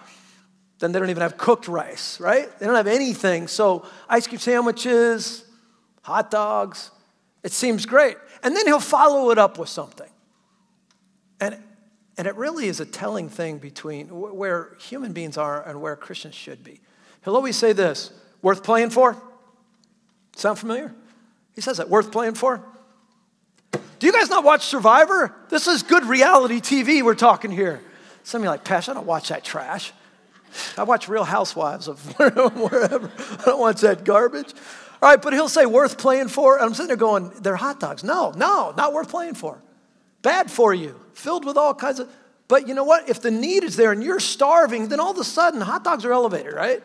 then 0.78 0.92
they 0.92 1.00
don't 1.00 1.10
even 1.10 1.22
have 1.22 1.36
cooked 1.36 1.66
rice, 1.66 2.20
right? 2.20 2.56
They 2.58 2.66
don't 2.66 2.76
have 2.76 2.86
anything. 2.86 3.48
So, 3.48 3.84
ice 4.08 4.28
cream 4.28 4.38
sandwiches, 4.38 5.44
hot 6.02 6.30
dogs. 6.30 6.92
It 7.42 7.50
seems 7.52 7.86
great. 7.86 8.16
And 8.42 8.54
then 8.54 8.66
he'll 8.66 8.78
follow 8.78 9.30
it 9.30 9.38
up 9.38 9.58
with 9.58 9.68
something. 9.68 10.08
And, 12.18 12.26
it 12.26 12.34
really 12.36 12.66
is 12.66 12.80
a 12.80 12.86
telling 12.86 13.28
thing 13.28 13.58
between 13.58 14.08
where 14.08 14.74
human 14.78 15.12
beings 15.12 15.36
are 15.36 15.62
and 15.62 15.80
where 15.80 15.96
Christians 15.96 16.34
should 16.34 16.64
be. 16.64 16.80
He'll 17.24 17.36
always 17.36 17.56
say 17.56 17.72
this 17.72 18.12
worth 18.42 18.62
playing 18.62 18.90
for? 18.90 19.16
Sound 20.36 20.58
familiar? 20.58 20.94
He 21.54 21.60
says 21.60 21.78
that, 21.78 21.88
worth 21.88 22.12
playing 22.12 22.34
for? 22.34 22.62
Do 23.98 24.06
you 24.06 24.12
guys 24.12 24.28
not 24.28 24.44
watch 24.44 24.66
Survivor? 24.66 25.34
This 25.48 25.66
is 25.66 25.82
good 25.82 26.04
reality 26.04 26.60
TV 26.60 27.02
we're 27.02 27.14
talking 27.14 27.50
here. 27.50 27.80
Some 28.24 28.40
of 28.40 28.44
you 28.44 28.50
like, 28.50 28.64
Pash, 28.64 28.88
I 28.88 28.94
don't 28.94 29.06
watch 29.06 29.30
that 29.30 29.42
trash. 29.42 29.92
I 30.76 30.82
watch 30.82 31.08
Real 31.08 31.24
Housewives 31.24 31.88
of 31.88 32.00
wherever. 32.18 33.10
I 33.40 33.42
don't 33.44 33.60
watch 33.60 33.80
that 33.80 34.04
garbage. 34.04 34.52
All 35.02 35.10
right, 35.10 35.20
but 35.20 35.32
he'll 35.32 35.48
say 35.48 35.66
worth 35.66 35.98
playing 35.98 36.28
for. 36.28 36.56
And 36.56 36.64
I'm 36.64 36.74
sitting 36.74 36.88
there 36.88 36.96
going, 36.96 37.30
they're 37.40 37.56
hot 37.56 37.80
dogs. 37.80 38.02
No, 38.02 38.32
no, 38.36 38.74
not 38.76 38.92
worth 38.92 39.08
playing 39.08 39.34
for. 39.34 39.58
Bad 40.22 40.50
for 40.50 40.74
you, 40.74 40.98
filled 41.16 41.44
with 41.44 41.56
all 41.56 41.74
kinds 41.74 42.00
of. 42.00 42.08
But 42.48 42.68
you 42.68 42.74
know 42.74 42.84
what? 42.84 43.08
If 43.08 43.20
the 43.20 43.30
need 43.30 43.64
is 43.64 43.76
there 43.76 43.90
and 43.90 44.02
you're 44.02 44.20
starving, 44.20 44.88
then 44.88 45.00
all 45.00 45.10
of 45.10 45.18
a 45.18 45.24
sudden 45.24 45.60
hot 45.60 45.82
dogs 45.82 46.04
are 46.04 46.12
elevated, 46.12 46.52
right? 46.52 46.82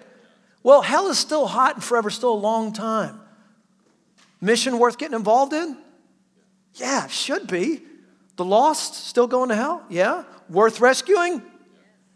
Well, 0.63 0.82
hell 0.82 1.08
is 1.08 1.20
still 1.20 1.48
hot 1.48 1.76
and 1.76 1.84
forever 1.84 2.10
still 2.10 2.34
a 2.34 2.36
long 2.36 2.74
time. 2.74 3.20
Mission 4.39 4.80
worth 4.80 4.98
getting 4.98 5.15
involved 5.15 5.54
in? 5.54 5.78
Yeah, 6.76 7.08
should 7.08 7.48
be. 7.48 7.82
The 8.38 8.46
lost 8.46 8.96
still 8.96 9.28
going 9.28 9.50
to 9.50 9.56
hell? 9.56 9.84
Yeah. 9.89 10.24
Worth 10.50 10.80
rescuing? 10.80 11.44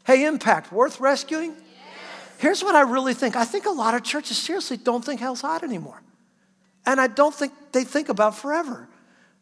Hey, 0.06 0.26
impact, 0.26 0.72
worth 0.72 1.00
rescuing? 1.00 1.56
Here's 2.38 2.64
what 2.64 2.76
I 2.76 2.82
really 2.82 3.14
think 3.14 3.36
I 3.36 3.46
think 3.46 3.66
a 3.66 3.72
lot 3.72 3.94
of 3.94 4.04
churches 4.04 4.38
seriously 4.38 4.78
don't 4.78 5.04
think 5.04 5.20
hell's 5.20 5.42
hot 5.42 5.64
anymore. 5.64 6.02
And 6.86 7.00
I 7.00 7.08
don't 7.08 7.34
think 7.34 7.54
they 7.72 7.84
think 7.84 8.10
about 8.10 8.36
forever. 8.36 8.88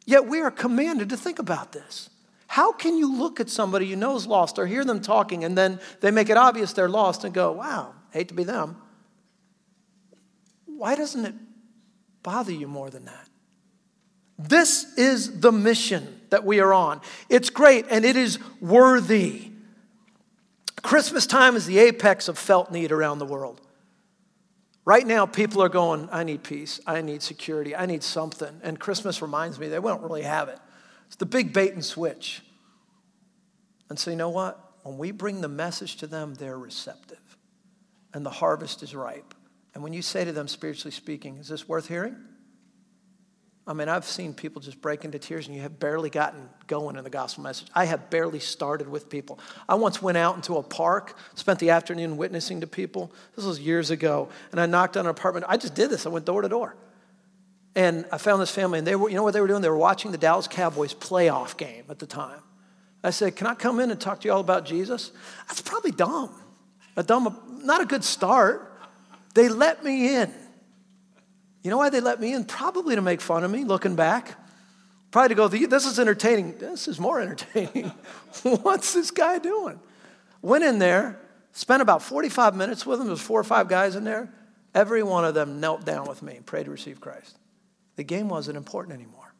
Yet 0.05 0.25
we 0.25 0.41
are 0.41 0.51
commanded 0.51 1.09
to 1.09 1.17
think 1.17 1.39
about 1.39 1.71
this. 1.71 2.09
How 2.53 2.71
can 2.71 2.99
you 2.99 3.11
look 3.11 3.39
at 3.39 3.49
somebody 3.49 3.87
you 3.87 3.95
know 3.95 4.15
is 4.15 4.27
lost 4.27 4.59
or 4.59 4.67
hear 4.67 4.85
them 4.85 5.01
talking 5.01 5.43
and 5.43 5.57
then 5.57 5.79
they 6.01 6.11
make 6.11 6.29
it 6.29 6.37
obvious 6.37 6.71
they're 6.71 6.87
lost 6.87 7.23
and 7.23 7.33
go, 7.33 7.51
wow, 7.51 7.95
hate 8.11 8.27
to 8.27 8.35
be 8.35 8.43
them? 8.43 8.75
Why 10.67 10.93
doesn't 10.93 11.25
it 11.25 11.33
bother 12.21 12.51
you 12.51 12.67
more 12.67 12.91
than 12.91 13.05
that? 13.05 13.27
This 14.37 14.95
is 14.99 15.39
the 15.39 15.51
mission 15.51 16.21
that 16.29 16.45
we 16.45 16.59
are 16.59 16.75
on. 16.75 17.01
It's 17.27 17.49
great 17.49 17.87
and 17.89 18.05
it 18.05 18.15
is 18.15 18.37
worthy. 18.61 19.49
Christmas 20.83 21.25
time 21.25 21.55
is 21.55 21.65
the 21.65 21.79
apex 21.79 22.27
of 22.27 22.37
felt 22.37 22.71
need 22.71 22.91
around 22.91 23.17
the 23.17 23.25
world. 23.25 23.61
Right 24.85 25.07
now, 25.07 25.25
people 25.25 25.63
are 25.63 25.69
going, 25.69 26.07
I 26.11 26.23
need 26.23 26.43
peace, 26.43 26.79
I 26.85 27.01
need 27.01 27.23
security, 27.23 27.75
I 27.75 27.87
need 27.87 28.03
something. 28.03 28.61
And 28.61 28.79
Christmas 28.79 29.23
reminds 29.23 29.57
me 29.57 29.69
they 29.69 29.79
don't 29.79 30.03
really 30.03 30.21
have 30.21 30.49
it. 30.49 30.59
It's 31.13 31.19
the 31.19 31.27
big 31.27 31.53
bait 31.53 31.73
and 31.73 31.85
switch. 31.85 32.41
And 33.87 33.99
so, 33.99 34.09
you 34.09 34.17
know 34.17 34.31
what? 34.31 34.59
When 34.81 34.97
we 34.97 35.11
bring 35.11 35.41
the 35.41 35.47
message 35.47 35.97
to 35.97 36.07
them, 36.07 36.33
they're 36.33 36.57
receptive. 36.57 37.37
And 38.15 38.25
the 38.25 38.31
harvest 38.31 38.81
is 38.81 38.95
ripe. 38.95 39.35
And 39.75 39.83
when 39.83 39.93
you 39.93 40.01
say 40.01 40.25
to 40.25 40.31
them, 40.31 40.47
spiritually 40.47 40.89
speaking, 40.89 41.37
is 41.37 41.47
this 41.47 41.69
worth 41.69 41.87
hearing? 41.87 42.15
I 43.67 43.73
mean, 43.73 43.89
I've 43.89 44.05
seen 44.05 44.33
people 44.33 44.59
just 44.59 44.81
break 44.81 45.05
into 45.05 45.19
tears 45.19 45.45
and 45.45 45.55
you 45.55 45.61
have 45.61 45.79
barely 45.79 46.09
gotten 46.09 46.49
going 46.65 46.95
in 46.95 47.03
the 47.03 47.11
gospel 47.11 47.43
message. 47.43 47.67
I 47.75 47.85
have 47.85 48.09
barely 48.09 48.39
started 48.39 48.89
with 48.89 49.07
people. 49.07 49.37
I 49.69 49.75
once 49.75 50.01
went 50.01 50.17
out 50.17 50.35
into 50.35 50.57
a 50.57 50.63
park, 50.63 51.15
spent 51.35 51.59
the 51.59 51.69
afternoon 51.69 52.17
witnessing 52.17 52.61
to 52.61 52.67
people. 52.67 53.11
This 53.35 53.45
was 53.45 53.59
years 53.59 53.91
ago. 53.91 54.29
And 54.49 54.59
I 54.59 54.65
knocked 54.65 54.97
on 54.97 55.05
an 55.05 55.11
apartment. 55.11 55.45
I 55.47 55.57
just 55.57 55.75
did 55.75 55.91
this. 55.91 56.07
I 56.07 56.09
went 56.09 56.25
door 56.25 56.41
to 56.41 56.49
door. 56.49 56.75
And 57.75 58.05
I 58.11 58.17
found 58.17 58.41
this 58.41 58.51
family, 58.51 58.79
and 58.79 58.87
they 58.87 58.95
were, 58.95 59.09
you 59.09 59.15
know 59.15 59.23
what 59.23 59.33
they 59.33 59.41
were 59.41 59.47
doing? 59.47 59.61
They 59.61 59.69
were 59.69 59.77
watching 59.77 60.11
the 60.11 60.17
Dallas 60.17 60.47
Cowboys 60.47 60.93
playoff 60.93 61.57
game 61.57 61.85
at 61.89 61.99
the 61.99 62.05
time. 62.05 62.39
I 63.03 63.09
said, 63.09 63.35
Can 63.35 63.47
I 63.47 63.55
come 63.55 63.79
in 63.79 63.91
and 63.91 63.99
talk 63.99 64.21
to 64.21 64.27
you 64.27 64.33
all 64.33 64.39
about 64.39 64.65
Jesus? 64.65 65.11
That's 65.47 65.61
probably 65.61 65.91
dumb. 65.91 66.29
A 66.95 67.03
dumb, 67.03 67.61
not 67.63 67.81
a 67.81 67.85
good 67.85 68.03
start. 68.03 68.79
They 69.33 69.49
let 69.49 69.83
me 69.83 70.15
in. 70.15 70.31
You 71.63 71.71
know 71.71 71.77
why 71.77 71.89
they 71.89 72.01
let 72.01 72.19
me 72.19 72.33
in? 72.33 72.45
Probably 72.45 72.95
to 72.95 73.01
make 73.01 73.21
fun 73.21 73.43
of 73.43 73.49
me, 73.49 73.63
looking 73.63 73.95
back. 73.95 74.37
Probably 75.11 75.29
to 75.29 75.35
go, 75.35 75.47
this 75.47 75.85
is 75.85 75.99
entertaining. 75.99 76.57
This 76.57 76.87
is 76.87 76.99
more 76.99 77.19
entertaining. 77.21 77.91
What's 78.43 78.93
this 78.93 79.11
guy 79.11 79.39
doing? 79.39 79.79
Went 80.41 80.63
in 80.63 80.77
there, 80.77 81.19
spent 81.53 81.81
about 81.81 82.03
45 82.03 82.55
minutes 82.55 82.85
with 82.85 82.99
him. 82.99 83.05
There 83.05 83.11
was 83.11 83.21
four 83.21 83.39
or 83.39 83.45
five 83.45 83.67
guys 83.67 83.95
in 83.95 84.03
there. 84.03 84.31
Every 84.75 85.03
one 85.03 85.23
of 85.23 85.33
them 85.33 85.59
knelt 85.59 85.85
down 85.85 86.07
with 86.07 86.21
me 86.21 86.35
and 86.35 86.45
prayed 86.45 86.65
to 86.65 86.71
receive 86.71 86.99
Christ. 86.99 87.37
The 87.95 88.03
game 88.03 88.29
wasn't 88.29 88.57
important 88.57 88.95
anymore. 88.95 89.33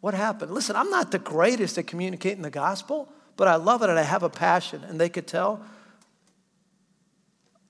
What 0.00 0.14
happened? 0.14 0.52
Listen, 0.52 0.76
I'm 0.76 0.90
not 0.90 1.10
the 1.10 1.18
greatest 1.18 1.76
at 1.78 1.86
communicating 1.86 2.42
the 2.42 2.50
gospel, 2.50 3.12
but 3.36 3.48
I 3.48 3.56
love 3.56 3.82
it 3.82 3.90
and 3.90 3.98
I 3.98 4.02
have 4.02 4.22
a 4.22 4.30
passion. 4.30 4.84
And 4.84 5.00
they 5.00 5.08
could 5.08 5.26
tell 5.26 5.62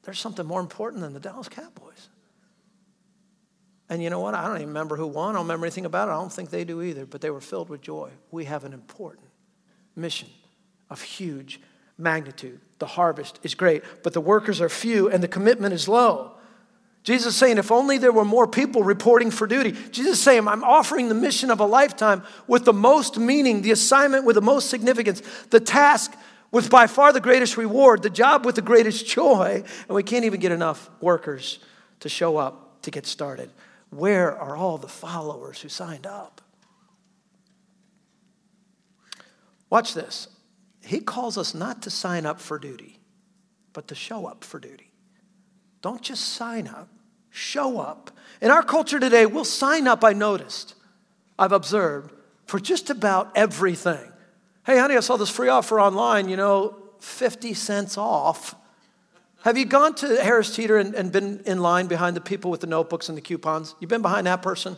there's 0.03 0.21
something 0.21 0.47
more 0.47 0.61
important 0.61 1.03
than 1.03 1.13
the 1.13 1.21
Dallas 1.21 1.49
Cowboys. 1.49 2.09
And 3.91 4.03
you 4.03 4.11
know 4.11 4.21
what? 4.21 4.35
I 4.35 4.47
don't 4.47 4.57
even 4.57 4.69
remember 4.69 4.97
who 4.97 5.07
won. 5.07 5.31
I 5.31 5.33
don't 5.39 5.47
remember 5.47 5.67
anything 5.67 5.87
about 5.87 6.09
it. 6.09 6.13
I 6.13 6.17
don't 6.17 6.33
think 6.33 6.51
they 6.51 6.65
do 6.65 6.83
either, 6.83 7.07
but 7.07 7.21
they 7.21 7.31
were 7.31 7.41
filled 7.41 7.71
with 7.71 7.81
joy. 7.81 8.11
We 8.31 8.45
have 8.45 8.65
an 8.65 8.73
important 8.73 9.27
mission 9.97 10.29
of 10.91 11.01
huge 11.03 11.61
magnitude. 11.97 12.61
The 12.79 12.87
harvest 12.87 13.39
is 13.43 13.55
great, 13.55 13.83
but 14.03 14.13
the 14.13 14.21
workers 14.21 14.61
are 14.61 14.69
few 14.69 15.11
and 15.11 15.23
the 15.23 15.29
commitment 15.29 15.75
is 15.75 15.89
low. 15.89 16.38
Jesus 17.09 17.35
saying, 17.35 17.57
if 17.57 17.73
only 17.73 17.97
there 17.97 18.13
were 18.13 18.23
more 18.23 18.47
people 18.47 18.83
reporting 18.83 19.31
for 19.31 19.47
duty. 19.47 19.73
Jesus 19.93 20.21
saying, 20.21 20.47
I'm 20.47 20.63
offering 20.63 21.09
the 21.09 21.15
mission 21.15 21.51
of 21.51 21.59
a 21.59 21.65
lifetime 21.65 22.23
with 22.47 22.67
the 22.67 22.75
most 22.75 23.17
meaning, 23.17 23.63
the 23.63 23.71
assignment 23.71 24.27
with 24.27 24.35
the 24.35 24.43
most 24.43 24.69
significance, 24.69 25.23
the 25.49 25.59
task 25.59 26.15
with 26.51 26.69
by 26.69 26.87
far 26.87 27.15
the 27.15 27.21
greatest 27.23 27.57
reward, 27.57 28.03
the 28.03 28.11
job 28.11 28.45
with 28.45 28.57
the 28.57 28.61
greatest 28.61 29.07
joy, 29.07 29.63
and 29.65 29.97
we 29.97 30.03
can't 30.03 30.27
even 30.27 30.39
get 30.39 30.53
enough 30.53 30.91
workers 31.01 31.61
to 32.01 32.11
show 32.11 32.37
up 32.37 32.83
to 32.83 32.91
get 32.91 33.07
started. 33.07 33.49
Where 33.89 34.37
are 34.37 34.55
all 34.55 34.77
the 34.77 34.87
followers 34.87 35.63
who 35.63 35.71
signed 35.71 36.07
up? 36.07 36.43
Watch 39.71 39.95
this. 39.95 40.29
He 40.85 41.01
calls 41.01 41.39
us 41.39 41.55
not 41.55 41.81
to 41.85 41.91
sign 41.91 42.27
up 42.27 42.39
for 42.39 42.59
duty, 42.59 43.01
but 43.73 43.89
to 43.89 43.95
show 43.95 44.27
up 44.27 44.45
for 44.45 44.61
duty. 44.61 44.93
Don't 45.81 46.03
just 46.03 46.35
sign 46.35 46.69
up, 46.69 46.91
show 47.39 47.81
up. 47.81 48.11
In 48.41 48.51
our 48.51 48.63
culture 48.63 49.01
today, 49.01 49.27
we'll 49.27 49.45
sign 49.45 49.87
up, 49.87 50.05
I 50.05 50.13
noticed, 50.13 50.75
I've 51.39 51.53
observed, 51.53 52.13
for 52.47 52.59
just 52.59 52.91
about 52.91 53.31
everything. 53.35 54.13
Hey, 54.67 54.79
honey, 54.79 54.97
I 54.97 55.01
saw 55.01 55.17
this 55.17 55.31
free 55.31 55.49
offer 55.49 55.81
online, 55.81 56.29
you 56.29 56.37
know, 56.37 56.77
50 57.01 57.55
cents 57.55 57.97
off. 57.97 58.55
Have 59.43 59.57
you 59.57 59.65
gone 59.65 59.95
to 59.97 60.23
Harris 60.23 60.55
Teeter 60.55 60.79
and, 60.79 60.95
and 60.95 61.13
been 61.13 61.41
in 61.47 61.61
line 61.61 61.87
behind 61.87 62.17
the 62.17 62.21
people 62.21 62.51
with 62.51 62.61
the 62.61 62.67
notebooks 62.67 63.09
and 63.09 63.17
the 63.17 63.23
coupons? 63.23 63.75
You've 63.81 63.89
been 63.89 64.03
behind 64.03 64.27
that 64.27 64.43
person? 64.43 64.77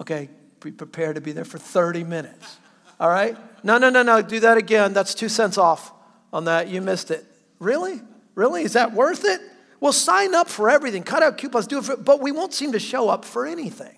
Okay, 0.00 0.28
be 0.60 0.70
prepared 0.70 1.14
to 1.14 1.20
be 1.20 1.32
there 1.32 1.44
for 1.44 1.58
30 1.58 2.04
minutes. 2.04 2.58
All 3.00 3.08
right? 3.08 3.36
No, 3.64 3.78
no, 3.78 3.90
no, 3.90 4.02
no. 4.02 4.22
Do 4.22 4.40
that 4.40 4.58
again. 4.58 4.92
That's 4.92 5.14
two 5.14 5.28
cents 5.28 5.58
off 5.58 5.92
on 6.32 6.44
that. 6.44 6.68
You 6.68 6.80
missed 6.80 7.10
it. 7.10 7.24
Really? 7.58 8.00
Really? 8.34 8.62
Is 8.62 8.74
that 8.74 8.92
worth 8.92 9.24
it? 9.24 9.40
Well, 9.86 9.92
sign 9.92 10.34
up 10.34 10.48
for 10.48 10.68
everything. 10.68 11.04
Cut 11.04 11.22
out 11.22 11.38
coupons, 11.38 11.68
do 11.68 11.78
it 11.78 11.84
for, 11.84 11.96
but 11.96 12.20
we 12.20 12.32
won't 12.32 12.52
seem 12.52 12.72
to 12.72 12.80
show 12.80 13.08
up 13.08 13.24
for 13.24 13.46
anything. 13.46 13.96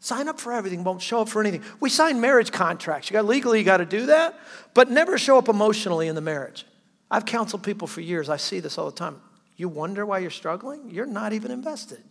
Sign 0.00 0.28
up 0.28 0.40
for 0.40 0.50
everything, 0.50 0.82
won't 0.82 1.02
show 1.02 1.20
up 1.20 1.28
for 1.28 1.42
anything. 1.42 1.62
We 1.78 1.90
sign 1.90 2.22
marriage 2.22 2.52
contracts. 2.52 3.10
You 3.10 3.12
got 3.12 3.26
legally, 3.26 3.58
you 3.58 3.66
got 3.66 3.76
to 3.76 3.84
do 3.84 4.06
that, 4.06 4.40
but 4.72 4.90
never 4.90 5.18
show 5.18 5.36
up 5.36 5.50
emotionally 5.50 6.08
in 6.08 6.14
the 6.14 6.22
marriage. 6.22 6.64
I've 7.10 7.26
counseled 7.26 7.64
people 7.64 7.86
for 7.86 8.00
years. 8.00 8.30
I 8.30 8.38
see 8.38 8.60
this 8.60 8.78
all 8.78 8.86
the 8.86 8.96
time. 8.96 9.20
You 9.58 9.68
wonder 9.68 10.06
why 10.06 10.20
you're 10.20 10.30
struggling? 10.30 10.90
You're 10.90 11.04
not 11.04 11.34
even 11.34 11.50
invested. 11.50 12.02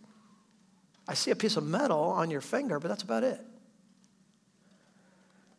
I 1.08 1.14
see 1.14 1.32
a 1.32 1.36
piece 1.36 1.56
of 1.56 1.64
metal 1.64 1.98
on 1.98 2.30
your 2.30 2.42
finger, 2.42 2.78
but 2.78 2.86
that's 2.86 3.02
about 3.02 3.24
it. 3.24 3.40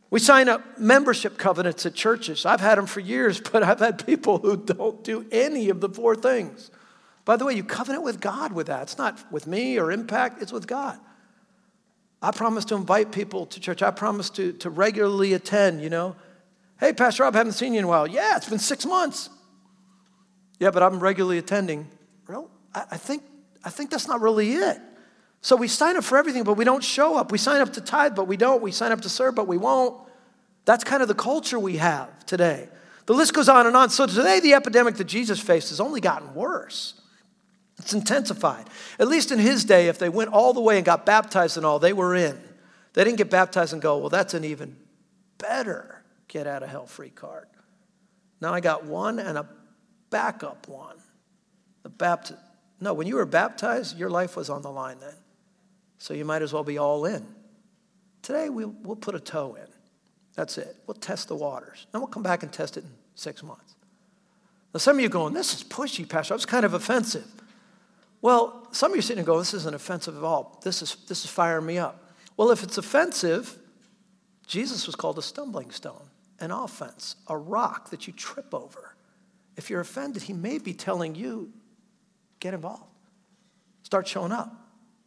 We 0.09 0.21
sign 0.21 0.47
up 0.47 0.79
membership 0.79 1.37
covenants 1.37 1.85
at 1.85 1.93
churches. 1.93 2.45
I've 2.45 2.61
had 2.61 2.77
them 2.77 2.85
for 2.85 3.01
years, 3.01 3.41
but 3.51 3.61
I've 3.61 3.79
had 3.79 4.05
people 4.05 4.37
who 4.37 4.55
don't 4.55 5.03
do 5.03 5.25
any 5.33 5.67
of 5.67 5.81
the 5.81 5.89
four 5.89 6.15
things. 6.15 6.71
By 7.27 7.35
the 7.35 7.43
way, 7.43 7.55
you 7.55 7.63
covenant 7.65 8.05
with 8.05 8.21
God 8.21 8.53
with 8.53 8.67
that. 8.67 8.83
It's 8.83 8.97
not 8.97 9.21
with 9.33 9.47
me 9.47 9.77
or 9.77 9.91
impact, 9.91 10.41
it's 10.41 10.53
with 10.53 10.65
God. 10.65 10.97
I 12.21 12.31
promise 12.31 12.63
to 12.65 12.75
invite 12.75 13.11
people 13.11 13.45
to 13.47 13.59
church. 13.59 13.83
I 13.83 13.91
promise 13.91 14.29
to, 14.31 14.53
to 14.53 14.69
regularly 14.69 15.33
attend, 15.33 15.81
you 15.81 15.89
know. 15.89 16.15
Hey, 16.79 16.93
Pastor 16.93 17.23
Rob, 17.23 17.35
I 17.35 17.39
haven't 17.39 17.51
seen 17.51 17.73
you 17.73 17.79
in 17.79 17.83
a 17.83 17.87
while. 17.89 18.07
Yeah, 18.07 18.37
it's 18.37 18.47
been 18.47 18.59
six 18.59 18.85
months. 18.85 19.29
Yeah, 20.57 20.71
but 20.71 20.81
I'm 20.81 21.01
regularly 21.01 21.37
attending. 21.37 21.89
Well, 22.29 22.49
I, 22.73 22.85
I 22.91 22.97
think, 22.97 23.23
I 23.61 23.71
think 23.71 23.89
that's 23.89 24.07
not 24.07 24.21
really 24.21 24.53
it. 24.53 24.77
So 25.41 25.57
we 25.57 25.67
sign 25.67 25.97
up 25.97 26.05
for 26.05 26.17
everything, 26.17 26.45
but 26.45 26.53
we 26.53 26.63
don't 26.63 26.81
show 26.81 27.17
up. 27.17 27.33
We 27.33 27.39
sign 27.39 27.59
up 27.59 27.73
to 27.73 27.81
tithe, 27.81 28.15
but 28.15 28.29
we 28.29 28.37
don't. 28.37 28.61
We 28.61 28.71
sign 28.71 28.93
up 28.93 29.01
to 29.01 29.09
serve, 29.09 29.35
but 29.35 29.49
we 29.49 29.57
won't. 29.57 29.99
That's 30.63 30.85
kind 30.85 31.01
of 31.01 31.09
the 31.09 31.13
culture 31.13 31.59
we 31.59 31.75
have 31.75 32.25
today. 32.25 32.69
The 33.05 33.13
list 33.13 33.33
goes 33.33 33.49
on 33.49 33.67
and 33.67 33.75
on. 33.75 33.89
So 33.89 34.07
today, 34.07 34.39
the 34.39 34.53
epidemic 34.53 34.95
that 34.95 35.07
Jesus 35.07 35.41
faced 35.41 35.69
has 35.69 35.81
only 35.81 35.99
gotten 35.99 36.33
worse. 36.33 36.96
It's 37.79 37.93
intensified. 37.93 38.69
At 38.99 39.07
least 39.07 39.31
in 39.31 39.39
his 39.39 39.63
day, 39.63 39.87
if 39.87 39.99
they 39.99 40.09
went 40.09 40.31
all 40.31 40.53
the 40.53 40.61
way 40.61 40.77
and 40.77 40.85
got 40.85 41.05
baptized 41.05 41.57
and 41.57 41.65
all, 41.65 41.79
they 41.79 41.93
were 41.93 42.15
in. 42.15 42.39
They 42.93 43.03
didn't 43.03 43.17
get 43.17 43.29
baptized 43.29 43.73
and 43.73 43.81
go, 43.81 43.97
well, 43.97 44.09
that's 44.09 44.33
an 44.33 44.43
even 44.43 44.75
better 45.37 46.03
get 46.27 46.47
out 46.47 46.63
of 46.63 46.69
hell 46.69 46.87
free 46.87 47.09
card. 47.09 47.47
Now 48.41 48.53
I 48.53 48.59
got 48.59 48.85
one 48.85 49.19
and 49.19 49.37
a 49.37 49.47
backup 50.09 50.67
one. 50.67 50.97
The 51.83 51.89
baptism. 51.89 52.39
No, 52.79 52.93
when 52.93 53.07
you 53.07 53.15
were 53.15 53.25
baptized, 53.25 53.97
your 53.97 54.09
life 54.09 54.35
was 54.35 54.49
on 54.49 54.61
the 54.61 54.71
line 54.71 54.99
then. 54.99 55.15
So 55.97 56.13
you 56.13 56.25
might 56.25 56.41
as 56.41 56.53
well 56.53 56.63
be 56.63 56.77
all 56.77 57.05
in. 57.05 57.25
Today, 58.21 58.49
we'll, 58.49 58.75
we'll 58.83 58.95
put 58.95 59.15
a 59.15 59.19
toe 59.19 59.55
in. 59.55 59.67
That's 60.35 60.57
it. 60.57 60.75
We'll 60.85 60.95
test 60.95 61.27
the 61.27 61.35
waters. 61.35 61.87
Then 61.91 62.01
we'll 62.01 62.09
come 62.09 62.23
back 62.23 62.43
and 62.43 62.51
test 62.51 62.77
it 62.77 62.83
in 62.83 62.89
six 63.15 63.41
months. 63.41 63.75
Now, 64.73 64.79
some 64.79 64.97
of 64.97 65.01
you 65.01 65.09
going, 65.09 65.33
this 65.33 65.55
is 65.55 65.63
pushy, 65.63 66.07
Pastor. 66.07 66.33
That's 66.33 66.45
kind 66.45 66.65
of 66.65 66.73
offensive. 66.73 67.25
Well, 68.21 68.67
some 68.71 68.91
of 68.91 68.95
you 68.95 69.01
sitting 69.01 69.19
and 69.19 69.27
go, 69.27 69.37
this 69.37 69.53
isn't 69.53 69.75
offensive 69.75 70.17
at 70.17 70.23
all. 70.23 70.59
This 70.63 70.81
is, 70.81 70.95
this 71.07 71.23
is 71.23 71.29
firing 71.29 71.65
me 71.65 71.77
up. 71.77 72.11
Well, 72.35 72.51
if 72.51 72.63
it's 72.63 72.77
offensive, 72.77 73.57
Jesus 74.47 74.85
was 74.85 74.95
called 74.95 75.17
a 75.17 75.21
stumbling 75.21 75.71
stone 75.71 76.09
an 76.39 76.51
offense, 76.51 77.15
a 77.27 77.35
rock 77.35 77.89
that 77.89 78.05
you 78.05 78.13
trip 78.13 78.53
over. 78.53 78.95
If 79.55 79.71
you're 79.71 79.81
offended, 79.81 80.21
he 80.21 80.33
may 80.33 80.59
be 80.59 80.73
telling 80.73 81.15
you, 81.15 81.51
get 82.39 82.53
involved, 82.53 82.83
start 83.81 84.07
showing 84.07 84.31
up, 84.31 84.53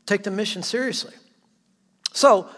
take 0.06 0.24
the 0.24 0.30
mission 0.30 0.62
seriously. 0.62 1.14
So, 2.12 2.48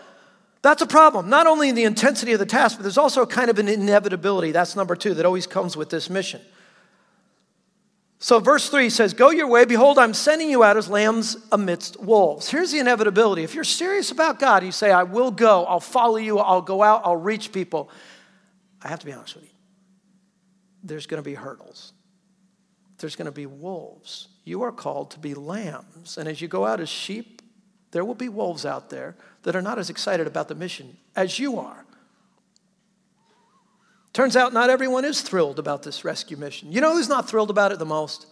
that's 0.62 0.80
a 0.80 0.86
problem, 0.86 1.28
not 1.28 1.48
only 1.48 1.68
in 1.68 1.74
the 1.74 1.82
intensity 1.84 2.32
of 2.32 2.38
the 2.38 2.46
task, 2.46 2.78
but 2.78 2.84
there's 2.84 2.96
also 2.96 3.26
kind 3.26 3.50
of 3.50 3.58
an 3.58 3.68
inevitability. 3.68 4.52
That's 4.52 4.76
number 4.76 4.94
two 4.94 5.12
that 5.14 5.26
always 5.26 5.46
comes 5.46 5.76
with 5.76 5.90
this 5.90 6.08
mission. 6.08 6.40
So, 8.22 8.38
verse 8.38 8.68
3 8.68 8.88
says, 8.88 9.14
Go 9.14 9.30
your 9.30 9.48
way. 9.48 9.64
Behold, 9.64 9.98
I'm 9.98 10.14
sending 10.14 10.48
you 10.48 10.62
out 10.62 10.76
as 10.76 10.88
lambs 10.88 11.36
amidst 11.50 12.00
wolves. 12.00 12.48
Here's 12.48 12.70
the 12.70 12.78
inevitability. 12.78 13.42
If 13.42 13.56
you're 13.56 13.64
serious 13.64 14.12
about 14.12 14.38
God, 14.38 14.62
you 14.62 14.70
say, 14.70 14.92
I 14.92 15.02
will 15.02 15.32
go. 15.32 15.64
I'll 15.64 15.80
follow 15.80 16.18
you. 16.18 16.38
I'll 16.38 16.62
go 16.62 16.84
out. 16.84 17.02
I'll 17.04 17.16
reach 17.16 17.50
people. 17.50 17.90
I 18.80 18.86
have 18.86 19.00
to 19.00 19.06
be 19.06 19.12
honest 19.12 19.34
with 19.34 19.42
you. 19.42 19.50
There's 20.84 21.08
going 21.08 21.20
to 21.20 21.28
be 21.28 21.34
hurdles. 21.34 21.94
There's 22.98 23.16
going 23.16 23.26
to 23.26 23.32
be 23.32 23.46
wolves. 23.46 24.28
You 24.44 24.62
are 24.62 24.72
called 24.72 25.10
to 25.10 25.18
be 25.18 25.34
lambs. 25.34 26.16
And 26.16 26.28
as 26.28 26.40
you 26.40 26.46
go 26.46 26.64
out 26.64 26.78
as 26.78 26.88
sheep, 26.88 27.42
there 27.90 28.04
will 28.04 28.14
be 28.14 28.28
wolves 28.28 28.64
out 28.64 28.88
there 28.88 29.16
that 29.42 29.56
are 29.56 29.62
not 29.62 29.80
as 29.80 29.90
excited 29.90 30.28
about 30.28 30.46
the 30.46 30.54
mission 30.54 30.96
as 31.16 31.40
you 31.40 31.58
are. 31.58 31.84
Turns 34.12 34.36
out 34.36 34.52
not 34.52 34.70
everyone 34.70 35.04
is 35.04 35.22
thrilled 35.22 35.58
about 35.58 35.82
this 35.82 36.04
rescue 36.04 36.36
mission. 36.36 36.70
You 36.70 36.80
know 36.80 36.94
who's 36.94 37.08
not 37.08 37.28
thrilled 37.28 37.50
about 37.50 37.72
it 37.72 37.78
the 37.78 37.86
most? 37.86 38.26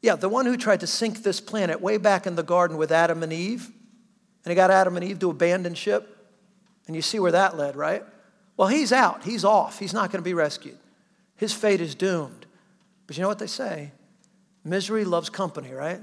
Yeah, 0.00 0.16
the 0.16 0.28
one 0.28 0.46
who 0.46 0.56
tried 0.56 0.80
to 0.80 0.86
sink 0.86 1.22
this 1.22 1.40
planet 1.40 1.80
way 1.80 1.96
back 1.96 2.26
in 2.26 2.36
the 2.36 2.42
garden 2.42 2.76
with 2.76 2.92
Adam 2.92 3.22
and 3.22 3.32
Eve. 3.32 3.70
And 4.44 4.50
he 4.50 4.54
got 4.54 4.70
Adam 4.70 4.96
and 4.96 5.04
Eve 5.04 5.18
to 5.20 5.30
abandon 5.30 5.74
ship. 5.74 6.28
And 6.86 6.94
you 6.94 7.02
see 7.02 7.18
where 7.18 7.32
that 7.32 7.56
led, 7.56 7.74
right? 7.74 8.04
Well, 8.56 8.68
he's 8.68 8.92
out. 8.92 9.24
He's 9.24 9.44
off. 9.44 9.78
He's 9.78 9.94
not 9.94 10.12
going 10.12 10.22
to 10.22 10.24
be 10.24 10.34
rescued. 10.34 10.76
His 11.36 11.52
fate 11.52 11.80
is 11.80 11.94
doomed. 11.94 12.46
But 13.06 13.16
you 13.16 13.22
know 13.22 13.28
what 13.28 13.38
they 13.38 13.46
say? 13.46 13.92
Misery 14.62 15.04
loves 15.04 15.30
company, 15.30 15.72
right? 15.72 16.00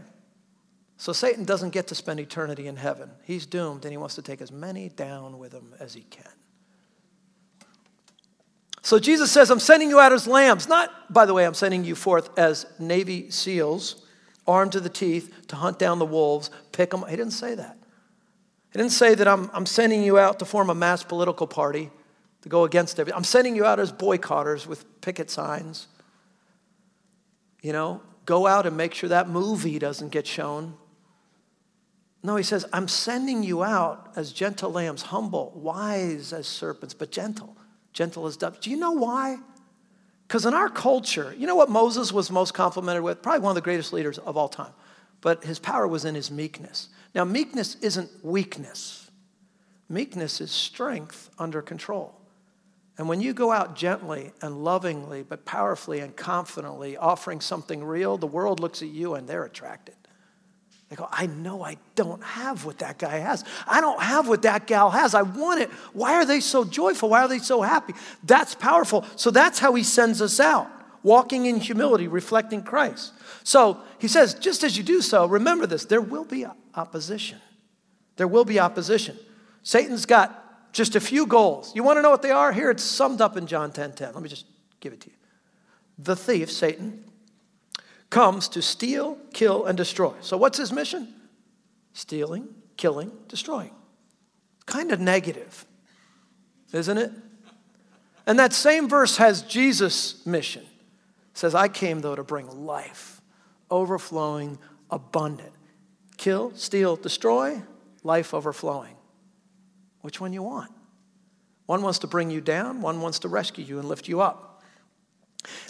So 0.98 1.14
Satan 1.14 1.46
doesn't 1.46 1.70
get 1.70 1.88
to 1.88 1.96
spend 1.96 2.20
eternity 2.20 2.68
in 2.68 2.76
heaven. 2.76 3.10
He's 3.24 3.46
doomed, 3.46 3.86
and 3.86 3.92
he 3.92 3.98
wants 3.98 4.16
to 4.16 4.22
take 4.22 4.42
as 4.42 4.52
many 4.52 4.90
down 4.90 5.40
with 5.40 5.54
him 5.54 5.74
as 5.80 5.94
he 5.94 6.02
can. 6.02 6.26
So 8.82 8.98
Jesus 9.00 9.32
says, 9.32 9.52
I'm 9.52 9.60
sending 9.60 9.90
you 9.90 10.00
out 10.00 10.12
as 10.12 10.28
lambs. 10.28 10.68
Not, 10.68 11.14
by 11.14 11.26
the 11.26 11.34
way, 11.34 11.46
I'm 11.46 11.54
sending 11.54 11.84
you 11.84 11.96
forth 11.96 12.38
as 12.38 12.66
Navy 12.80 13.30
SEALs, 13.30 14.04
armed 14.48 14.72
to 14.72 14.80
the 14.80 14.90
teeth, 14.90 15.48
to 15.48 15.56
hunt 15.56 15.78
down 15.78 16.00
the 16.00 16.06
wolves, 16.06 16.50
pick 16.72 16.90
them. 16.90 17.04
He 17.08 17.16
didn't 17.16 17.34
say 17.34 17.54
that. 17.56 17.78
He 18.72 18.80
didn't 18.80 18.94
say 18.94 19.14
that 19.16 19.28
I'm, 19.28 19.52
I'm 19.54 19.66
sending 19.66 20.04
you 20.04 20.18
out 20.18 20.40
to 20.40 20.46
form 20.46 20.70
a 20.70 20.76
mass 20.76 21.04
political 21.04 21.46
party 21.46 21.92
to 22.42 22.50
go 22.50 22.64
against 22.64 23.00
everything. 23.00 23.18
I'm 23.18 23.24
sending 23.24 23.56
you 23.56 23.66
out 23.66 23.80
as 23.80 23.92
boycotters 23.92 24.66
with 24.66 25.02
picket 25.02 25.30
signs. 25.30 25.88
You 27.62 27.74
know, 27.74 28.02
go 28.26 28.48
out 28.48 28.66
and 28.66 28.76
make 28.76 28.96
sure 28.96 29.10
that 29.10 29.30
movie 29.30 29.78
doesn't 29.78 30.10
get 30.10 30.26
shown. 30.26 30.76
No, 32.24 32.36
he 32.36 32.44
says, 32.44 32.66
I'm 32.74 32.88
sending 32.88 33.44
you 33.44 33.64
out 33.64 34.12
as 34.16 34.32
gentle 34.32 34.72
lambs, 34.72 35.04
humble, 35.04 35.52
wise 35.56 36.34
as 36.34 36.48
serpents, 36.48 36.96
but 36.96 37.12
gentle 37.12 37.56
gentle 37.94 38.26
as 38.28 38.38
doves. 38.38 38.60
Do 38.60 38.70
you 38.70 38.78
know 38.78 38.92
why? 38.92 39.38
Because 40.28 40.46
in 40.46 40.54
our 40.54 40.70
culture, 40.70 41.36
you 41.38 41.46
know 41.46 41.56
what 41.56 41.70
Moses 41.70 42.14
was 42.14 42.32
most 42.32 42.54
complimented 42.54 43.04
with? 43.04 43.22
Probably 43.22 43.42
one 43.42 43.52
of 43.52 43.56
the 43.56 43.62
greatest 43.62 43.92
leaders 43.92 44.18
of 44.18 44.38
all 44.38 44.48
time. 44.48 44.74
But 45.20 45.44
his 45.44 45.60
power 45.60 45.88
was 45.88 46.06
in 46.06 46.16
his 46.16 46.32
meekness. 46.32 46.90
Now, 47.14 47.26
meekness 47.26 47.76
isn't 47.82 48.10
weakness, 48.24 49.12
meekness 49.90 50.40
is 50.40 50.52
strength 50.52 51.30
under 51.38 51.62
control. 51.62 52.16
And 52.98 53.10
when 53.10 53.20
you 53.20 53.34
go 53.34 53.52
out 53.52 53.76
gently 53.76 54.32
and 54.42 54.64
lovingly, 54.64 55.24
but 55.24 55.44
powerfully 55.44 56.00
and 56.00 56.16
confidently, 56.16 56.98
offering 56.98 57.42
something 57.42 57.84
real, 57.84 58.18
the 58.18 58.28
world 58.28 58.60
looks 58.60 58.82
at 58.82 58.90
you 58.90 59.16
and 59.16 59.28
they're 59.28 59.44
attracted. 59.44 59.96
They 60.92 60.98
go, 60.98 61.08
I 61.10 61.26
know 61.26 61.64
I 61.64 61.78
don't 61.96 62.22
have 62.22 62.66
what 62.66 62.80
that 62.80 62.98
guy 63.00 63.20
has. 63.20 63.46
I 63.66 63.80
don't 63.80 64.02
have 64.02 64.28
what 64.28 64.42
that 64.42 64.68
gal 64.68 64.90
has. 64.90 65.16
I 65.16 65.22
want 65.22 65.62
it. 65.62 65.70
Why 65.94 66.16
are 66.16 66.26
they 66.26 66.42
so 66.42 66.66
joyful? 66.66 67.08
Why 67.08 67.22
are 67.22 67.30
they 67.30 67.40
so 67.40 67.62
happy? 67.62 67.94
That's 68.26 68.56
powerful. 68.56 69.06
So 69.16 69.32
that's 69.32 69.58
how 69.58 69.74
he 69.74 69.84
sends 69.84 70.22
us 70.22 70.42
out, 70.42 70.70
walking 71.02 71.46
in 71.46 71.62
humility, 71.62 72.10
reflecting 72.10 72.62
Christ. 72.62 73.14
So 73.46 73.78
he 74.00 74.10
says, 74.10 74.34
just 74.34 74.66
as 74.66 74.76
you 74.76 74.84
do 74.84 75.02
so, 75.02 75.28
remember 75.28 75.66
this 75.66 75.86
there 75.86 76.02
will 76.02 76.26
be 76.26 76.46
opposition. 76.76 77.40
There 78.18 78.28
will 78.28 78.44
be 78.44 78.60
opposition. 78.60 79.18
Satan's 79.64 80.06
got 80.06 80.74
just 80.74 80.98
a 80.98 81.00
few 81.00 81.26
goals. 81.26 81.72
You 81.74 81.84
want 81.84 82.00
to 82.00 82.02
know 82.02 82.10
what 82.10 82.22
they 82.22 82.32
are? 82.32 82.52
Here 82.52 82.70
it's 82.70 82.84
summed 82.84 83.22
up 83.22 83.38
in 83.38 83.48
John 83.48 83.72
10 83.72 83.94
10. 83.94 84.14
Let 84.14 84.22
me 84.22 84.28
just 84.28 84.46
give 84.82 84.92
it 84.92 85.00
to 85.00 85.10
you. 85.10 85.16
The 86.00 86.18
thief, 86.18 86.52
Satan, 86.52 87.06
comes 88.12 88.50
to 88.50 88.62
steal, 88.62 89.18
kill, 89.34 89.66
and 89.66 89.76
destroy. 89.76 90.14
So, 90.22 90.38
what's 90.38 90.60
his 90.60 90.72
mission? 90.72 91.12
Stealing, 91.94 92.48
killing, 92.78 93.12
destroying. 93.28 93.72
Kind 94.68 94.92
of 94.92 95.00
negative, 95.00 95.66
isn't 96.72 96.98
it? 96.98 97.12
And 98.28 98.38
that 98.38 98.54
same 98.54 98.88
verse 98.88 99.18
has 99.18 99.42
Jesus' 99.42 100.24
mission. 100.26 100.62
It 100.62 101.38
says, 101.38 101.56
I 101.56 101.68
came, 101.68 102.02
though, 102.02 102.16
to 102.16 102.24
bring 102.24 102.66
life, 102.66 103.22
overflowing, 103.72 104.60
abundant. 104.92 105.54
Kill, 106.18 106.52
steal, 106.56 106.98
destroy, 106.98 107.64
life 108.04 108.34
overflowing. 108.34 108.96
Which 110.02 110.22
one 110.22 110.34
you 110.34 110.44
want? 110.44 110.72
One 111.66 111.82
wants 111.82 112.00
to 112.00 112.08
bring 112.08 112.30
you 112.30 112.42
down, 112.42 112.82
one 112.82 113.02
wants 113.02 113.20
to 113.20 113.30
rescue 113.30 113.64
you 113.64 113.80
and 113.80 113.88
lift 113.88 114.08
you 114.08 114.22
up. 114.22 114.51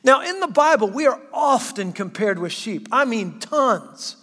Now, 0.04 0.22
in 0.22 0.40
the 0.40 0.48
Bible, 0.48 0.90
we 0.90 1.06
are 1.08 1.20
often 1.34 1.94
compared 1.94 2.40
with 2.40 2.52
sheep. 2.52 2.88
I 2.92 3.06
mean, 3.06 3.40
tons. 3.40 4.18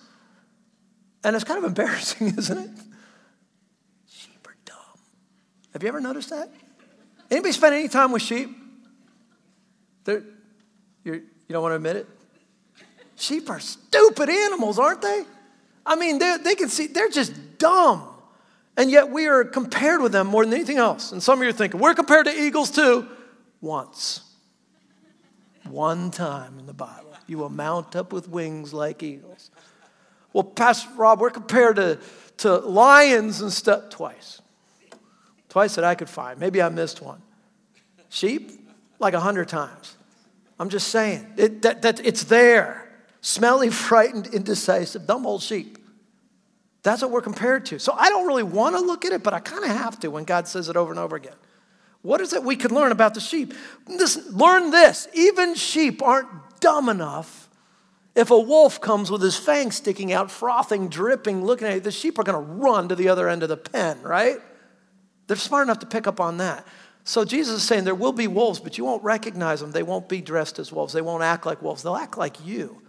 And 1.24 1.34
it's 1.34 1.44
kind 1.44 1.58
of 1.58 1.64
embarrassing, 1.68 2.28
isn't 2.38 2.58
it? 2.58 2.70
Sheep 4.06 4.46
are 4.46 4.56
dumb. 4.64 4.76
Have 5.72 5.82
you 5.82 5.88
ever 5.88 6.00
noticed 6.00 6.30
that? 6.30 6.50
Anybody 7.30 7.52
spend 7.52 7.74
any 7.74 7.88
time 7.88 8.12
with 8.12 8.22
sheep? 8.22 8.50
You're, 10.06 10.22
you 11.04 11.20
do 11.48 11.54
not 11.54 11.62
want 11.62 11.72
to 11.72 11.76
admit 11.76 11.96
it? 11.96 12.06
Sheep 13.16 13.50
are 13.50 13.60
stupid 13.60 14.30
animals, 14.30 14.78
aren't 14.78 15.02
they? 15.02 15.24
I 15.84 15.96
mean, 15.96 16.18
they 16.18 16.54
can 16.54 16.68
see, 16.68 16.86
they're 16.86 17.08
just 17.08 17.58
dumb. 17.58 18.08
And 18.76 18.90
yet 18.90 19.10
we 19.10 19.26
are 19.26 19.44
compared 19.44 20.00
with 20.00 20.12
them 20.12 20.28
more 20.28 20.44
than 20.44 20.54
anything 20.54 20.78
else. 20.78 21.12
And 21.12 21.22
some 21.22 21.38
of 21.38 21.42
you 21.42 21.50
are 21.50 21.52
thinking, 21.52 21.80
we're 21.80 21.94
compared 21.94 22.26
to 22.26 22.32
eagles 22.32 22.70
too. 22.70 23.08
Once. 23.60 24.27
One 25.70 26.10
time 26.10 26.58
in 26.58 26.66
the 26.66 26.72
Bible. 26.72 27.12
You 27.26 27.38
will 27.38 27.50
mount 27.50 27.94
up 27.94 28.12
with 28.12 28.28
wings 28.28 28.72
like 28.72 29.02
eagles. 29.02 29.50
Well, 30.32 30.44
Pastor 30.44 30.90
Rob, 30.96 31.20
we're 31.20 31.30
compared 31.30 31.76
to, 31.76 31.98
to 32.38 32.56
lions 32.58 33.40
and 33.40 33.52
stuff 33.52 33.90
twice. 33.90 34.40
Twice 35.48 35.74
that 35.76 35.84
I 35.84 35.94
could 35.94 36.08
find. 36.08 36.38
Maybe 36.38 36.60
I 36.60 36.68
missed 36.68 37.00
one. 37.02 37.22
Sheep, 38.08 38.50
like 38.98 39.14
a 39.14 39.20
hundred 39.20 39.48
times. 39.48 39.96
I'm 40.58 40.68
just 40.68 40.88
saying, 40.88 41.26
it, 41.36 41.62
that, 41.62 41.82
that 41.82 42.04
it's 42.04 42.24
there. 42.24 42.90
Smelly, 43.20 43.70
frightened, 43.88 44.28
indecisive, 44.28 45.06
dumb 45.06 45.26
old 45.26 45.42
sheep. 45.42 45.78
That's 46.82 47.02
what 47.02 47.10
we're 47.10 47.22
compared 47.22 47.66
to. 47.66 47.78
So 47.78 47.92
I 47.92 48.08
don't 48.08 48.26
really 48.26 48.42
want 48.42 48.76
to 48.76 48.80
look 48.80 49.04
at 49.04 49.12
it, 49.12 49.22
but 49.22 49.34
I 49.34 49.40
kind 49.40 49.64
of 49.64 49.70
have 49.70 49.98
to 50.00 50.08
when 50.08 50.24
God 50.24 50.48
says 50.48 50.68
it 50.68 50.76
over 50.76 50.90
and 50.90 50.98
over 50.98 51.16
again. 51.16 51.34
What 52.02 52.20
is 52.20 52.32
it 52.32 52.42
we 52.42 52.56
can 52.56 52.74
learn 52.74 52.92
about 52.92 53.14
the 53.14 53.20
sheep? 53.20 53.54
This, 53.86 54.30
learn 54.32 54.70
this 54.70 55.08
even 55.14 55.54
sheep 55.54 56.02
aren't 56.02 56.28
dumb 56.60 56.88
enough. 56.88 57.48
If 58.14 58.30
a 58.30 58.38
wolf 58.38 58.80
comes 58.80 59.10
with 59.10 59.22
his 59.22 59.36
fangs 59.36 59.76
sticking 59.76 60.12
out, 60.12 60.30
frothing, 60.30 60.88
dripping, 60.88 61.44
looking 61.44 61.68
at 61.68 61.74
you, 61.74 61.80
the 61.80 61.92
sheep 61.92 62.18
are 62.18 62.24
going 62.24 62.34
to 62.44 62.52
run 62.52 62.88
to 62.88 62.96
the 62.96 63.08
other 63.08 63.28
end 63.28 63.42
of 63.42 63.48
the 63.48 63.56
pen, 63.56 64.02
right? 64.02 64.38
They're 65.28 65.36
smart 65.36 65.66
enough 65.66 65.80
to 65.80 65.86
pick 65.86 66.06
up 66.06 66.20
on 66.20 66.38
that. 66.38 66.66
So 67.04 67.24
Jesus 67.24 67.56
is 67.56 67.62
saying 67.62 67.84
there 67.84 67.94
will 67.94 68.12
be 68.12 68.26
wolves, 68.26 68.60
but 68.60 68.76
you 68.76 68.84
won't 68.84 69.02
recognize 69.02 69.60
them. 69.60 69.70
They 69.70 69.82
won't 69.82 70.08
be 70.08 70.20
dressed 70.20 70.58
as 70.58 70.72
wolves. 70.72 70.92
They 70.92 71.00
won't 71.00 71.22
act 71.22 71.46
like 71.46 71.62
wolves. 71.62 71.82
They'll 71.82 71.96
act 71.96 72.18
like 72.18 72.44
you. 72.44 72.82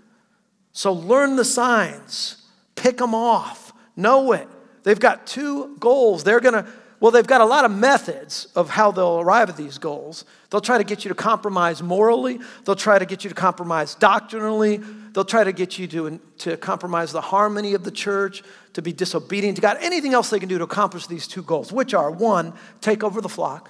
So 0.71 0.93
learn 0.93 1.35
the 1.35 1.45
signs, 1.45 2.43
pick 2.75 2.97
them 2.97 3.15
off, 3.15 3.73
know 3.95 4.31
it. 4.31 4.47
They've 4.83 4.99
got 4.99 5.27
two 5.27 5.77
goals. 5.79 6.23
They're 6.23 6.39
going 6.39 6.63
to 6.63 6.69
well, 6.99 7.11
they've 7.11 7.25
got 7.25 7.39
a 7.39 7.45
lot 7.45 7.63
of 7.63 7.71
methods 7.71 8.47
of 8.55 8.69
how 8.69 8.91
they'll 8.91 9.21
arrive 9.21 9.49
at 9.49 9.55
these 9.55 9.77
goals. 9.77 10.25
They'll 10.49 10.59
try 10.59 10.77
to 10.77 10.83
get 10.83 11.05
you 11.05 11.09
to 11.09 11.15
compromise 11.15 11.81
morally, 11.81 12.39
they'll 12.65 12.75
try 12.75 12.99
to 12.99 13.05
get 13.05 13.23
you 13.23 13.29
to 13.29 13.35
compromise 13.35 13.95
doctrinally, 13.95 14.77
they'll 15.13 15.23
try 15.25 15.43
to 15.43 15.53
get 15.53 15.79
you 15.79 15.87
to, 15.87 16.19
to 16.39 16.57
compromise 16.57 17.11
the 17.11 17.21
harmony 17.21 17.73
of 17.73 17.83
the 17.83 17.91
church, 17.91 18.43
to 18.73 18.81
be 18.81 18.91
disobedient 18.91 19.55
to 19.55 19.61
God, 19.61 19.77
anything 19.81 20.13
else 20.13 20.29
they 20.29 20.39
can 20.39 20.49
do 20.49 20.57
to 20.57 20.63
accomplish 20.63 21.07
these 21.07 21.27
two 21.27 21.41
goals, 21.41 21.71
which 21.71 21.93
are 21.93 22.11
one, 22.11 22.53
take 22.81 23.03
over 23.03 23.21
the 23.21 23.29
flock, 23.29 23.69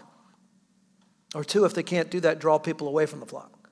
or 1.35 1.43
two, 1.43 1.65
if 1.65 1.75
they 1.75 1.83
can't 1.83 2.09
do 2.09 2.19
that, 2.21 2.39
draw 2.39 2.57
people 2.57 2.87
away 2.87 3.05
from 3.05 3.19
the 3.19 3.25
flock. 3.25 3.69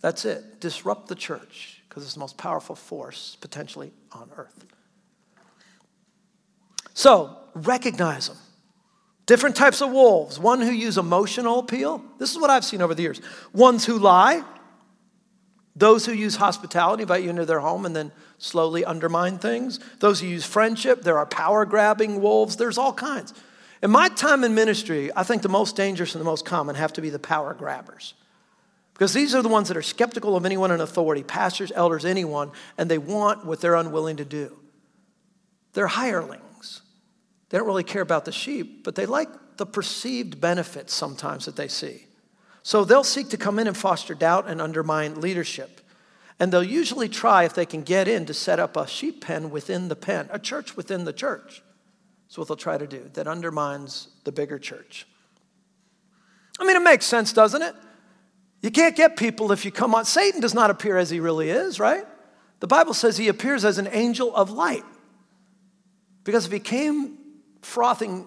That's 0.00 0.24
it. 0.24 0.60
Disrupt 0.60 1.08
the 1.08 1.16
church, 1.16 1.82
because 1.88 2.04
it's 2.04 2.14
the 2.14 2.20
most 2.20 2.38
powerful 2.38 2.76
force 2.76 3.36
potentially 3.40 3.92
on 4.12 4.30
earth. 4.36 4.64
So, 6.94 7.36
recognize 7.54 8.28
them. 8.28 8.36
Different 9.26 9.56
types 9.56 9.80
of 9.80 9.90
wolves. 9.90 10.38
One 10.38 10.60
who 10.60 10.70
use 10.70 10.98
emotional 10.98 11.58
appeal. 11.58 12.02
This 12.18 12.30
is 12.30 12.38
what 12.38 12.48
I've 12.48 12.64
seen 12.64 12.80
over 12.80 12.94
the 12.94 13.02
years. 13.02 13.20
Ones 13.52 13.84
who 13.84 13.98
lie. 13.98 14.44
Those 15.74 16.06
who 16.06 16.12
use 16.12 16.36
hospitality, 16.36 17.02
invite 17.02 17.22
you 17.22 17.30
into 17.30 17.44
their 17.44 17.60
home 17.60 17.84
and 17.84 17.94
then 17.94 18.12
slowly 18.38 18.84
undermine 18.84 19.38
things. 19.38 19.80
Those 19.98 20.20
who 20.20 20.26
use 20.28 20.46
friendship. 20.46 21.02
There 21.02 21.18
are 21.18 21.26
power 21.26 21.64
grabbing 21.66 22.22
wolves. 22.22 22.56
There's 22.56 22.78
all 22.78 22.92
kinds. 22.92 23.34
In 23.82 23.90
my 23.90 24.08
time 24.08 24.42
in 24.44 24.54
ministry, 24.54 25.10
I 25.14 25.22
think 25.22 25.42
the 25.42 25.48
most 25.48 25.76
dangerous 25.76 26.14
and 26.14 26.20
the 26.20 26.24
most 26.24 26.46
common 26.46 26.76
have 26.76 26.92
to 26.94 27.02
be 27.02 27.10
the 27.10 27.18
power 27.18 27.52
grabbers. 27.52 28.14
Because 28.94 29.12
these 29.12 29.34
are 29.34 29.42
the 29.42 29.48
ones 29.50 29.68
that 29.68 29.76
are 29.76 29.82
skeptical 29.82 30.36
of 30.36 30.46
anyone 30.46 30.70
in 30.70 30.80
authority, 30.80 31.22
pastors, 31.22 31.70
elders, 31.74 32.06
anyone, 32.06 32.52
and 32.78 32.90
they 32.90 32.96
want 32.96 33.44
what 33.44 33.60
they're 33.60 33.74
unwilling 33.74 34.16
to 34.16 34.24
do. 34.24 34.56
They're 35.74 35.88
hirelings. 35.88 36.45
They 37.48 37.58
don't 37.58 37.66
really 37.66 37.84
care 37.84 38.02
about 38.02 38.24
the 38.24 38.32
sheep, 38.32 38.84
but 38.84 38.94
they 38.94 39.06
like 39.06 39.28
the 39.56 39.66
perceived 39.66 40.40
benefits 40.40 40.92
sometimes 40.92 41.44
that 41.46 41.56
they 41.56 41.68
see. 41.68 42.06
So 42.62 42.84
they'll 42.84 43.04
seek 43.04 43.28
to 43.30 43.36
come 43.36 43.58
in 43.58 43.68
and 43.68 43.76
foster 43.76 44.14
doubt 44.14 44.48
and 44.48 44.60
undermine 44.60 45.20
leadership. 45.20 45.80
And 46.38 46.52
they'll 46.52 46.62
usually 46.62 47.08
try, 47.08 47.44
if 47.44 47.54
they 47.54 47.64
can 47.64 47.82
get 47.82 48.08
in, 48.08 48.26
to 48.26 48.34
set 48.34 48.58
up 48.58 48.76
a 48.76 48.86
sheep 48.86 49.22
pen 49.22 49.50
within 49.50 49.88
the 49.88 49.96
pen, 49.96 50.28
a 50.30 50.38
church 50.38 50.76
within 50.76 51.04
the 51.04 51.12
church. 51.12 51.62
That's 52.26 52.36
what 52.36 52.48
they'll 52.48 52.56
try 52.56 52.76
to 52.76 52.86
do, 52.86 53.08
that 53.14 53.26
undermines 53.26 54.08
the 54.24 54.32
bigger 54.32 54.58
church. 54.58 55.06
I 56.58 56.66
mean, 56.66 56.76
it 56.76 56.82
makes 56.82 57.06
sense, 57.06 57.32
doesn't 57.32 57.62
it? 57.62 57.74
You 58.62 58.70
can't 58.70 58.96
get 58.96 59.16
people 59.16 59.52
if 59.52 59.64
you 59.64 59.70
come 59.70 59.94
on. 59.94 60.04
Satan 60.04 60.40
does 60.40 60.54
not 60.54 60.70
appear 60.70 60.96
as 60.98 61.08
he 61.08 61.20
really 61.20 61.50
is, 61.50 61.78
right? 61.78 62.04
The 62.60 62.66
Bible 62.66 62.94
says 62.94 63.16
he 63.16 63.28
appears 63.28 63.64
as 63.64 63.78
an 63.78 63.88
angel 63.92 64.34
of 64.34 64.50
light. 64.50 64.84
Because 66.24 66.46
if 66.46 66.52
he 66.52 66.58
came 66.58 67.15
frothing, 67.66 68.26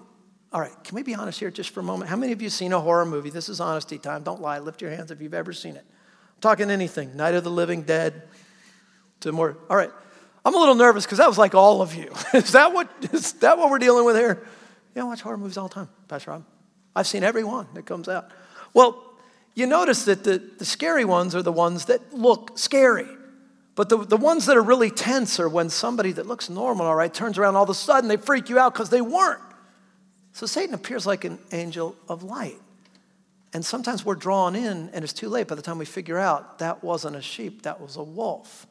all 0.51 0.59
right, 0.59 0.83
can 0.83 0.95
we 0.95 1.01
be 1.01 1.15
honest 1.15 1.39
here 1.39 1.49
just 1.49 1.69
for 1.71 1.79
a 1.79 1.83
moment? 1.83 2.09
How 2.09 2.17
many 2.17 2.33
of 2.33 2.41
you 2.41 2.49
seen 2.49 2.73
a 2.73 2.79
horror 2.79 3.05
movie? 3.05 3.29
This 3.29 3.49
is 3.49 3.59
honesty 3.59 3.97
time. 3.97 4.23
Don't 4.23 4.41
lie. 4.41 4.59
Lift 4.59 4.81
your 4.81 4.91
hands 4.91 5.11
if 5.11 5.21
you've 5.21 5.33
ever 5.33 5.53
seen 5.53 5.75
it. 5.75 5.85
I'm 5.87 6.41
talking 6.41 6.69
anything. 6.69 7.15
Night 7.15 7.33
of 7.35 7.43
the 7.43 7.51
Living 7.51 7.83
Dead 7.83 8.23
to 9.21 9.31
more. 9.31 9.57
All 9.69 9.77
right. 9.77 9.91
I'm 10.45 10.53
a 10.53 10.57
little 10.57 10.75
nervous 10.75 11.05
because 11.05 11.17
that 11.19 11.27
was 11.27 11.37
like 11.37 11.55
all 11.55 11.81
of 11.81 11.95
you. 11.95 12.11
is 12.33 12.51
that 12.51 12.73
what 12.73 12.89
is 13.13 13.33
that 13.33 13.57
what 13.57 13.69
we're 13.69 13.79
dealing 13.79 14.05
with 14.05 14.15
here? 14.15 14.45
Yeah, 14.95 15.03
I 15.03 15.05
watch 15.05 15.21
horror 15.21 15.37
movies 15.37 15.57
all 15.57 15.67
the 15.67 15.75
time, 15.75 15.89
Pastor 16.07 16.31
Rob. 16.31 16.45
I've 16.95 17.07
seen 17.07 17.23
every 17.23 17.43
one 17.43 17.67
that 17.73 17.85
comes 17.85 18.09
out. 18.09 18.29
Well, 18.73 19.03
you 19.55 19.67
notice 19.67 20.05
that 20.05 20.23
the, 20.23 20.41
the 20.57 20.65
scary 20.65 21.05
ones 21.05 21.35
are 21.35 21.41
the 21.41 21.51
ones 21.51 21.85
that 21.85 22.13
look 22.13 22.57
scary. 22.57 23.07
But 23.79 23.87
the, 23.87 23.95
the 23.99 24.17
ones 24.17 24.47
that 24.47 24.57
are 24.57 24.61
really 24.61 24.89
tense 24.91 25.39
are 25.39 25.47
when 25.47 25.69
somebody 25.69 26.11
that 26.11 26.27
looks 26.27 26.49
normal, 26.49 26.85
all 26.85 26.95
right, 26.95 27.13
turns 27.13 27.37
around 27.37 27.55
all 27.55 27.63
of 27.63 27.69
a 27.69 27.73
sudden, 27.73 28.09
they 28.09 28.17
freak 28.17 28.49
you 28.49 28.59
out 28.59 28.73
because 28.73 28.89
they 28.89 28.99
weren't. 28.99 29.39
So 30.33 30.45
Satan 30.45 30.75
appears 30.75 31.07
like 31.07 31.23
an 31.23 31.39
angel 31.53 31.95
of 32.09 32.21
light. 32.21 32.59
And 33.53 33.63
sometimes 33.63 34.03
we're 34.03 34.15
drawn 34.15 34.53
in, 34.53 34.89
and 34.89 35.01
it's 35.01 35.13
too 35.13 35.29
late 35.29 35.47
by 35.47 35.55
the 35.55 35.61
time 35.61 35.77
we 35.77 35.85
figure 35.85 36.17
out 36.17 36.59
that 36.59 36.83
wasn't 36.83 37.15
a 37.15 37.21
sheep, 37.21 37.61
that 37.61 37.79
was 37.79 37.95
a 37.95 38.03
wolf. 38.03 38.67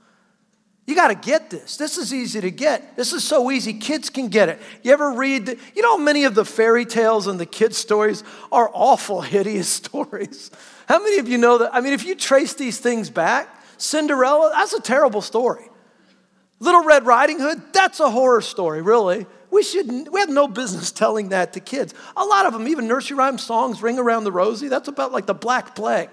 You 0.86 0.94
got 0.94 1.08
to 1.08 1.14
get 1.14 1.48
this. 1.48 1.78
This 1.78 1.96
is 1.96 2.12
easy 2.12 2.42
to 2.42 2.50
get. 2.50 2.94
This 2.94 3.14
is 3.14 3.24
so 3.24 3.50
easy. 3.50 3.72
Kids 3.72 4.10
can 4.10 4.28
get 4.28 4.50
it. 4.50 4.60
You 4.82 4.92
ever 4.92 5.12
read, 5.12 5.46
the, 5.46 5.58
you 5.74 5.80
know, 5.80 5.96
many 5.96 6.24
of 6.24 6.34
the 6.34 6.44
fairy 6.44 6.84
tales 6.84 7.28
and 7.28 7.40
the 7.40 7.46
kids' 7.46 7.78
stories 7.78 8.24
are 8.52 8.70
awful, 8.74 9.20
hideous 9.22 9.70
stories. 9.70 10.50
How 10.86 11.02
many 11.02 11.16
of 11.16 11.30
you 11.30 11.38
know 11.38 11.56
that? 11.56 11.74
I 11.74 11.80
mean, 11.80 11.94
if 11.94 12.04
you 12.04 12.14
trace 12.14 12.52
these 12.52 12.78
things 12.78 13.08
back, 13.08 13.54
Cinderella, 13.78 14.50
that's 14.52 14.74
a 14.74 14.80
terrible 14.80 15.22
story. 15.22 15.68
Little 16.60 16.84
Red 16.84 17.06
Riding 17.06 17.38
Hood, 17.38 17.62
that's 17.72 18.00
a 18.00 18.10
horror 18.10 18.40
story, 18.40 18.82
really. 18.82 19.26
We 19.50 19.62
should 19.62 20.08
we 20.10 20.20
have 20.20 20.28
no 20.28 20.48
business 20.48 20.90
telling 20.92 21.30
that 21.30 21.54
to 21.54 21.60
kids. 21.60 21.94
A 22.16 22.24
lot 22.24 22.46
of 22.46 22.52
them, 22.52 22.68
even 22.68 22.86
nursery 22.86 23.16
rhyme 23.16 23.38
songs, 23.38 23.80
Ring 23.80 23.98
Around 23.98 24.24
the 24.24 24.32
Rosie, 24.32 24.68
that's 24.68 24.88
about 24.88 25.12
like 25.12 25.26
the 25.26 25.34
Black 25.34 25.74
Plague. 25.74 26.10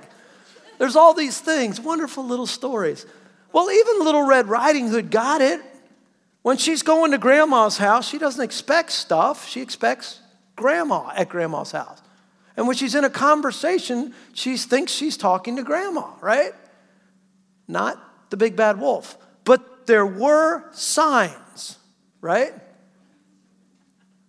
There's 0.77 0.95
all 0.95 1.13
these 1.13 1.39
things, 1.39 1.79
wonderful 1.79 2.25
little 2.25 2.47
stories. 2.47 3.05
Well, 3.51 3.71
even 3.71 4.03
Little 4.03 4.23
Red 4.23 4.47
Riding 4.47 4.89
Hood 4.89 5.09
got 5.09 5.41
it. 5.41 5.61
When 6.41 6.57
she's 6.57 6.83
going 6.83 7.11
to 7.11 7.17
grandma's 7.17 7.77
house, 7.77 8.07
she 8.07 8.19
doesn't 8.19 8.43
expect 8.43 8.91
stuff, 8.91 9.47
she 9.47 9.61
expects 9.61 10.19
grandma 10.55 11.11
at 11.15 11.29
grandma's 11.29 11.71
house. 11.71 12.01
And 12.57 12.67
when 12.67 12.75
she's 12.75 12.93
in 12.93 13.03
a 13.03 13.09
conversation, 13.09 14.13
she 14.33 14.57
thinks 14.57 14.91
she's 14.91 15.17
talking 15.17 15.55
to 15.55 15.63
grandma, 15.63 16.07
right? 16.21 16.53
Not 17.67 18.29
the 18.29 18.37
big 18.37 18.55
bad 18.55 18.79
wolf. 18.79 19.17
But 19.43 19.87
there 19.87 20.05
were 20.05 20.63
signs, 20.71 21.77
right? 22.21 22.53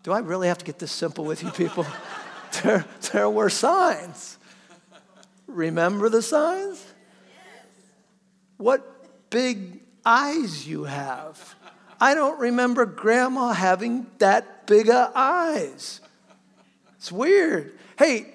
Do 0.02 0.12
I 0.12 0.20
really 0.20 0.48
have 0.48 0.58
to 0.58 0.64
get 0.64 0.78
this 0.78 0.92
simple 0.92 1.24
with 1.24 1.42
you 1.42 1.50
people? 1.50 1.86
there, 2.62 2.84
there 3.12 3.30
were 3.30 3.50
signs. 3.50 4.38
Remember 5.46 6.08
the 6.08 6.22
signs? 6.22 6.84
What 8.56 9.30
big 9.30 9.80
eyes 10.06 10.66
you 10.66 10.84
have. 10.84 11.56
I 12.00 12.14
don't 12.14 12.38
remember 12.38 12.86
grandma 12.86 13.52
having 13.52 14.06
that 14.18 14.66
big 14.66 14.88
of 14.88 15.12
eyes. 15.14 16.00
It's 16.96 17.10
weird. 17.10 17.76
Hey, 17.98 18.32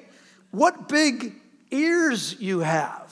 what 0.52 0.90
big 0.90 1.36
ears 1.72 2.36
you 2.40 2.60
have. 2.60 3.11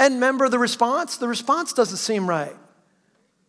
And 0.00 0.14
remember 0.14 0.48
the 0.48 0.58
response? 0.58 1.18
The 1.18 1.28
response 1.28 1.74
doesn't 1.74 1.98
seem 1.98 2.26
right. 2.26 2.56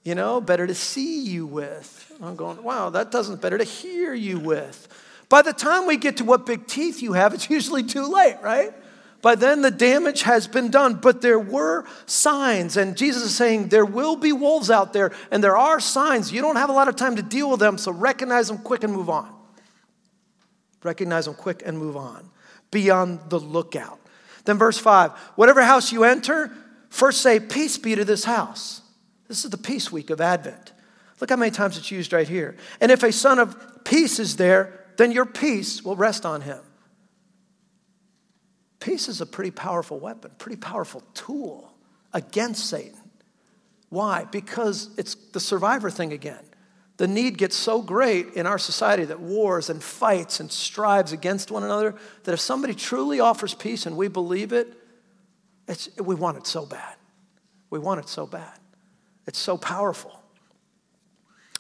You 0.04 0.16
know, 0.16 0.42
better 0.42 0.68
to 0.68 0.76
see 0.76 1.24
you 1.24 1.46
with. 1.46 2.12
I'm 2.22 2.36
going, 2.36 2.62
wow, 2.62 2.90
that 2.90 3.10
doesn't 3.10 3.42
better 3.42 3.58
to 3.58 3.64
hear 3.64 4.14
you 4.14 4.38
with. 4.38 4.90
By 5.30 5.44
the 5.44 5.54
time 5.54 5.88
we 5.88 5.96
get 5.96 6.18
to 6.18 6.26
what 6.26 6.46
big 6.46 6.68
teeth 6.68 7.02
you 7.02 7.14
have, 7.14 7.34
it's 7.34 7.50
usually 7.50 7.84
too 7.84 8.06
late, 8.06 8.36
right? 8.44 8.74
By 9.22 9.36
then, 9.36 9.62
the 9.62 9.72
damage 9.72 10.24
has 10.24 10.46
been 10.46 10.70
done, 10.70 10.96
but 10.96 11.22
there 11.22 11.40
were 11.40 11.86
signs. 12.06 12.76
And 12.76 12.98
Jesus 12.98 13.24
is 13.24 13.34
saying 13.34 13.70
there 13.70 13.86
will 13.86 14.18
be 14.18 14.34
wolves 14.34 14.70
out 14.70 14.92
there, 14.92 15.14
and 15.32 15.42
there 15.42 15.56
are 15.56 15.80
signs. 15.80 16.34
You 16.34 16.42
don't 16.42 16.58
have 16.58 16.70
a 16.70 16.74
lot 16.74 16.90
of 16.90 16.98
time 16.98 17.16
to 17.16 17.22
deal 17.22 17.50
with 17.50 17.62
them, 17.62 17.78
so 17.78 17.94
recognize 17.94 18.50
them 18.50 18.58
quick 18.58 18.84
and 18.84 18.92
move 18.92 19.10
on. 19.10 19.34
Recognize 20.84 21.26
them 21.26 21.36
quick 21.36 21.64
and 21.66 21.78
move 21.78 21.96
on. 21.96 22.30
Be 22.72 22.90
on 22.90 23.22
the 23.30 23.40
lookout. 23.40 24.01
Then, 24.46 24.58
verse 24.58 24.78
5 24.78 25.12
whatever 25.36 25.64
house 25.64 25.92
you 25.92 26.04
enter, 26.04 26.52
first 26.90 27.22
say, 27.22 27.40
Peace 27.40 27.78
be 27.78 27.96
to 27.96 28.06
this 28.06 28.24
house. 28.24 28.82
This 29.28 29.46
is 29.46 29.52
the 29.52 29.58
peace 29.58 29.92
week 29.92 30.10
of 30.10 30.20
Advent. 30.20 30.74
Look 31.20 31.30
how 31.30 31.36
many 31.36 31.52
times 31.52 31.78
it's 31.78 31.92
used 31.92 32.12
right 32.14 32.28
here. 32.28 32.58
And 32.82 32.92
if 32.92 33.04
a 33.04 33.12
son 33.12 33.40
of 33.40 33.84
peace 33.86 34.20
is 34.20 34.36
there, 34.36 34.86
then 34.98 35.12
your 35.12 35.26
peace 35.26 35.84
will 35.84 35.96
rest 35.96 36.26
on 36.26 36.42
him. 36.42 36.60
Peace 38.80 39.08
is 39.08 39.22
a 39.22 39.26
pretty 39.26 39.52
powerful 39.52 40.00
weapon, 40.00 40.32
pretty 40.40 40.58
powerful 40.58 41.04
tool 41.14 41.72
against 42.14 42.66
Satan. 42.66 42.98
Why? 43.90 44.26
Because 44.26 44.90
it's 44.98 45.16
the 45.16 45.40
survivor 45.40 45.92
thing 45.92 46.12
again. 46.12 46.44
The 47.02 47.08
need 47.08 47.40
gets 47.40 47.56
so 47.56 47.82
great 47.82 48.36
in 48.36 48.46
our 48.46 48.60
society 48.60 49.06
that 49.06 49.20
wars 49.20 49.72
and 49.72 49.82
fights 49.82 50.40
and 50.40 50.52
strives 50.52 51.12
against 51.12 51.50
one 51.50 51.64
another 51.64 51.96
that 52.26 52.34
if 52.34 52.40
somebody 52.40 52.76
truly 52.76 53.20
offers 53.20 53.56
peace 53.56 53.88
and 53.88 53.98
we 53.98 54.08
believe 54.08 54.54
it, 54.54 54.72
we 55.98 56.14
want 56.14 56.38
it 56.38 56.46
so 56.46 56.64
bad. 56.64 56.94
We 57.72 57.80
want 57.80 58.02
it 58.02 58.08
so 58.08 58.28
bad. 58.28 58.54
It's 59.26 59.40
so 59.40 59.58
powerful. 59.58 60.22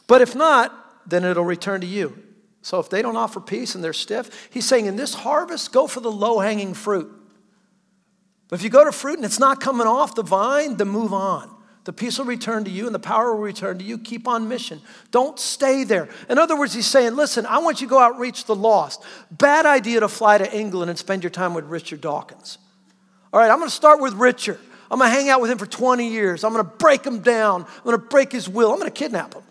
But 0.06 0.22
if 0.22 0.36
not, 0.36 1.10
then 1.10 1.24
it'll 1.26 1.44
return 1.44 1.82
to 1.82 1.88
you. 1.88 2.22
So 2.62 2.80
if 2.80 2.92
they 2.92 3.02
don't 3.02 3.18
offer 3.18 3.40
peace 3.40 3.74
and 3.74 3.84
they're 3.84 3.94
stiff, 3.94 4.48
he's 4.52 4.68
saying 4.68 4.86
in 4.86 4.96
this 4.96 5.16
harvest, 5.16 5.74
go 5.74 5.88
for 5.88 6.02
the 6.02 6.12
low 6.12 6.38
hanging 6.38 6.76
fruit. 6.76 7.12
But 8.48 8.60
if 8.60 8.64
you 8.64 8.70
go 8.70 8.86
to 8.86 8.92
fruit 8.92 9.16
and 9.16 9.26
it's 9.26 9.40
not 9.40 9.60
coming 9.60 9.88
off 9.88 10.14
the 10.14 10.22
vine, 10.22 10.78
then 10.78 10.90
move 10.90 11.14
on. 11.14 11.51
The 11.84 11.94
peace 11.94 12.20
will 12.20 12.26
return 12.26 12.64
to 12.66 12.72
you 12.72 12.86
and 12.86 12.94
the 12.94 13.00
power 13.00 13.34
will 13.34 13.42
return 13.42 13.80
to 13.80 13.84
you. 13.84 13.98
Keep 13.98 14.28
on 14.28 14.48
mission. 14.48 14.82
Don't 15.10 15.40
stay 15.40 15.84
there. 15.84 16.10
In 16.30 16.38
other 16.38 16.58
words, 16.58 16.74
he's 16.74 16.86
saying, 16.86 17.16
listen, 17.16 17.46
I 17.48 17.58
want 17.58 17.82
you 17.82 17.88
to 17.88 17.90
go 17.90 18.00
out 18.00 18.20
reach 18.20 18.46
the 18.46 18.56
lost. 18.56 19.04
Bad 19.32 19.66
idea 19.66 20.00
to 20.00 20.08
fly 20.08 20.38
to 20.38 20.56
England 20.56 20.90
and 20.90 21.00
spend 21.00 21.24
your 21.24 21.32
time 21.32 21.54
with 21.56 21.66
Richard 21.66 22.02
Dawkins. 22.02 22.60
All 23.34 23.40
right, 23.40 23.50
I'm 23.50 23.58
going 23.58 23.70
to 23.70 23.76
start 23.76 24.00
with 24.00 24.14
Richard. 24.14 24.60
I'm 24.92 25.00
going 25.00 25.10
to 25.10 25.16
hang 25.16 25.30
out 25.30 25.42
with 25.42 25.50
him 25.50 25.58
for 25.58 25.66
20 25.66 26.08
years. 26.08 26.44
I'm 26.44 26.54
going 26.54 26.66
to 26.66 26.72
break 26.78 27.04
him 27.06 27.22
down. 27.22 27.64
I'm 27.64 27.84
going 27.84 27.98
to 27.98 28.06
break 28.06 28.32
his 28.32 28.48
will. 28.48 28.72
I'm 28.72 28.78
going 28.78 28.92
to 28.92 28.98
kidnap 28.98 29.34
him. 29.34 29.44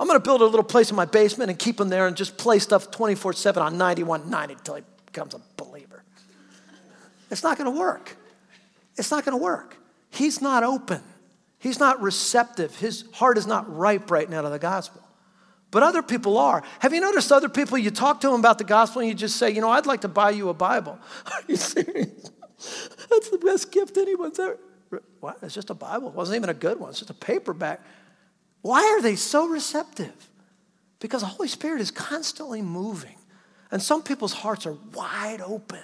I'm 0.00 0.06
going 0.06 0.18
to 0.18 0.24
build 0.24 0.40
a 0.40 0.46
little 0.46 0.64
place 0.64 0.90
in 0.90 0.96
my 0.96 1.04
basement 1.04 1.50
and 1.50 1.58
keep 1.58 1.80
him 1.80 1.88
there 1.88 2.06
and 2.06 2.16
just 2.16 2.36
play 2.36 2.58
stuff 2.58 2.90
24 2.90 3.32
7 3.34 3.62
on 3.62 3.78
9190 3.78 4.54
until 4.54 4.74
he 4.76 4.82
becomes 5.06 5.34
a 5.34 5.40
believer. 5.56 6.02
It's 7.30 7.42
not 7.42 7.58
going 7.58 7.72
to 7.72 7.78
work. 7.78 8.16
It's 8.96 9.10
not 9.10 9.24
going 9.24 9.36
to 9.36 9.42
work. 9.42 9.76
He's 10.10 10.40
not 10.40 10.62
open, 10.62 11.02
he's 11.66 11.80
not 11.80 12.00
receptive. 12.00 12.76
His 12.76 13.04
heart 13.12 13.38
is 13.38 13.46
not 13.46 13.74
ripe 13.74 14.10
right 14.10 14.28
now 14.28 14.42
to 14.42 14.48
the 14.48 14.58
gospel. 14.58 15.02
But 15.70 15.82
other 15.82 16.02
people 16.02 16.38
are. 16.38 16.62
Have 16.78 16.94
you 16.94 17.00
noticed 17.00 17.32
other 17.32 17.48
people, 17.48 17.76
you 17.76 17.90
talk 17.90 18.20
to 18.20 18.28
them 18.28 18.40
about 18.40 18.58
the 18.58 18.64
gospel 18.64 19.00
and 19.00 19.08
you 19.08 19.14
just 19.14 19.36
say, 19.36 19.50
you 19.50 19.60
know, 19.60 19.70
I'd 19.70 19.86
like 19.86 20.02
to 20.02 20.08
buy 20.08 20.30
you 20.30 20.48
a 20.48 20.54
Bible. 20.54 20.98
Are 21.26 21.42
you 21.48 21.56
serious? 21.56 22.30
That's 23.10 23.30
the 23.30 23.38
best 23.44 23.72
gift 23.72 23.96
anyone's 23.98 24.38
ever. 24.38 24.58
What? 25.20 25.38
It's 25.42 25.54
just 25.54 25.70
a 25.70 25.74
Bible. 25.74 26.08
It 26.08 26.14
wasn't 26.14 26.36
even 26.36 26.48
a 26.48 26.54
good 26.54 26.78
one. 26.78 26.90
It's 26.90 27.00
just 27.00 27.10
a 27.10 27.14
paperback. 27.14 27.80
Why 28.62 28.80
are 28.96 29.02
they 29.02 29.16
so 29.16 29.48
receptive? 29.48 30.30
Because 31.00 31.20
the 31.20 31.26
Holy 31.26 31.48
Spirit 31.48 31.80
is 31.80 31.90
constantly 31.90 32.62
moving. 32.62 33.16
And 33.70 33.82
some 33.82 34.02
people's 34.02 34.32
hearts 34.32 34.66
are 34.66 34.76
wide 34.94 35.40
open. 35.40 35.82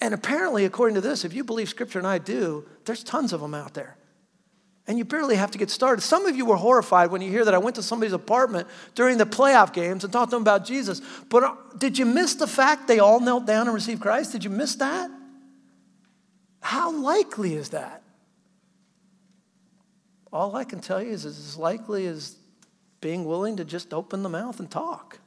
And 0.00 0.12
apparently, 0.12 0.64
according 0.64 0.96
to 0.96 1.00
this, 1.00 1.24
if 1.24 1.32
you 1.32 1.44
believe 1.44 1.68
Scripture 1.68 2.00
and 2.00 2.08
I 2.08 2.18
do, 2.18 2.66
there's 2.84 3.04
tons 3.04 3.32
of 3.32 3.40
them 3.40 3.54
out 3.54 3.74
there. 3.74 3.96
And 4.86 4.98
you 4.98 5.04
barely 5.04 5.36
have 5.36 5.50
to 5.52 5.58
get 5.58 5.70
started. 5.70 6.02
Some 6.02 6.26
of 6.26 6.36
you 6.36 6.44
were 6.44 6.56
horrified 6.56 7.10
when 7.10 7.22
you 7.22 7.30
hear 7.30 7.44
that 7.46 7.54
I 7.54 7.58
went 7.58 7.76
to 7.76 7.82
somebody's 7.82 8.12
apartment 8.12 8.68
during 8.94 9.16
the 9.16 9.24
playoff 9.24 9.72
games 9.72 10.04
and 10.04 10.12
talked 10.12 10.30
to 10.30 10.36
them 10.36 10.42
about 10.42 10.66
Jesus. 10.66 11.00
But 11.30 11.42
uh, 11.42 11.54
did 11.78 11.96
you 11.96 12.04
miss 12.04 12.34
the 12.34 12.46
fact 12.46 12.86
they 12.86 12.98
all 12.98 13.18
knelt 13.18 13.46
down 13.46 13.66
and 13.66 13.74
received 13.74 14.02
Christ? 14.02 14.32
Did 14.32 14.44
you 14.44 14.50
miss 14.50 14.74
that? 14.76 15.10
How 16.60 16.92
likely 16.92 17.54
is 17.54 17.70
that? 17.70 18.04
all 20.34 20.56
I 20.56 20.64
can 20.64 20.80
tell 20.80 21.00
you 21.00 21.12
is 21.12 21.24
as 21.24 21.56
likely 21.56 22.06
as 22.06 22.36
being 23.00 23.24
willing 23.24 23.56
to 23.58 23.64
just 23.64 23.94
open 23.94 24.24
the 24.24 24.28
mouth 24.28 24.58
and 24.58 24.68
talk. 24.68 25.20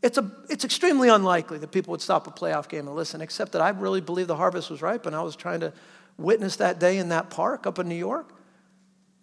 It's, 0.00 0.16
a, 0.16 0.30
it's 0.48 0.64
extremely 0.64 1.08
unlikely 1.08 1.58
that 1.58 1.72
people 1.72 1.90
would 1.90 2.00
stop 2.00 2.26
a 2.28 2.30
playoff 2.30 2.68
game 2.68 2.86
and 2.86 2.94
listen, 2.94 3.20
except 3.20 3.52
that 3.52 3.62
I 3.62 3.70
really 3.70 4.00
believe 4.00 4.28
the 4.28 4.36
harvest 4.36 4.70
was 4.70 4.80
ripe, 4.80 5.06
and 5.06 5.16
I 5.16 5.22
was 5.22 5.34
trying 5.34 5.60
to 5.60 5.72
witness 6.16 6.56
that 6.56 6.78
day 6.78 6.98
in 6.98 7.08
that 7.08 7.30
park 7.30 7.66
up 7.66 7.78
in 7.78 7.88
New 7.88 7.96
York. 7.96 8.32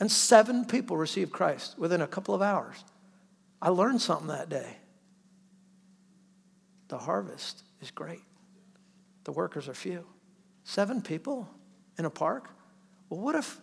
And 0.01 0.11
seven 0.11 0.65
people 0.65 0.97
received 0.97 1.31
Christ 1.31 1.77
within 1.77 2.01
a 2.01 2.07
couple 2.07 2.33
of 2.33 2.41
hours. 2.41 2.83
I 3.61 3.69
learned 3.69 4.01
something 4.01 4.29
that 4.29 4.49
day. 4.49 4.77
The 6.87 6.97
harvest 6.97 7.63
is 7.81 7.91
great, 7.91 8.23
the 9.23 9.31
workers 9.31 9.69
are 9.69 9.75
few. 9.75 10.03
Seven 10.63 11.01
people 11.01 11.47
in 11.97 12.05
a 12.05 12.09
park? 12.09 12.49
Well, 13.09 13.19
what 13.19 13.35
if 13.35 13.59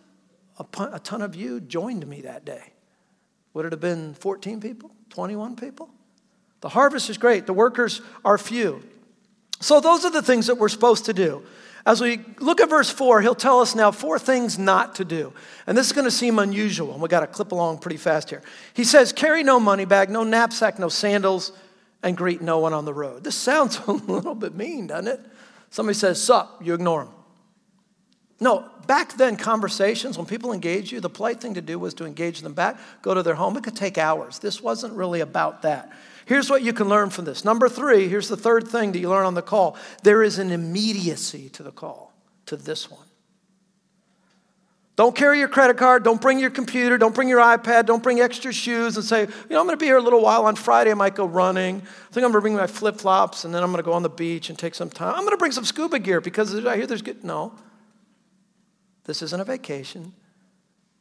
a, 0.57 0.99
ton 0.99 1.21
of 1.21 1.35
you 1.35 1.59
joined 1.59 2.07
me 2.07 2.21
that 2.21 2.45
day? 2.45 2.71
Would 3.53 3.65
it 3.65 3.73
have 3.73 3.81
been 3.81 4.13
14 4.13 4.61
people, 4.61 4.91
21 5.09 5.57
people? 5.57 5.89
The 6.61 6.69
harvest 6.69 7.09
is 7.09 7.17
great, 7.17 7.47
the 7.47 7.53
workers 7.53 8.01
are 8.23 8.37
few. 8.37 8.81
So, 9.59 9.81
those 9.81 10.05
are 10.05 10.11
the 10.11 10.21
things 10.21 10.47
that 10.47 10.55
we're 10.55 10.69
supposed 10.69 11.05
to 11.05 11.13
do. 11.13 11.43
As 11.89 12.01
we 12.01 12.19
look 12.37 12.61
at 12.61 12.69
verse 12.69 12.91
4, 12.91 13.21
he'll 13.21 13.33
tell 13.33 13.61
us 13.61 13.73
now 13.73 13.89
four 13.89 14.19
things 14.19 14.59
not 14.59 14.93
to 14.97 15.03
do. 15.03 15.33
And 15.65 15.75
this 15.75 15.87
is 15.87 15.91
going 15.91 16.05
to 16.05 16.11
seem 16.11 16.37
unusual, 16.37 16.93
and 16.93 17.01
we 17.01 17.09
got 17.09 17.21
to 17.21 17.27
clip 17.27 17.51
along 17.51 17.79
pretty 17.79 17.97
fast 17.97 18.29
here. 18.29 18.43
He 18.75 18.83
says, 18.83 19.11
Carry 19.11 19.41
no 19.41 19.59
money 19.59 19.85
bag, 19.85 20.11
no 20.11 20.23
knapsack, 20.23 20.77
no 20.77 20.87
sandals, 20.87 21.51
and 22.03 22.15
greet 22.15 22.43
no 22.43 22.59
one 22.59 22.73
on 22.73 22.85
the 22.85 22.93
road. 22.93 23.23
This 23.23 23.33
sounds 23.33 23.79
a 23.87 23.91
little 23.91 24.35
bit 24.35 24.53
mean, 24.53 24.85
doesn't 24.85 25.07
it? 25.07 25.19
Somebody 25.71 25.97
says, 25.97 26.21
Sup, 26.21 26.61
you 26.63 26.75
ignore 26.75 27.05
them. 27.05 27.13
No, 28.39 28.69
back 28.85 29.17
then, 29.17 29.35
conversations, 29.35 30.15
when 30.15 30.27
people 30.27 30.53
engage 30.53 30.91
you, 30.91 30.99
the 30.99 31.09
polite 31.09 31.41
thing 31.41 31.55
to 31.55 31.61
do 31.61 31.79
was 31.79 31.95
to 31.95 32.05
engage 32.05 32.41
them 32.41 32.53
back, 32.53 32.77
go 33.01 33.15
to 33.15 33.23
their 33.23 33.33
home. 33.33 33.57
It 33.57 33.63
could 33.63 33.75
take 33.75 33.97
hours. 33.97 34.37
This 34.37 34.61
wasn't 34.61 34.93
really 34.93 35.21
about 35.21 35.63
that. 35.63 35.91
Here's 36.29 36.47
what 36.47 36.61
you 36.61 36.73
can 36.73 36.87
learn 36.87 37.09
from 37.09 37.25
this. 37.25 37.43
Number 37.43 37.67
three, 37.67 38.07
here's 38.07 38.27
the 38.27 38.37
third 38.37 38.67
thing 38.67 38.91
that 38.91 38.99
you 38.99 39.09
learn 39.09 39.25
on 39.25 39.33
the 39.33 39.41
call 39.41 39.75
there 40.03 40.21
is 40.21 40.37
an 40.37 40.51
immediacy 40.51 41.49
to 41.49 41.63
the 41.63 41.71
call, 41.71 42.13
to 42.45 42.55
this 42.55 42.91
one. 42.91 43.07
Don't 44.95 45.15
carry 45.15 45.39
your 45.39 45.47
credit 45.47 45.77
card. 45.77 46.03
Don't 46.03 46.21
bring 46.21 46.37
your 46.37 46.51
computer. 46.51 46.99
Don't 46.99 47.15
bring 47.15 47.29
your 47.29 47.39
iPad. 47.39 47.87
Don't 47.87 48.03
bring 48.03 48.19
extra 48.19 48.53
shoes 48.53 48.95
and 48.95 49.03
say, 49.03 49.21
you 49.21 49.27
know, 49.49 49.59
I'm 49.59 49.65
going 49.65 49.69
to 49.69 49.77
be 49.77 49.87
here 49.87 49.97
a 49.97 50.01
little 50.01 50.21
while. 50.21 50.45
On 50.45 50.55
Friday, 50.55 50.91
I 50.91 50.93
might 50.93 51.15
go 51.15 51.25
running. 51.25 51.77
I 51.77 52.13
think 52.13 52.23
I'm 52.23 52.31
going 52.31 52.33
to 52.33 52.41
bring 52.41 52.55
my 52.55 52.67
flip 52.67 52.97
flops 52.97 53.43
and 53.43 53.51
then 53.51 53.63
I'm 53.63 53.71
going 53.71 53.81
to 53.81 53.89
go 53.89 53.93
on 53.93 54.03
the 54.03 54.09
beach 54.09 54.51
and 54.51 54.59
take 54.59 54.75
some 54.75 54.91
time. 54.91 55.15
I'm 55.15 55.21
going 55.21 55.31
to 55.31 55.37
bring 55.37 55.51
some 55.51 55.65
scuba 55.65 55.97
gear 55.97 56.21
because 56.21 56.53
I 56.63 56.75
hear 56.75 56.85
there's 56.85 57.01
good. 57.01 57.23
No. 57.23 57.53
This 59.05 59.23
isn't 59.23 59.41
a 59.41 59.45
vacation. 59.45 60.13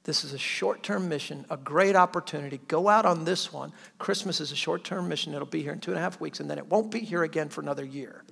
This 0.09 0.25
is 0.25 0.33
a 0.33 0.39
short 0.39 0.83
term 0.83 1.07
mission, 1.11 1.45
a 1.51 1.59
great 1.59 1.95
opportunity. 1.95 2.63
Go 2.67 2.89
out 2.89 3.05
on 3.05 3.27
this 3.27 3.53
one. 3.53 3.75
Christmas 3.99 4.41
is 4.41 4.51
a 4.51 4.57
short 4.57 4.83
term 4.83 5.07
mission. 5.07 5.35
It'll 5.35 5.47
be 5.47 5.61
here 5.63 5.75
in 5.75 5.81
two 5.81 5.91
and 5.91 5.99
a 5.99 6.03
half 6.03 6.19
weeks, 6.19 6.41
and 6.41 6.49
then 6.49 6.57
it 6.57 6.67
won't 6.67 6.91
be 6.91 7.01
here 7.01 7.25
again 7.25 7.51
for 7.51 7.61
another 7.61 7.85
year. 7.85 8.25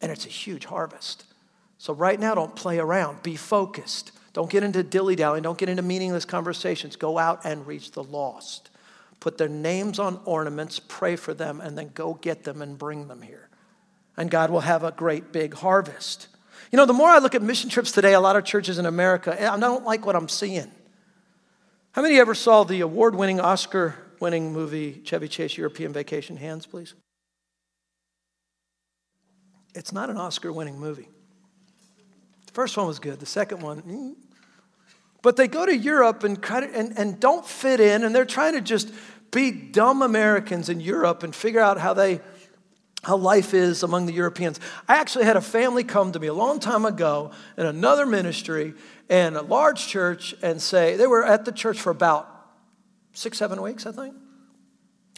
And 0.00 0.10
it's 0.10 0.24
a 0.24 0.30
huge 0.30 0.64
harvest. 0.64 1.26
So, 1.76 1.92
right 1.92 2.18
now, 2.18 2.34
don't 2.34 2.56
play 2.56 2.78
around. 2.78 3.22
Be 3.22 3.36
focused. 3.36 4.12
Don't 4.32 4.48
get 4.48 4.62
into 4.62 4.82
dilly 4.82 5.14
dallying. 5.14 5.42
Don't 5.42 5.58
get 5.58 5.68
into 5.68 5.82
meaningless 5.82 6.24
conversations. 6.24 6.96
Go 6.96 7.18
out 7.18 7.44
and 7.44 7.66
reach 7.66 7.90
the 7.90 8.02
lost. 8.02 8.70
Put 9.20 9.36
their 9.36 9.50
names 9.50 9.98
on 9.98 10.18
ornaments, 10.24 10.80
pray 10.80 11.16
for 11.16 11.34
them, 11.34 11.60
and 11.60 11.76
then 11.76 11.90
go 11.92 12.14
get 12.14 12.44
them 12.44 12.62
and 12.62 12.78
bring 12.78 13.08
them 13.08 13.20
here. 13.20 13.50
And 14.16 14.30
God 14.30 14.48
will 14.48 14.60
have 14.60 14.82
a 14.82 14.92
great 14.92 15.30
big 15.30 15.52
harvest. 15.52 16.28
You 16.74 16.76
know, 16.76 16.86
the 16.86 16.92
more 16.92 17.08
I 17.08 17.20
look 17.20 17.36
at 17.36 17.42
mission 17.42 17.70
trips 17.70 17.92
today, 17.92 18.14
a 18.14 18.20
lot 18.20 18.34
of 18.34 18.44
churches 18.44 18.80
in 18.80 18.86
America, 18.86 19.30
I 19.40 19.56
don't 19.60 19.84
like 19.84 20.04
what 20.04 20.16
I'm 20.16 20.28
seeing. 20.28 20.72
How 21.92 22.02
many 22.02 22.18
ever 22.18 22.34
saw 22.34 22.64
the 22.64 22.80
award 22.80 23.14
winning, 23.14 23.38
Oscar 23.38 23.94
winning 24.18 24.52
movie, 24.52 25.00
Chevy 25.04 25.28
Chase 25.28 25.56
European 25.56 25.92
Vacation? 25.92 26.36
Hands, 26.36 26.66
please. 26.66 26.94
It's 29.76 29.92
not 29.92 30.10
an 30.10 30.16
Oscar 30.16 30.52
winning 30.52 30.80
movie. 30.80 31.06
The 32.46 32.52
first 32.52 32.76
one 32.76 32.88
was 32.88 32.98
good, 32.98 33.20
the 33.20 33.24
second 33.24 33.62
one, 33.62 33.82
mm. 33.82 34.14
but 35.22 35.36
they 35.36 35.46
go 35.46 35.64
to 35.64 35.76
Europe 35.76 36.24
and, 36.24 36.44
and, 36.44 36.98
and 36.98 37.20
don't 37.20 37.46
fit 37.46 37.78
in, 37.78 38.02
and 38.02 38.12
they're 38.12 38.24
trying 38.24 38.54
to 38.54 38.60
just 38.60 38.90
be 39.30 39.52
dumb 39.52 40.02
Americans 40.02 40.68
in 40.68 40.80
Europe 40.80 41.22
and 41.22 41.36
figure 41.36 41.60
out 41.60 41.78
how 41.78 41.94
they 41.94 42.20
how 43.04 43.16
life 43.16 43.54
is 43.54 43.82
among 43.82 44.06
the 44.06 44.12
Europeans. 44.12 44.58
I 44.88 44.96
actually 44.96 45.24
had 45.24 45.36
a 45.36 45.40
family 45.40 45.84
come 45.84 46.12
to 46.12 46.20
me 46.20 46.26
a 46.26 46.34
long 46.34 46.60
time 46.60 46.84
ago 46.84 47.30
in 47.56 47.66
another 47.66 48.06
ministry 48.06 48.74
and 49.08 49.36
a 49.36 49.42
large 49.42 49.86
church 49.86 50.34
and 50.42 50.60
say, 50.60 50.96
they 50.96 51.06
were 51.06 51.24
at 51.24 51.44
the 51.44 51.52
church 51.52 51.80
for 51.80 51.90
about 51.90 52.28
six, 53.12 53.38
seven 53.38 53.60
weeks, 53.60 53.86
I 53.86 53.92
think. 53.92 54.14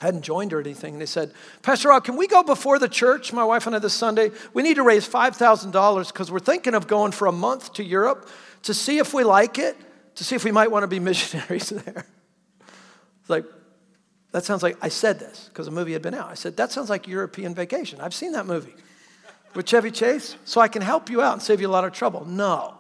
Hadn't 0.01 0.23
joined 0.23 0.53
or 0.53 0.61
anything. 0.61 0.99
They 0.99 1.07
said, 1.07 1.33
Pastor 1.63 1.89
Rob, 1.89 2.05
can 2.05 2.17
we 2.17 2.27
go 2.27 2.43
before 2.43 2.79
the 2.79 2.89
church, 2.89 3.33
my 3.33 3.45
wife 3.45 3.67
and 3.67 3.75
I, 3.75 3.79
this 3.79 3.95
Sunday? 3.95 4.31
We 4.53 4.63
need 4.63 4.75
to 4.75 4.83
raise 4.83 5.09
$5,000 5.09 6.13
because 6.13 6.31
we're 6.31 6.39
thinking 6.39 6.75
of 6.75 6.87
going 6.87 7.13
for 7.13 7.27
a 7.27 7.33
month 7.33 7.73
to 7.75 7.85
Europe 7.85 8.29
to 8.65 8.75
see 8.75 8.99
if 8.99 9.15
we 9.15 9.25
like 9.25 9.59
it, 9.59 9.77
to 10.17 10.25
see 10.25 10.35
if 10.35 10.45
we 10.45 10.53
might 10.53 10.71
want 10.71 10.83
to 10.83 10.89
be 10.89 10.99
missionaries 11.01 11.71
there. 11.71 12.05
It's 13.21 13.31
like, 13.31 13.45
that 14.37 14.45
sounds 14.45 14.63
like, 14.63 14.77
I 14.83 14.91
said 14.91 15.19
this 15.19 15.49
because 15.49 15.65
the 15.65 15.73
movie 15.73 15.95
had 15.95 16.03
been 16.03 16.13
out. 16.13 16.31
I 16.31 16.35
said, 16.35 16.59
that 16.59 16.71
sounds 16.71 16.91
like 16.91 17.09
European 17.09 17.55
vacation. 17.55 18.03
I've 18.03 18.13
seen 18.13 18.33
that 18.33 18.45
movie 18.45 18.75
with 19.55 19.65
Chevy 19.65 19.91
Chase, 19.91 20.37
so 20.45 20.61
I 20.61 20.69
can 20.69 20.83
help 20.83 21.09
you 21.09 21.23
out 21.23 21.33
and 21.33 21.41
save 21.41 21.59
you 21.59 21.69
a 21.69 21.73
lot 21.73 21.85
of 21.85 21.95
trouble. 21.95 22.27
No. 22.27 22.77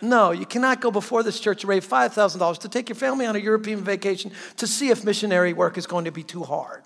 No, 0.00 0.30
you 0.30 0.46
cannot 0.46 0.80
go 0.80 0.92
before 0.92 1.24
this 1.24 1.40
church 1.40 1.62
to 1.62 1.66
raise 1.66 1.84
$5,000 1.84 2.58
to 2.58 2.68
take 2.68 2.88
your 2.88 2.94
family 2.94 3.26
on 3.26 3.34
a 3.34 3.40
European 3.40 3.82
vacation 3.82 4.30
to 4.58 4.68
see 4.68 4.90
if 4.90 5.04
missionary 5.04 5.52
work 5.52 5.76
is 5.76 5.88
going 5.88 6.04
to 6.04 6.12
be 6.12 6.22
too 6.22 6.44
hard. 6.44 6.84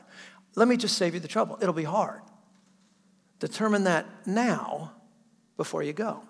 Let 0.55 0.67
me 0.67 0.79
just 0.79 0.97
save 0.97 1.13
you 1.13 1.21
the 1.21 1.29
trouble. 1.29 1.59
It'll 1.61 1.75
be 1.75 1.85
hard. 1.85 2.23
Determine 3.39 3.85
that 3.85 4.07
now 4.25 4.93
before 5.59 5.83
you 5.83 5.93
go. 5.93 6.23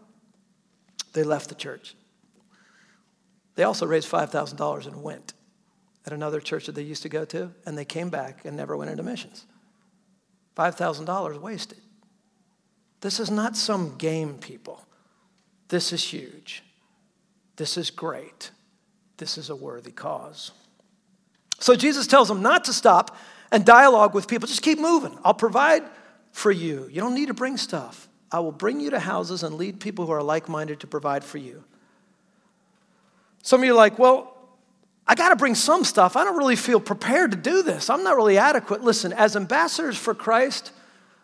They 1.13 1.23
left 1.23 1.51
the 1.51 1.55
church. 1.55 1.95
They 3.55 3.63
also 3.63 3.87
raised 3.87 4.11
$5,000 4.11 4.89
and 4.89 5.05
went 5.05 5.35
at 6.07 6.13
another 6.13 6.41
church 6.41 6.67
that 6.67 6.75
they 6.75 6.83
used 6.83 7.03
to 7.03 7.09
go 7.09 7.25
to, 7.27 7.53
and 7.65 7.77
they 7.77 7.85
came 7.85 8.11
back 8.11 8.45
and 8.45 8.57
never 8.57 8.77
went 8.77 8.91
into 8.91 9.03
missions. 9.03 9.47
$5,000 10.57 11.41
wasted. 11.41 11.79
This 13.01 13.21
is 13.21 13.31
not 13.31 13.57
some 13.57 13.97
game, 13.97 14.39
people. 14.39 14.87
This 15.69 15.93
is 15.93 16.03
huge. 16.03 16.63
This 17.57 17.77
is 17.77 17.91
great. 17.91 18.51
This 19.17 19.39
is 19.39 19.51
a 19.51 19.57
worthy 19.57 19.93
cause. 19.93 20.53
So 21.61 21.75
Jesus 21.77 22.07
tells 22.07 22.29
them 22.29 22.43
not 22.43 22.65
to 22.65 22.73
stop 22.73 23.17
and 23.51 23.65
dialogue 23.65 24.15
with 24.15 24.29
people. 24.29 24.49
Just 24.49 24.63
keep 24.63 24.79
moving. 24.79 25.17
I'll 25.25 25.35
provide 25.35 25.85
for 26.33 26.51
you. 26.51 26.89
You 26.91 27.01
don't 27.01 27.15
need 27.15 27.29
to 27.29 27.35
bring 27.35 27.57
stuff. 27.57 28.09
I 28.31 28.41
will 28.41 28.53
bring 28.53 28.81
you 28.81 28.91
to 28.91 28.99
houses 28.99 29.43
and 29.45 29.55
lead 29.55 29.81
people 29.81 30.07
who 30.07 30.13
are 30.13 30.23
like 30.23 30.49
minded 30.49 30.81
to 30.81 30.87
provide 30.87 31.23
for 31.23 31.39
you. 31.39 31.63
Some 33.43 33.61
of 33.61 33.67
you 33.67 33.73
are 33.73 33.77
like, 33.77 33.99
well, 33.99 34.34
I 35.07 35.15
got 35.15 35.31
to 35.31 35.37
bring 35.37 35.55
some 35.55 35.85
stuff. 35.85 36.17
I 36.17 36.25
don't 36.25 36.39
really 36.39 36.57
feel 36.57 36.81
prepared 36.81 37.33
to 37.33 37.37
do 37.37 37.63
this. 37.63 37.91
I'm 37.91 38.03
not 38.03 38.17
really 38.17 38.39
adequate. 38.39 38.83
Listen, 38.83 39.13
as 39.13 39.37
ambassadors 39.37 39.99
for 39.99 40.15
Christ, 40.15 40.73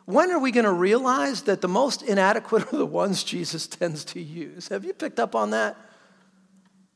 when 0.05 0.31
are 0.31 0.39
we 0.39 0.51
going 0.51 0.65
to 0.65 0.73
realize 0.73 1.43
that 1.43 1.61
the 1.61 1.69
most 1.69 2.03
inadequate 2.03 2.73
are 2.73 2.77
the 2.77 2.87
ones 2.87 3.25
Jesus 3.25 3.67
tends 3.67 4.05
to 4.07 4.21
use? 4.21 4.69
Have 4.69 4.85
you 4.85 4.93
picked 4.93 5.19
up 5.19 5.35
on 5.35 5.51
that? 5.51 5.77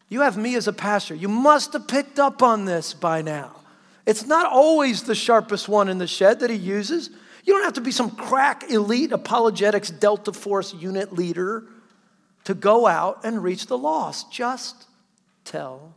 You 0.09 0.21
have 0.21 0.37
me 0.37 0.55
as 0.57 0.69
a 0.69 0.73
pastor. 0.73 1.15
You 1.15 1.29
must 1.29 1.73
have 1.73 1.89
picked 1.89 2.19
up 2.19 2.43
on 2.43 2.67
this 2.67 2.93
by 2.93 3.23
now. 3.23 3.57
It's 4.05 4.27
not 4.27 4.47
always 4.47 5.05
the 5.05 5.15
sharpest 5.15 5.69
one 5.69 5.89
in 5.89 5.97
the 5.97 6.07
shed 6.07 6.41
that 6.41 6.51
he 6.51 6.57
uses. 6.57 7.09
You 7.45 7.55
don't 7.55 7.65
have 7.65 7.75
to 7.75 7.81
be 7.81 7.91
some 7.93 8.11
crack 8.11 8.71
elite 8.71 9.13
apologetics 9.13 9.91
Delta 9.91 10.33
Force 10.33 10.75
unit 10.75 11.13
leader 11.13 11.65
to 12.45 12.55
go 12.55 12.87
out 12.87 13.21
and 13.25 13.43
reach 13.43 13.67
the 13.67 13.79
lost. 13.79 14.31
Just 14.31 14.85
tell 15.45 15.94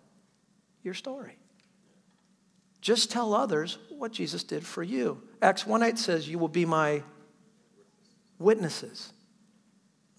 your 0.88 0.96
story. 0.96 1.38
Just 2.82 3.12
tell 3.12 3.34
others 3.34 3.78
what 3.90 4.14
Jesus 4.14 4.44
did 4.44 4.66
for 4.66 4.82
you. 4.82 5.22
Acts 5.42 5.68
1 5.68 5.84
8 5.84 6.00
says, 6.00 6.30
You 6.30 6.40
will 6.40 6.48
be 6.48 6.66
my 6.66 7.04
witnesses. 8.40 9.12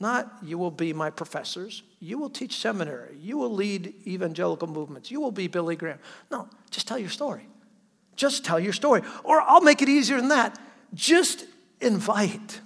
Not 0.00 0.32
you 0.44 0.58
will 0.58 0.70
be 0.70 0.92
my 0.92 1.10
professors. 1.10 1.82
You 1.98 2.18
will 2.18 2.30
teach 2.30 2.58
seminary. 2.58 3.16
You 3.18 3.38
will 3.38 3.52
lead 3.52 3.94
evangelical 4.06 4.68
movements. 4.68 5.10
You 5.10 5.20
will 5.20 5.32
be 5.32 5.48
Billy 5.48 5.74
Graham. 5.74 5.98
No, 6.30 6.48
just 6.70 6.86
tell 6.86 6.98
your 6.98 7.08
story. 7.08 7.48
Just 8.14 8.44
tell 8.44 8.60
your 8.60 8.72
story. 8.72 9.02
Or 9.24 9.40
I'll 9.40 9.62
make 9.62 9.80
it 9.80 9.88
easier 9.88 10.18
than 10.18 10.28
that. 10.28 10.58
Just 10.94 11.46
invite. 11.80 12.60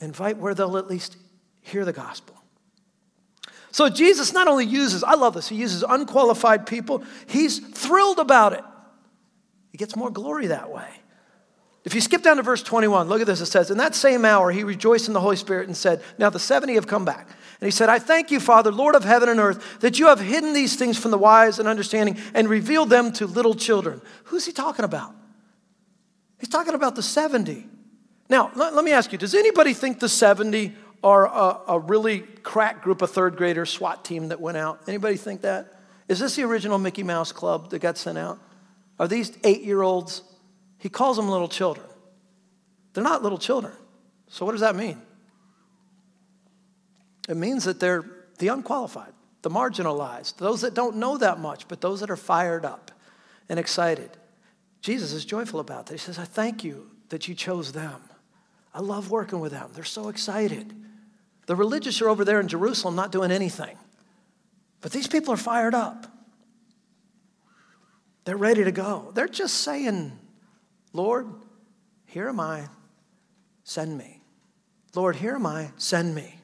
Invite 0.00 0.38
where 0.38 0.54
they'll 0.54 0.78
at 0.78 0.88
least 0.88 1.16
hear 1.60 1.84
the 1.84 1.92
gospel. 1.92 2.36
So 3.76 3.90
Jesus 3.90 4.32
not 4.32 4.48
only 4.48 4.64
uses, 4.64 5.04
I 5.04 5.16
love 5.16 5.34
this, 5.34 5.50
he 5.50 5.54
uses 5.54 5.84
unqualified 5.86 6.64
people, 6.64 7.04
he's 7.26 7.58
thrilled 7.58 8.18
about 8.18 8.54
it. 8.54 8.64
He 9.70 9.76
gets 9.76 9.94
more 9.94 10.08
glory 10.08 10.46
that 10.46 10.70
way. 10.70 10.88
If 11.84 11.94
you 11.94 12.00
skip 12.00 12.22
down 12.22 12.38
to 12.38 12.42
verse 12.42 12.62
21, 12.62 13.06
look 13.06 13.20
at 13.20 13.26
this. 13.26 13.42
It 13.42 13.46
says, 13.46 13.70
In 13.70 13.76
that 13.76 13.94
same 13.94 14.24
hour, 14.24 14.50
he 14.50 14.64
rejoiced 14.64 15.08
in 15.08 15.12
the 15.12 15.20
Holy 15.20 15.36
Spirit 15.36 15.66
and 15.66 15.76
said, 15.76 16.02
Now 16.16 16.30
the 16.30 16.38
70 16.38 16.72
have 16.72 16.86
come 16.86 17.04
back. 17.04 17.28
And 17.60 17.66
he 17.66 17.70
said, 17.70 17.90
I 17.90 17.98
thank 17.98 18.30
you, 18.30 18.40
Father, 18.40 18.72
Lord 18.72 18.94
of 18.94 19.04
heaven 19.04 19.28
and 19.28 19.38
earth, 19.38 19.80
that 19.80 19.98
you 19.98 20.06
have 20.06 20.20
hidden 20.20 20.54
these 20.54 20.76
things 20.76 20.96
from 20.96 21.10
the 21.10 21.18
wise 21.18 21.58
and 21.58 21.68
understanding 21.68 22.16
and 22.32 22.48
revealed 22.48 22.88
them 22.88 23.12
to 23.12 23.26
little 23.26 23.54
children. 23.54 24.00
Who's 24.24 24.46
he 24.46 24.52
talking 24.52 24.86
about? 24.86 25.14
He's 26.38 26.48
talking 26.48 26.72
about 26.72 26.96
the 26.96 27.02
70. 27.02 27.68
Now, 28.30 28.50
let, 28.56 28.74
let 28.74 28.86
me 28.86 28.92
ask 28.92 29.12
you 29.12 29.18
does 29.18 29.34
anybody 29.34 29.74
think 29.74 30.00
the 30.00 30.08
70 30.08 30.74
are 31.02 31.26
a, 31.26 31.74
a 31.74 31.78
really 31.78 32.20
crack 32.20 32.82
group 32.82 33.02
of 33.02 33.10
third 33.10 33.36
graders 33.36 33.70
SWAT 33.70 34.04
team 34.04 34.28
that 34.28 34.40
went 34.40 34.56
out? 34.56 34.80
Anybody 34.88 35.16
think 35.16 35.42
that? 35.42 35.72
Is 36.08 36.18
this 36.18 36.36
the 36.36 36.44
original 36.44 36.78
Mickey 36.78 37.02
Mouse 37.02 37.32
Club 37.32 37.70
that 37.70 37.80
got 37.80 37.98
sent 37.98 38.18
out? 38.18 38.38
Are 38.98 39.08
these 39.08 39.36
eight 39.44 39.62
year 39.62 39.82
olds? 39.82 40.22
He 40.78 40.88
calls 40.88 41.16
them 41.16 41.28
little 41.28 41.48
children. 41.48 41.86
They're 42.92 43.04
not 43.04 43.22
little 43.22 43.38
children. 43.38 43.74
So, 44.28 44.46
what 44.46 44.52
does 44.52 44.60
that 44.60 44.76
mean? 44.76 45.00
It 47.28 47.36
means 47.36 47.64
that 47.64 47.80
they're 47.80 48.04
the 48.38 48.48
unqualified, 48.48 49.12
the 49.42 49.50
marginalized, 49.50 50.36
those 50.36 50.60
that 50.60 50.74
don't 50.74 50.96
know 50.96 51.18
that 51.18 51.40
much, 51.40 51.68
but 51.68 51.80
those 51.80 52.00
that 52.00 52.10
are 52.10 52.16
fired 52.16 52.64
up 52.64 52.90
and 53.48 53.58
excited. 53.58 54.10
Jesus 54.80 55.12
is 55.12 55.24
joyful 55.24 55.60
about 55.60 55.86
that. 55.86 55.94
He 55.94 55.98
says, 55.98 56.18
I 56.18 56.24
thank 56.24 56.62
you 56.62 56.90
that 57.08 57.28
you 57.28 57.34
chose 57.34 57.72
them. 57.72 58.02
I 58.76 58.80
love 58.80 59.10
working 59.10 59.40
with 59.40 59.52
them. 59.52 59.70
They're 59.72 59.84
so 59.84 60.10
excited. 60.10 60.70
The 61.46 61.56
religious 61.56 62.02
are 62.02 62.10
over 62.10 62.26
there 62.26 62.40
in 62.40 62.46
Jerusalem 62.46 62.94
not 62.94 63.10
doing 63.10 63.30
anything. 63.30 63.78
But 64.82 64.92
these 64.92 65.06
people 65.06 65.32
are 65.32 65.38
fired 65.38 65.74
up. 65.74 66.06
They're 68.26 68.36
ready 68.36 68.64
to 68.64 68.72
go. 68.72 69.12
They're 69.14 69.28
just 69.28 69.54
saying, 69.62 70.12
Lord, 70.92 71.26
here 72.04 72.28
am 72.28 72.38
I, 72.38 72.68
send 73.64 73.96
me. 73.96 74.20
Lord, 74.94 75.16
here 75.16 75.36
am 75.36 75.46
I, 75.46 75.70
send 75.78 76.14
me. 76.14 76.34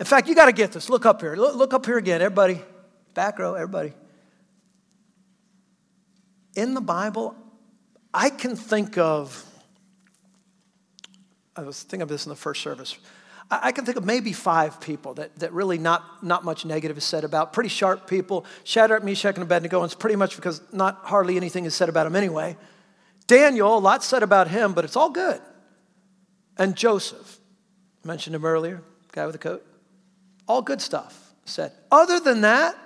In 0.00 0.06
fact, 0.06 0.26
you 0.26 0.34
got 0.34 0.46
to 0.46 0.52
get 0.52 0.72
this. 0.72 0.88
Look 0.88 1.04
up 1.04 1.20
here. 1.20 1.36
Look, 1.36 1.74
up 1.74 1.84
here 1.84 1.98
again, 1.98 2.22
everybody. 2.22 2.62
Back 3.12 3.38
row, 3.38 3.52
everybody. 3.52 3.92
In 6.54 6.72
the 6.72 6.80
Bible, 6.80 7.36
I 8.14 8.30
can 8.30 8.56
think 8.56 8.96
of, 8.96 9.44
I 11.56 11.62
was 11.62 11.82
thinking 11.82 12.02
of 12.02 12.08
this 12.08 12.26
in 12.26 12.30
the 12.30 12.36
first 12.36 12.62
service. 12.62 12.98
I 13.50 13.70
can 13.70 13.84
think 13.84 13.96
of 13.96 14.04
maybe 14.04 14.32
five 14.32 14.80
people 14.80 15.14
that, 15.14 15.38
that 15.38 15.52
really 15.52 15.78
not, 15.78 16.24
not 16.24 16.44
much 16.44 16.64
negative 16.64 16.98
is 16.98 17.04
said 17.04 17.22
about. 17.22 17.52
Pretty 17.52 17.68
sharp 17.68 18.08
people. 18.08 18.44
Shadrach, 18.64 19.04
Meshach, 19.04 19.36
and 19.36 19.44
Abednego, 19.44 19.82
and 19.82 19.86
it's 19.86 19.94
pretty 19.94 20.16
much 20.16 20.34
because 20.34 20.60
not 20.72 21.00
hardly 21.04 21.36
anything 21.36 21.64
is 21.64 21.74
said 21.74 21.88
about 21.88 22.04
them 22.04 22.16
anyway. 22.16 22.56
Daniel, 23.28 23.78
a 23.78 23.78
lot 23.78 24.02
said 24.02 24.24
about 24.24 24.48
him, 24.48 24.72
but 24.72 24.84
it's 24.84 24.96
all 24.96 25.10
good. 25.10 25.40
And 26.58 26.74
Joseph, 26.74 27.38
I 28.04 28.08
mentioned 28.08 28.34
him 28.34 28.44
earlier, 28.44 28.82
guy 29.12 29.26
with 29.26 29.34
the 29.34 29.38
coat. 29.38 29.64
All 30.48 30.62
good 30.62 30.80
stuff 30.80 31.32
said. 31.44 31.72
Other 31.92 32.18
than 32.18 32.40
that, 32.40 32.76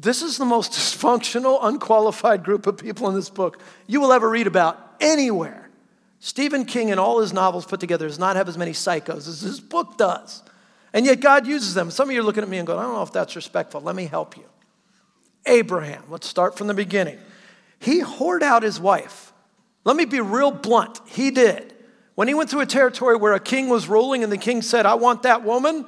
this 0.00 0.22
is 0.22 0.38
the 0.38 0.44
most 0.44 0.72
dysfunctional, 0.72 1.60
unqualified 1.62 2.42
group 2.42 2.66
of 2.66 2.78
people 2.78 3.08
in 3.08 3.14
this 3.14 3.30
book 3.30 3.60
you 3.86 4.00
will 4.00 4.12
ever 4.12 4.28
read 4.28 4.48
about 4.48 4.96
anywhere. 5.00 5.67
Stephen 6.20 6.64
King 6.64 6.90
and 6.90 6.98
all 6.98 7.20
his 7.20 7.32
novels 7.32 7.64
put 7.64 7.80
together 7.80 8.08
does 8.08 8.18
not 8.18 8.36
have 8.36 8.48
as 8.48 8.58
many 8.58 8.72
psychos 8.72 9.28
as 9.28 9.40
his 9.40 9.60
book 9.60 9.96
does. 9.96 10.42
And 10.92 11.06
yet 11.06 11.20
God 11.20 11.46
uses 11.46 11.74
them. 11.74 11.90
Some 11.90 12.08
of 12.08 12.14
you 12.14 12.20
are 12.20 12.24
looking 12.24 12.42
at 12.42 12.48
me 12.48 12.58
and 12.58 12.66
going, 12.66 12.78
I 12.78 12.82
don't 12.82 12.94
know 12.94 13.02
if 13.02 13.12
that's 13.12 13.36
respectful. 13.36 13.80
Let 13.80 13.94
me 13.94 14.06
help 14.06 14.36
you. 14.36 14.44
Abraham, 15.46 16.02
let's 16.08 16.26
start 16.26 16.56
from 16.58 16.66
the 16.66 16.74
beginning. 16.74 17.18
He 17.78 18.02
whored 18.02 18.42
out 18.42 18.62
his 18.62 18.80
wife. 18.80 19.32
Let 19.84 19.96
me 19.96 20.04
be 20.04 20.20
real 20.20 20.50
blunt. 20.50 21.00
He 21.06 21.30
did. 21.30 21.74
When 22.14 22.26
he 22.26 22.34
went 22.34 22.50
to 22.50 22.58
a 22.58 22.66
territory 22.66 23.16
where 23.16 23.34
a 23.34 23.40
king 23.40 23.68
was 23.68 23.88
ruling 23.88 24.24
and 24.24 24.32
the 24.32 24.38
king 24.38 24.60
said, 24.60 24.86
I 24.86 24.94
want 24.94 25.22
that 25.22 25.44
woman, 25.44 25.86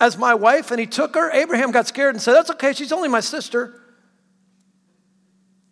as 0.00 0.16
my 0.16 0.34
wife, 0.34 0.70
and 0.70 0.80
he 0.80 0.86
took 0.86 1.14
her. 1.14 1.30
Abraham 1.30 1.70
got 1.70 1.86
scared 1.86 2.14
and 2.14 2.22
said, 2.22 2.34
That's 2.34 2.50
okay, 2.50 2.72
she's 2.72 2.90
only 2.90 3.08
my 3.08 3.20
sister. 3.20 3.80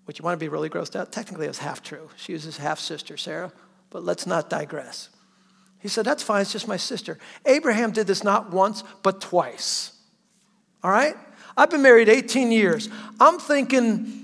Would 0.06 0.18
you 0.18 0.22
want 0.22 0.38
to 0.38 0.42
be 0.42 0.48
really 0.48 0.70
grossed 0.70 0.96
out? 0.96 1.10
Technically, 1.10 1.46
it 1.46 1.50
was 1.50 1.58
half 1.58 1.82
true. 1.82 2.08
She 2.16 2.32
was 2.32 2.44
his 2.44 2.56
half 2.56 2.78
sister, 2.78 3.16
Sarah, 3.16 3.52
but 3.90 4.04
let's 4.04 4.26
not 4.26 4.50
digress. 4.50 5.08
He 5.80 5.88
said, 5.88 6.04
That's 6.04 6.22
fine, 6.22 6.42
it's 6.42 6.52
just 6.52 6.68
my 6.68 6.76
sister. 6.76 7.18
Abraham 7.46 7.92
did 7.92 8.06
this 8.06 8.24
not 8.24 8.52
once, 8.52 8.82
but 9.02 9.20
twice. 9.20 9.92
All 10.82 10.90
right? 10.90 11.14
I've 11.56 11.70
been 11.70 11.82
married 11.82 12.08
18 12.08 12.52
years. 12.52 12.88
I'm 13.18 13.38
thinking, 13.38 14.18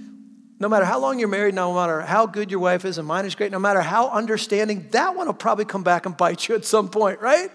no 0.60 0.68
matter 0.68 0.84
how 0.84 1.00
long 1.00 1.18
you're 1.18 1.28
married, 1.28 1.54
no 1.54 1.74
matter 1.74 2.00
how 2.00 2.26
good 2.26 2.50
your 2.50 2.60
wife 2.60 2.84
is, 2.84 2.98
and 2.98 3.08
mine 3.08 3.24
is 3.24 3.34
great, 3.34 3.50
no 3.50 3.58
matter 3.58 3.80
how 3.80 4.08
understanding, 4.10 4.86
that 4.92 5.16
one 5.16 5.26
will 5.26 5.34
probably 5.34 5.64
come 5.64 5.82
back 5.82 6.06
and 6.06 6.16
bite 6.16 6.48
you 6.48 6.54
at 6.54 6.64
some 6.64 6.88
point, 6.88 7.20
right? 7.20 7.50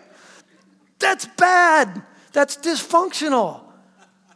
That's 0.99 1.25
bad. 1.37 2.03
That's 2.33 2.57
dysfunctional. 2.57 3.61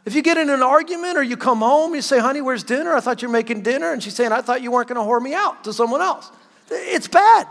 If 0.06 0.14
you 0.14 0.22
get 0.22 0.36
in 0.36 0.50
an 0.50 0.62
argument 0.62 1.16
or 1.16 1.22
you 1.22 1.36
come 1.36 1.58
home, 1.60 1.94
you 1.94 2.02
say, 2.02 2.18
honey, 2.18 2.40
where's 2.40 2.62
dinner? 2.64 2.94
I 2.94 3.00
thought 3.00 3.22
you 3.22 3.28
were 3.28 3.32
making 3.32 3.62
dinner. 3.62 3.92
And 3.92 4.02
she's 4.02 4.14
saying, 4.14 4.32
I 4.32 4.42
thought 4.42 4.62
you 4.62 4.70
weren't 4.70 4.88
going 4.88 5.00
to 5.00 5.06
whore 5.06 5.22
me 5.22 5.34
out 5.34 5.64
to 5.64 5.72
someone 5.72 6.00
else. 6.00 6.30
It's 6.70 7.08
bad. 7.08 7.46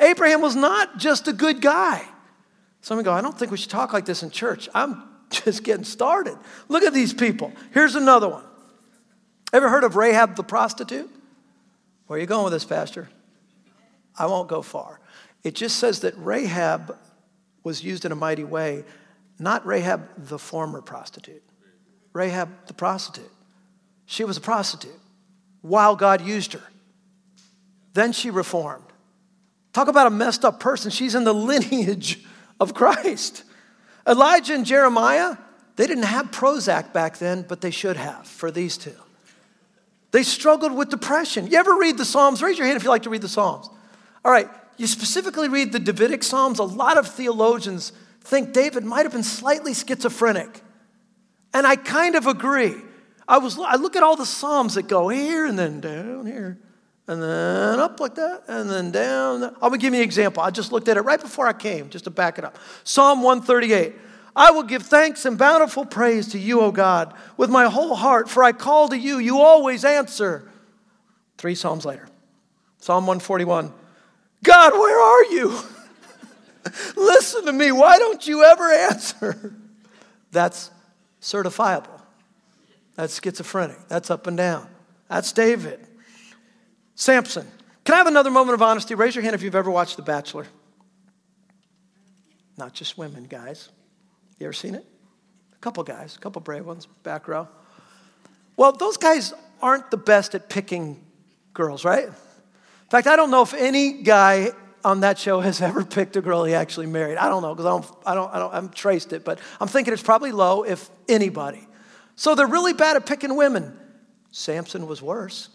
Abraham 0.00 0.40
was 0.40 0.54
not 0.54 0.98
just 0.98 1.28
a 1.28 1.32
good 1.32 1.60
guy. 1.60 2.06
Some 2.80 3.02
go, 3.02 3.12
I 3.12 3.20
don't 3.20 3.36
think 3.36 3.50
we 3.50 3.56
should 3.56 3.70
talk 3.70 3.92
like 3.92 4.04
this 4.04 4.22
in 4.22 4.30
church. 4.30 4.68
I'm 4.74 5.02
just 5.30 5.64
getting 5.64 5.84
started. 5.84 6.38
Look 6.68 6.82
at 6.82 6.94
these 6.94 7.12
people. 7.12 7.52
Here's 7.72 7.94
another 7.94 8.28
one. 8.28 8.44
Ever 9.52 9.68
heard 9.68 9.84
of 9.84 9.96
Rahab 9.96 10.36
the 10.36 10.44
prostitute? 10.44 11.10
Where 12.06 12.18
are 12.18 12.20
you 12.20 12.26
going 12.26 12.44
with 12.44 12.52
this, 12.52 12.64
Pastor? 12.64 13.08
I 14.16 14.26
won't 14.26 14.48
go 14.48 14.62
far. 14.62 15.00
It 15.42 15.54
just 15.54 15.76
says 15.76 16.00
that 16.00 16.14
Rahab 16.16 16.96
was 17.64 17.82
used 17.82 18.04
in 18.04 18.12
a 18.12 18.16
mighty 18.16 18.44
way 18.44 18.84
not 19.38 19.64
Rahab, 19.66 20.08
the 20.16 20.38
former 20.38 20.80
prostitute. 20.82 21.42
Rahab, 22.12 22.48
the 22.66 22.74
prostitute. 22.74 23.30
She 24.06 24.24
was 24.24 24.36
a 24.36 24.40
prostitute 24.40 24.98
while 25.62 25.94
God 25.94 26.20
used 26.20 26.54
her. 26.54 26.62
Then 27.94 28.12
she 28.12 28.30
reformed. 28.30 28.84
Talk 29.78 29.86
about 29.86 30.08
a 30.08 30.10
messed 30.10 30.44
up 30.44 30.58
person. 30.58 30.90
She's 30.90 31.14
in 31.14 31.22
the 31.22 31.32
lineage 31.52 32.24
of 32.58 32.74
Christ. 32.74 33.44
Elijah 34.08 34.54
and 34.54 34.66
Jeremiah, 34.66 35.36
they 35.76 35.86
didn't 35.86 36.02
have 36.02 36.32
Prozac 36.32 36.92
back 36.92 37.18
then, 37.18 37.42
but 37.42 37.60
they 37.60 37.70
should 37.70 37.96
have 37.96 38.26
for 38.26 38.50
these 38.50 38.76
two. 38.76 38.96
They 40.10 40.24
struggled 40.24 40.74
with 40.74 40.88
depression. 40.88 41.46
You 41.46 41.58
ever 41.58 41.76
read 41.76 41.96
the 41.96 42.04
Psalms? 42.04 42.42
Raise 42.42 42.58
your 42.58 42.66
hand 42.66 42.76
if 42.76 42.82
you 42.82 42.88
like 42.88 43.04
to 43.04 43.10
read 43.10 43.22
the 43.22 43.28
Psalms. 43.28 43.70
All 44.24 44.32
right, 44.32 44.48
you 44.78 44.88
specifically 44.88 45.48
read 45.48 45.70
the 45.70 45.78
Davidic 45.78 46.24
Psalms. 46.24 46.58
A 46.58 46.64
lot 46.64 46.98
of 46.98 47.06
theologians 47.06 47.92
think 48.22 48.52
David 48.52 48.82
might 48.82 49.04
have 49.04 49.12
been 49.12 49.22
slightly 49.22 49.74
schizophrenic. 49.74 50.60
And 51.54 51.64
I 51.68 51.76
kind 51.76 52.16
of 52.16 52.26
agree. 52.26 52.74
I, 53.28 53.38
was, 53.38 53.56
I 53.60 53.76
look 53.76 53.94
at 53.94 54.02
all 54.02 54.16
the 54.16 54.26
Psalms 54.26 54.74
that 54.74 54.88
go 54.88 55.08
here 55.08 55.46
and 55.46 55.56
then 55.56 55.80
down 55.80 56.26
here 56.26 56.58
and 57.08 57.22
then 57.22 57.80
up 57.80 57.98
like 58.00 58.14
that 58.16 58.44
and 58.48 58.70
then 58.70 58.90
down. 58.90 59.42
I'm 59.42 59.54
going 59.60 59.72
to 59.72 59.78
give 59.78 59.94
you 59.94 60.00
an 60.00 60.04
example. 60.04 60.42
I 60.42 60.50
just 60.50 60.72
looked 60.72 60.88
at 60.88 60.98
it 60.98 61.00
right 61.00 61.20
before 61.20 61.46
I 61.46 61.54
came 61.54 61.88
just 61.88 62.04
to 62.04 62.10
back 62.10 62.38
it 62.38 62.44
up. 62.44 62.58
Psalm 62.84 63.22
138. 63.22 63.94
I 64.36 64.50
will 64.50 64.62
give 64.62 64.82
thanks 64.82 65.24
and 65.24 65.36
bountiful 65.36 65.86
praise 65.86 66.28
to 66.28 66.38
you, 66.38 66.60
O 66.60 66.70
God, 66.70 67.14
with 67.36 67.50
my 67.50 67.64
whole 67.64 67.96
heart, 67.96 68.28
for 68.28 68.44
I 68.44 68.52
call 68.52 68.88
to 68.90 68.96
you. 68.96 69.18
You 69.18 69.40
always 69.40 69.84
answer. 69.84 70.48
Three 71.38 71.54
Psalms 71.54 71.84
later. 71.86 72.08
Psalm 72.78 73.06
141. 73.06 73.72
God, 74.44 74.72
where 74.74 75.00
are 75.00 75.24
you? 75.32 75.58
Listen 76.96 77.46
to 77.46 77.52
me. 77.52 77.72
Why 77.72 77.98
don't 77.98 78.24
you 78.26 78.44
ever 78.44 78.70
answer? 78.70 79.54
That's 80.30 80.70
certifiable. 81.22 82.00
That's 82.96 83.20
schizophrenic. 83.20 83.88
That's 83.88 84.10
up 84.10 84.26
and 84.26 84.36
down. 84.36 84.68
That's 85.08 85.32
David. 85.32 85.87
Samson. 86.98 87.46
Can 87.84 87.94
I 87.94 87.98
have 87.98 88.08
another 88.08 88.30
moment 88.30 88.54
of 88.54 88.60
honesty? 88.60 88.96
Raise 88.96 89.14
your 89.14 89.22
hand 89.22 89.36
if 89.36 89.42
you've 89.42 89.54
ever 89.54 89.70
watched 89.70 89.96
The 89.96 90.02
Bachelor. 90.02 90.48
Not 92.56 92.74
just 92.74 92.98
women, 92.98 93.22
guys. 93.22 93.68
You 94.40 94.46
ever 94.46 94.52
seen 94.52 94.74
it? 94.74 94.84
A 95.54 95.58
couple 95.60 95.84
guys, 95.84 96.16
a 96.16 96.18
couple 96.18 96.42
brave 96.42 96.66
ones, 96.66 96.86
back 97.04 97.28
row. 97.28 97.46
Well, 98.56 98.72
those 98.72 98.96
guys 98.96 99.32
aren't 99.62 99.92
the 99.92 99.96
best 99.96 100.34
at 100.34 100.50
picking 100.50 101.00
girls, 101.54 101.84
right? 101.84 102.06
In 102.06 102.90
fact, 102.90 103.06
I 103.06 103.14
don't 103.14 103.30
know 103.30 103.42
if 103.42 103.54
any 103.54 104.02
guy 104.02 104.50
on 104.84 105.00
that 105.00 105.20
show 105.20 105.38
has 105.38 105.62
ever 105.62 105.84
picked 105.84 106.16
a 106.16 106.20
girl 106.20 106.42
he 106.42 106.54
actually 106.54 106.86
married. 106.86 107.16
I 107.16 107.28
don't 107.28 107.42
know 107.42 107.54
because 107.54 107.66
I 107.66 107.70
don't, 107.70 107.86
I 108.06 108.14
don't, 108.16 108.34
I 108.34 108.38
don't, 108.40 108.50
I 108.50 108.54
haven't 108.56 108.74
traced 108.74 109.12
it, 109.12 109.24
but 109.24 109.38
I'm 109.60 109.68
thinking 109.68 109.94
it's 109.94 110.02
probably 110.02 110.32
low 110.32 110.64
if 110.64 110.90
anybody. 111.08 111.64
So 112.16 112.34
they're 112.34 112.48
really 112.48 112.72
bad 112.72 112.96
at 112.96 113.06
picking 113.06 113.36
women. 113.36 113.78
Samson 114.32 114.88
was 114.88 115.00
worse. 115.00 115.50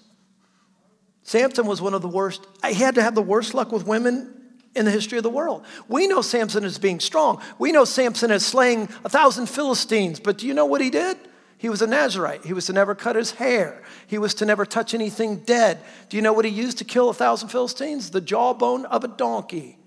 Samson 1.24 1.66
was 1.66 1.82
one 1.82 1.94
of 1.94 2.02
the 2.02 2.08
worst. 2.08 2.46
He 2.66 2.74
had 2.74 2.96
to 2.96 3.02
have 3.02 3.16
the 3.16 3.22
worst 3.22 3.54
luck 3.54 3.72
with 3.72 3.88
women 3.88 4.34
in 4.76 4.86
the 4.86 4.92
history 4.92 5.18
of 5.18 5.24
the 5.24 5.30
world. 5.30 5.66
We 5.88 6.08
know 6.08 6.22
Samson 6.22 6.64
as 6.64 6.78
being 6.78 7.00
strong. 7.00 7.42
We 7.58 7.72
know 7.72 7.86
Samson 7.86 8.32
as 8.32 8.46
slaying 8.46 8.90
a 9.06 9.10
thousand 9.10 9.48
Philistines, 9.48 10.20
but 10.20 10.38
do 10.38 10.48
you 10.48 10.54
know 10.54 10.66
what 10.66 10.82
he 10.82 10.90
did? 10.90 11.18
He 11.58 11.70
was 11.70 11.82
a 11.82 11.88
Nazarite. 11.88 12.46
He 12.46 12.52
was 12.52 12.66
to 12.66 12.74
never 12.74 12.94
cut 12.94 13.16
his 13.16 13.32
hair. 13.32 13.84
He 14.08 14.18
was 14.18 14.34
to 14.36 14.46
never 14.46 14.66
touch 14.66 14.94
anything 14.94 15.38
dead. 15.38 15.80
Do 16.10 16.18
you 16.18 16.24
know 16.24 16.34
what 16.34 16.44
he 16.44 16.52
used 16.52 16.80
to 16.80 16.84
kill 16.84 17.10
a 17.10 17.14
thousand 17.14 17.50
Philistines? 17.50 18.10
The 18.10 18.20
jawbone 18.20 18.86
of 18.86 19.06
a 19.06 19.08
donkey. 19.08 19.78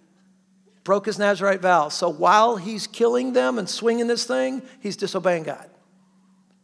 Broke 0.84 1.05
his 1.05 1.18
Nazarite 1.18 1.61
vow. 1.61 1.91
So 1.91 2.09
while 2.09 2.57
he's 2.57 2.87
killing 2.87 3.34
them 3.34 3.59
and 3.59 3.68
swinging 3.68 4.07
this 4.07 4.24
thing, 4.24 4.62
he's 4.80 4.97
disobeying 4.97 5.43
God. 5.43 5.68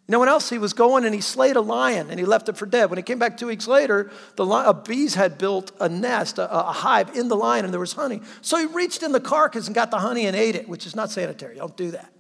You 0.09 0.13
know 0.13 0.19
when 0.19 0.29
else? 0.29 0.51
He 0.51 0.59
was 0.59 0.73
going 0.73 1.05
and 1.05 1.15
he 1.15 1.21
slayed 1.21 1.57
a 1.57 1.61
lion 1.61 2.11
and 2.11 2.19
he 2.19 2.27
left 2.27 2.49
it 2.49 2.57
for 2.57 2.67
dead. 2.67 2.91
When 2.91 2.97
he 2.97 3.03
came 3.03 3.19
back 3.19 3.37
two 3.37 3.47
weeks 3.47 3.69
later, 3.69 4.11
the 4.37 4.45
li- 4.45 4.73
bees 4.85 5.15
had 5.15 5.39
built 5.39 5.71
a 5.81 5.89
nest, 5.89 6.39
a, 6.39 6.51
a 6.51 6.73
hive 6.73 7.17
in 7.17 7.29
the 7.29 7.37
lion, 7.37 7.65
and 7.65 7.73
there 7.73 7.81
was 7.81 7.93
honey. 7.93 8.21
So 8.41 8.59
he 8.59 8.67
reached 8.67 9.03
in 9.03 9.13
the 9.13 9.21
carcass 9.21 9.67
and 9.67 9.75
got 9.75 9.91
the 9.91 10.01
honey 10.01 10.27
and 10.27 10.37
ate 10.37 10.57
it, 10.57 10.69
which 10.69 10.87
is 10.87 10.97
not 10.97 11.11
sanitary. 11.11 11.57
Don't 11.57 11.77
do 11.77 11.93
that. 11.93 12.13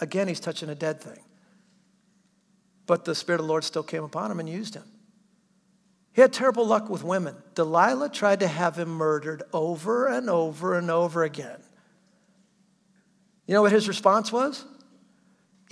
Again, 0.00 0.26
he's 0.26 0.40
touching 0.40 0.68
a 0.68 0.74
dead 0.74 1.00
thing. 1.00 1.20
But 2.86 3.04
the 3.04 3.14
Spirit 3.14 3.40
of 3.40 3.46
the 3.46 3.50
Lord 3.50 3.62
still 3.62 3.84
came 3.84 4.02
upon 4.02 4.30
him 4.30 4.40
and 4.40 4.48
used 4.48 4.74
him. 4.74 4.84
He 6.12 6.20
had 6.20 6.32
terrible 6.32 6.66
luck 6.66 6.90
with 6.90 7.04
women. 7.04 7.36
Delilah 7.54 8.10
tried 8.10 8.40
to 8.40 8.48
have 8.48 8.78
him 8.78 8.88
murdered 8.88 9.44
over 9.52 10.08
and 10.08 10.28
over 10.28 10.76
and 10.76 10.90
over 10.90 11.22
again. 11.22 11.62
You 13.46 13.54
know 13.54 13.62
what 13.62 13.72
his 13.72 13.88
response 13.88 14.32
was? 14.32 14.64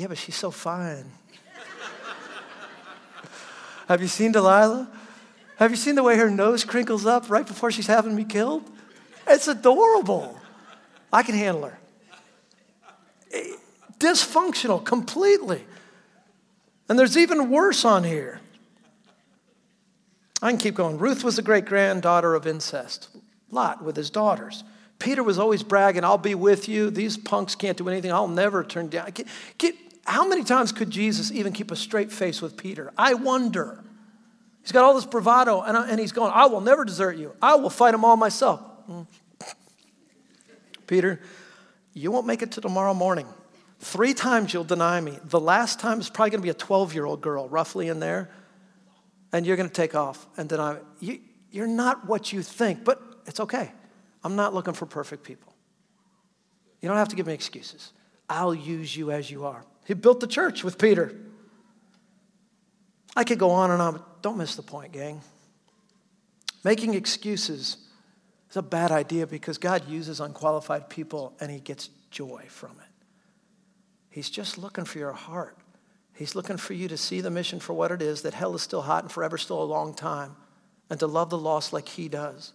Yeah, 0.01 0.07
but 0.07 0.17
she's 0.17 0.35
so 0.35 0.51
fine. 0.51 1.05
Have 3.87 4.01
you 4.01 4.09
seen 4.09 4.33
Delilah? 4.33 4.89
Have 5.57 5.73
you 5.73 5.77
seen 5.77 5.95
the 5.95 6.03
way 6.03 6.17
her 6.17 6.31
nose 6.31 6.65
crinkles 6.65 7.05
up 7.05 7.29
right 7.29 7.47
before 7.47 7.71
she's 7.71 7.87
having 7.87 8.15
me 8.15 8.25
killed? 8.25 8.63
It's 9.27 9.47
adorable. 9.47 10.41
I 11.13 11.23
can 11.23 11.35
handle 11.35 11.65
her. 11.65 11.79
Eh, 13.31 13.57
dysfunctional 13.99 14.83
completely. 14.83 15.67
And 16.89 16.99
there's 16.99 17.19
even 17.19 17.51
worse 17.51 17.85
on 17.85 18.03
here. 18.03 18.41
I 20.41 20.49
can 20.49 20.59
keep 20.59 20.77
going. 20.77 20.97
Ruth 20.97 21.23
was 21.23 21.39
a 21.39 21.43
great 21.43 21.67
granddaughter 21.67 22.35
of 22.35 22.47
incest. 22.47 23.11
Lot 23.51 23.85
with 23.85 23.97
his 23.97 24.09
daughters. 24.09 24.65
Peter 24.99 25.23
was 25.23 25.39
always 25.39 25.63
bragging, 25.63 26.05
I'll 26.05 26.17
be 26.17 26.35
with 26.35 26.71
you. 26.71 26.89
These 26.89 27.19
punks 27.19 27.55
can't 27.55 27.77
do 27.77 27.87
anything. 27.87 28.13
I'll 28.13 28.29
never 28.29 28.65
turn 28.65 28.89
down. 28.89 29.13
How 30.05 30.27
many 30.27 30.45
times 30.45 30.73
could 30.73 30.91
Jesus 30.91 31.31
even 31.31 31.53
keep 31.53 31.71
a 31.71 31.77
straight 31.77 32.11
face 32.11 32.41
with 32.41 32.57
Peter? 32.57 32.93
I 32.97 33.15
wonder. 33.15 33.83
He's 34.63 34.73
got 34.73 34.85
all 34.85 34.95
this 34.95 35.07
bravado, 35.07 35.63
and, 35.63 35.77
and 35.77 36.01
he's 36.01 36.13
going, 36.13 36.33
I 36.35 36.47
will 36.47 36.61
never 36.61 36.85
desert 36.85 37.17
you. 37.17 37.33
I 37.41 37.55
will 37.57 37.71
fight 37.71 37.93
them 37.93 38.05
all 38.05 38.17
myself. 38.17 38.61
Mm. 38.89 39.07
Peter, 40.87 41.21
you 41.95 42.11
won't 42.11 42.27
make 42.27 42.43
it 42.43 42.53
to 42.53 42.61
tomorrow 42.61 42.95
morning. 42.95 43.27
Three 43.79 44.13
times 44.13 44.53
you'll 44.53 44.65
deny 44.65 45.01
me. 45.01 45.19
The 45.25 45.41
last 45.41 45.81
time 45.81 46.01
is 46.01 46.11
probably 46.11 46.31
going 46.31 46.41
to 46.41 46.45
be 46.45 46.51
a 46.51 46.55
12 46.55 46.95
year 46.95 47.07
old 47.07 47.21
girl, 47.21 47.49
roughly 47.49 47.89
in 47.89 48.01
there 48.01 48.31
and 49.33 49.47
you're 49.47 49.57
going 49.57 49.69
to 49.69 49.75
take 49.75 49.95
off 49.95 50.27
and 50.37 50.49
deny 50.49 50.75
it. 50.75 50.85
You, 51.01 51.21
you're 51.51 51.67
not 51.67 52.07
what 52.07 52.33
you 52.33 52.43
think, 52.43 52.85
but 52.85 53.01
it's 53.27 53.41
okay. 53.41 53.71
I'm 54.25 54.37
not 54.37 54.55
looking 54.55 54.75
for 54.75 54.87
perfect 54.87 55.25
people. 55.25 55.55
You 56.81 56.89
don't 56.89 56.99
have 56.99 57.09
to 57.09 57.17
give 57.17 57.27
me 57.27 57.35
excuses. 57.35 57.93
I'll 58.29 58.55
use 58.55 58.97
you 58.97 59.11
as 59.11 59.31
you 59.31 59.45
are. 59.45 59.65
He 59.91 59.95
built 59.95 60.21
the 60.21 60.29
church 60.29 60.63
with 60.63 60.79
Peter. 60.79 61.13
I 63.17 63.25
could 63.25 63.41
go 63.41 63.51
on 63.51 63.73
and 63.73 63.83
on, 63.83 63.95
but 63.95 64.23
don't 64.23 64.39
miss 64.39 64.55
the 64.55 64.63
point, 64.63 64.93
gang. 64.93 65.21
Making 66.63 66.95
excuses 66.95 67.77
is 68.49 68.57
a 68.57 68.63
bad 68.63 68.93
idea 68.93 69.27
because 69.27 69.59
God 69.59 69.89
uses 69.89 70.21
unqualified 70.21 70.91
people 70.91 71.35
and 71.41 71.51
He 71.51 71.59
gets 71.59 71.91
joy 72.13 72.45
from 72.47 72.71
it. 72.71 73.05
He's 74.11 74.31
just 74.31 74.59
looking 74.59 74.85
for 74.85 75.01
your 75.01 75.11
heart. 75.11 75.59
He's 76.15 76.37
looking 76.37 76.57
for 76.57 76.73
you 76.73 76.87
to 76.87 76.97
see 76.97 77.21
the 77.21 77.29
mission 77.29 77.59
for 77.59 77.73
what 77.73 77.91
it 77.91 78.01
is 78.01 78.23
that 78.23 78.35
hell 78.35 78.55
is 78.55 78.63
still 78.63 78.83
hot 78.83 79.03
and 79.03 79.11
forever 79.11 79.39
still 79.39 79.61
a 79.61 79.65
long 79.65 79.93
time, 79.93 80.37
and 80.89 81.01
to 81.01 81.09
love 81.09 81.31
the 81.31 81.37
lost 81.37 81.73
like 81.73 81.89
He 81.89 82.09
does, 82.09 82.53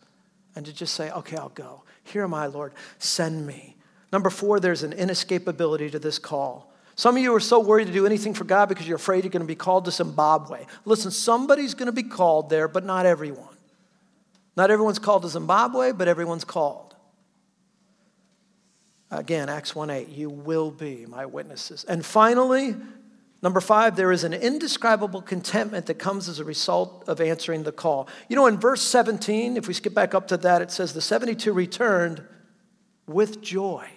and 0.55 0.65
to 0.65 0.71
just 0.71 0.95
say, 0.95 1.11
okay, 1.11 1.35
I'll 1.35 1.49
go. 1.49 1.83
Here 2.01 2.23
am 2.23 2.33
I, 2.33 2.45
Lord. 2.45 2.71
Send 2.97 3.45
me. 3.45 3.75
Number 4.13 4.29
four, 4.29 4.61
there's 4.61 4.83
an 4.83 4.93
inescapability 4.93 5.91
to 5.91 5.99
this 5.99 6.17
call. 6.17 6.71
Some 6.95 7.17
of 7.17 7.23
you 7.23 7.35
are 7.35 7.41
so 7.41 7.59
worried 7.59 7.87
to 7.87 7.93
do 7.93 8.05
anything 8.05 8.33
for 8.33 8.45
God 8.45 8.69
because 8.69 8.87
you're 8.87 8.95
afraid 8.95 9.23
you're 9.23 9.31
going 9.31 9.41
to 9.41 9.47
be 9.47 9.55
called 9.55 9.85
to 9.85 9.91
Zimbabwe. 9.91 10.65
Listen, 10.85 11.11
somebody's 11.11 11.73
going 11.73 11.87
to 11.87 11.91
be 11.91 12.03
called 12.03 12.49
there, 12.49 12.67
but 12.67 12.85
not 12.85 13.05
everyone. 13.05 13.55
Not 14.55 14.71
everyone's 14.71 14.99
called 14.99 15.23
to 15.23 15.29
Zimbabwe, 15.29 15.91
but 15.91 16.07
everyone's 16.07 16.45
called. 16.45 16.95
Again, 19.11 19.49
Acts 19.49 19.75
1 19.75 19.89
8, 19.89 20.09
you 20.09 20.29
will 20.29 20.71
be 20.71 21.05
my 21.05 21.25
witnesses. 21.25 21.83
And 21.83 22.05
finally, 22.05 22.75
Number 23.45 23.61
five, 23.61 23.95
there 23.95 24.11
is 24.11 24.23
an 24.23 24.33
indescribable 24.33 25.21
contentment 25.21 25.85
that 25.85 25.99
comes 25.99 26.27
as 26.29 26.39
a 26.39 26.43
result 26.43 27.03
of 27.07 27.21
answering 27.21 27.61
the 27.61 27.71
call. 27.71 28.07
You 28.27 28.35
know, 28.35 28.47
in 28.47 28.57
verse 28.57 28.81
17, 28.81 29.55
if 29.55 29.67
we 29.67 29.75
skip 29.75 29.93
back 29.93 30.15
up 30.15 30.29
to 30.29 30.37
that, 30.37 30.63
it 30.63 30.71
says, 30.71 30.93
The 30.93 31.01
72 31.01 31.53
returned 31.53 32.23
with 33.05 33.43
joy, 33.43 33.87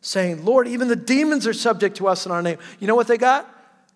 saying, 0.00 0.44
Lord, 0.44 0.66
even 0.66 0.88
the 0.88 0.96
demons 0.96 1.46
are 1.46 1.52
subject 1.52 1.96
to 1.98 2.08
us 2.08 2.26
in 2.26 2.32
our 2.32 2.42
name. 2.42 2.58
You 2.78 2.86
know 2.86 2.94
what 2.94 3.06
they 3.06 3.18
got? 3.18 3.48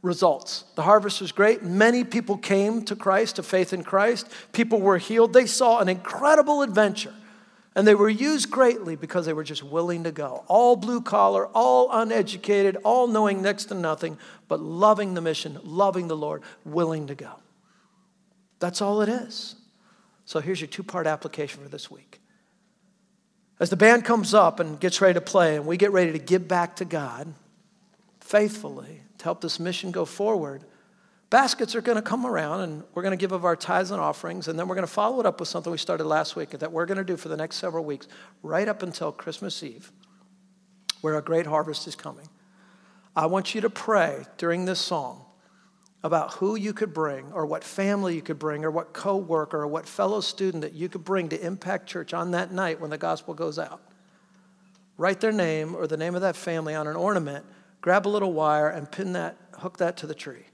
Results. 0.02 0.64
The 0.74 0.82
harvest 0.82 1.20
was 1.20 1.32
great. 1.32 1.62
Many 1.62 2.04
people 2.04 2.36
came 2.36 2.84
to 2.84 2.96
Christ, 2.96 3.36
to 3.36 3.42
faith 3.42 3.72
in 3.72 3.82
Christ. 3.82 4.28
People 4.52 4.80
were 4.80 4.98
healed. 4.98 5.32
They 5.32 5.46
saw 5.46 5.80
an 5.80 5.88
incredible 5.88 6.62
adventure. 6.62 7.14
And 7.76 7.86
they 7.86 7.94
were 7.94 8.08
used 8.08 8.50
greatly 8.50 8.94
because 8.94 9.26
they 9.26 9.32
were 9.32 9.42
just 9.42 9.64
willing 9.64 10.04
to 10.04 10.12
go. 10.12 10.44
All 10.46 10.76
blue 10.76 11.00
collar, 11.00 11.46
all 11.48 11.88
uneducated, 11.90 12.76
all 12.84 13.08
knowing 13.08 13.42
next 13.42 13.64
to 13.66 13.74
nothing, 13.74 14.18
but 14.46 14.60
loving 14.60 15.14
the 15.14 15.20
mission, 15.20 15.58
loving 15.64 16.06
the 16.06 16.16
Lord, 16.16 16.42
willing 16.64 17.08
to 17.08 17.16
go. 17.16 17.32
That's 18.60 18.80
all 18.80 19.02
it 19.02 19.08
is. 19.08 19.56
So 20.24 20.40
here's 20.40 20.60
your 20.60 20.68
two 20.68 20.84
part 20.84 21.06
application 21.06 21.62
for 21.62 21.68
this 21.68 21.90
week. 21.90 22.20
As 23.64 23.70
the 23.70 23.76
band 23.76 24.04
comes 24.04 24.34
up 24.34 24.60
and 24.60 24.78
gets 24.78 25.00
ready 25.00 25.14
to 25.14 25.22
play, 25.22 25.56
and 25.56 25.64
we 25.64 25.78
get 25.78 25.90
ready 25.90 26.12
to 26.12 26.18
give 26.18 26.46
back 26.46 26.76
to 26.76 26.84
God 26.84 27.32
faithfully 28.20 29.00
to 29.16 29.24
help 29.24 29.40
this 29.40 29.58
mission 29.58 29.90
go 29.90 30.04
forward, 30.04 30.64
baskets 31.30 31.74
are 31.74 31.80
going 31.80 31.96
to 31.96 32.02
come 32.02 32.26
around 32.26 32.60
and 32.60 32.82
we're 32.92 33.00
going 33.00 33.16
to 33.16 33.16
give 33.16 33.32
of 33.32 33.46
our 33.46 33.56
tithes 33.56 33.90
and 33.90 34.02
offerings 34.02 34.48
and 34.48 34.58
then 34.58 34.68
we're 34.68 34.74
going 34.74 34.86
to 34.86 34.92
follow 34.92 35.18
it 35.18 35.24
up 35.24 35.40
with 35.40 35.48
something 35.48 35.72
we 35.72 35.78
started 35.78 36.04
last 36.04 36.36
week 36.36 36.50
that 36.50 36.72
we're 36.72 36.84
going 36.84 36.98
to 36.98 37.04
do 37.04 37.16
for 37.16 37.30
the 37.30 37.38
next 37.38 37.56
several 37.56 37.86
weeks 37.86 38.06
right 38.42 38.68
up 38.68 38.82
until 38.82 39.10
christmas 39.10 39.62
eve 39.62 39.90
where 41.00 41.16
a 41.16 41.22
great 41.22 41.46
harvest 41.46 41.88
is 41.88 41.96
coming. 41.96 42.28
I 43.16 43.24
want 43.24 43.54
you 43.54 43.62
to 43.62 43.70
pray 43.70 44.26
during 44.36 44.66
this 44.66 44.78
song 44.78 45.24
about 46.04 46.34
who 46.34 46.54
you 46.54 46.72
could 46.72 46.94
bring 46.94 47.32
or 47.32 47.44
what 47.44 47.64
family 47.64 48.14
you 48.14 48.22
could 48.22 48.38
bring 48.38 48.64
or 48.64 48.70
what 48.70 48.92
co-worker 48.92 49.62
or 49.62 49.66
what 49.66 49.88
fellow 49.88 50.20
student 50.20 50.60
that 50.62 50.74
you 50.74 50.88
could 50.88 51.02
bring 51.02 51.28
to 51.28 51.44
impact 51.44 51.88
church 51.88 52.14
on 52.14 52.30
that 52.30 52.52
night 52.52 52.80
when 52.80 52.90
the 52.90 52.98
gospel 52.98 53.34
goes 53.34 53.58
out 53.58 53.80
write 54.96 55.20
their 55.20 55.32
name 55.32 55.74
or 55.74 55.88
the 55.88 55.96
name 55.96 56.14
of 56.14 56.20
that 56.20 56.36
family 56.36 56.74
on 56.74 56.86
an 56.86 56.94
ornament 56.94 57.44
grab 57.80 58.06
a 58.06 58.08
little 58.08 58.32
wire 58.32 58.68
and 58.68 58.92
pin 58.92 59.14
that 59.14 59.36
hook 59.58 59.78
that 59.78 59.96
to 59.96 60.06
the 60.06 60.14
tree 60.14 60.44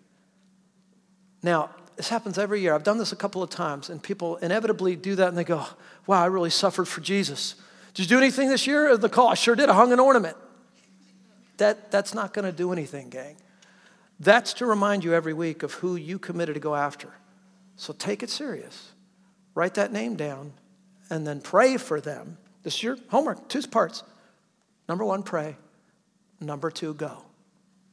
now, 1.43 1.71
this 1.97 2.09
happens 2.09 2.39
every 2.39 2.61
year. 2.61 2.75
I've 2.75 2.83
done 2.83 2.99
this 2.99 3.13
a 3.13 3.17
couple 3.17 3.43
of 3.43 3.51
times, 3.51 3.91
and 3.91 4.03
people 4.03 4.37
inevitably 4.37 4.97
do 4.97 5.15
that 5.17 5.29
and 5.29 5.37
they 5.37 5.45
go, 5.45 5.67
Wow, 6.07 6.23
I 6.23 6.27
really 6.27 6.51
suffered 6.51 6.87
for 6.87 7.01
Jesus. 7.01 7.55
Did 7.95 8.05
you 8.05 8.09
do 8.09 8.19
anything 8.19 8.49
this 8.49 8.67
year? 8.67 8.97
The 8.97 9.09
call, 9.09 9.29
I 9.29 9.35
sure 9.35 9.55
did. 9.55 9.69
I 9.69 9.75
hung 9.75 9.93
an 9.93 10.01
ornament. 10.01 10.37
That, 11.59 11.91
that's 11.91 12.15
not 12.15 12.33
going 12.33 12.47
to 12.47 12.53
do 12.53 12.73
anything, 12.73 13.11
gang. 13.11 13.37
That's 14.21 14.53
to 14.55 14.67
remind 14.67 15.03
you 15.03 15.15
every 15.15 15.33
week 15.33 15.63
of 15.63 15.73
who 15.75 15.97
you 15.97 16.19
committed 16.19 16.55
to 16.55 16.61
go 16.61 16.77
after. 16.77 17.09
So 17.77 17.95
take 17.95 18.23
it 18.23 18.29
serious. 18.29 18.93
Write 19.55 19.75
that 19.75 19.93
name 19.93 20.15
down 20.15 20.53
and 21.09 21.27
then 21.27 21.41
pray 21.41 21.79
for 21.79 22.01
them. 22.01 22.37
This 22.63 22.75
is 22.75 22.83
your 22.83 22.99
homework, 23.09 23.49
two 23.49 23.63
parts. 23.63 24.03
Number 24.89 25.05
one, 25.05 25.23
pray. 25.23 25.57
Number 26.39 26.71
two, 26.71 26.93
go. 26.95 27.25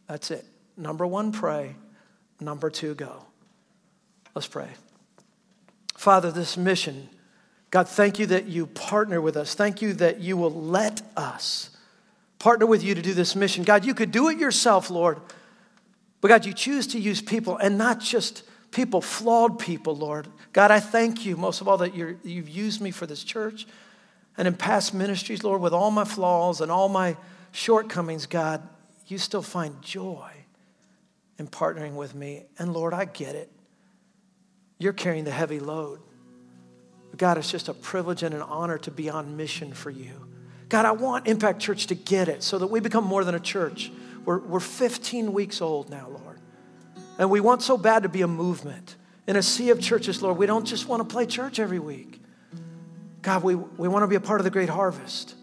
That's 0.08 0.30
it. 0.30 0.46
Number 0.76 1.08
one, 1.08 1.32
pray. 1.32 1.76
Number 2.40 2.70
two, 2.70 2.94
go. 2.94 3.26
Let's 4.36 4.48
pray. 4.48 4.68
Father, 5.96 6.30
this 6.30 6.58
mission, 6.58 7.10
God, 7.72 7.88
thank 7.88 8.20
you 8.20 8.26
that 8.28 8.46
you 8.46 8.68
partner 8.68 9.22
with 9.22 9.38
us. 9.38 9.56
Thank 9.56 9.82
you 9.82 9.94
that 9.94 10.20
you 10.20 10.38
will 10.38 10.54
let 10.54 11.02
us 11.16 11.72
partner 12.38 12.66
with 12.66 12.84
you 12.84 12.94
to 12.96 13.02
do 13.02 13.14
this 13.14 13.36
mission. 13.36 13.64
God, 13.64 13.86
you 13.86 13.94
could 13.94 14.12
do 14.12 14.30
it 14.30 14.38
yourself, 14.38 14.90
Lord. 14.90 15.20
But 16.22 16.30
God, 16.30 16.46
you 16.46 16.54
choose 16.54 16.88
to 16.88 17.00
use 17.00 17.22
people 17.22 17.58
and 17.58 17.78
not 17.78 18.00
just 18.00 18.44
people, 18.72 19.02
flawed 19.02 19.60
people, 19.60 19.96
Lord. 19.96 20.28
God, 20.54 20.72
I 20.72 20.80
thank 20.80 21.26
you 21.26 21.38
most 21.38 21.62
of 21.62 21.68
all 21.68 21.78
that 21.78 21.96
you 21.96 22.18
have 22.24 22.50
used 22.50 22.82
me 22.82 22.92
for 22.92 23.06
this 23.06 23.24
church 23.24 23.68
and 24.38 24.48
in 24.48 24.54
past 24.54 24.94
ministries, 24.94 25.44
Lord, 25.44 25.62
with 25.62 25.74
all 25.74 25.90
my 25.90 26.06
flaws 26.06 26.62
and 26.62 26.72
all 26.72 26.90
my 26.90 27.18
shortcomings, 27.52 28.28
God, 28.28 28.62
you 29.08 29.18
still 29.18 29.42
find 29.42 29.82
joy 29.82 30.30
in 31.40 31.48
partnering 31.48 31.94
with 31.94 32.14
me. 32.14 32.46
And 32.60 32.72
Lord, 32.72 32.94
I 32.94 33.06
get 33.06 33.36
it. 33.36 33.52
You're 34.78 34.94
carrying 34.94 35.24
the 35.24 35.32
heavy 35.32 35.60
load. 35.60 36.02
God, 37.16 37.40
it's 37.40 37.50
just 37.50 37.68
a 37.68 37.74
privilege 37.74 38.22
and 38.22 38.36
an 38.36 38.44
honor 38.44 38.78
to 38.80 38.92
be 38.92 39.10
on 39.10 39.38
mission 39.38 39.74
for 39.74 39.90
you. 39.90 40.28
God, 40.70 40.86
I 40.86 40.92
want 40.92 41.28
Impact 41.28 41.60
Church 41.60 41.88
to 41.88 41.96
get 41.96 42.28
it 42.28 42.44
so 42.44 42.60
that 42.60 42.68
we 42.68 42.80
become 42.80 43.06
more 43.06 43.24
than 43.24 43.34
a 43.34 43.40
church. 43.40 43.92
We're, 44.28 44.40
we're 44.40 44.60
15 44.60 45.32
weeks 45.32 45.62
old 45.62 45.90
now, 45.90 46.10
Lord. 46.10 46.42
And 47.18 47.32
we 47.32 47.40
want 47.40 47.62
so 47.62 47.78
bad 47.78 48.04
to 48.04 48.10
be 48.10 48.24
a 48.24 48.28
movement. 48.28 48.98
In 49.26 49.38
a 49.38 49.42
sea 49.42 49.70
of 49.70 49.80
churches, 49.80 50.22
Lord, 50.22 50.38
we 50.38 50.46
don't 50.46 50.66
just 50.66 50.90
want 50.90 51.00
to 51.00 51.06
play 51.06 51.26
church 51.26 51.60
every 51.60 51.80
week. 51.80 52.22
God, 53.22 53.42
we, 53.42 53.56
we 53.56 53.88
want 53.88 54.04
to 54.04 54.08
be 54.08 54.18
a 54.18 54.20
part 54.20 54.42
of 54.42 54.44
the 54.44 54.50
great 54.50 54.68
harvest. 54.68 55.36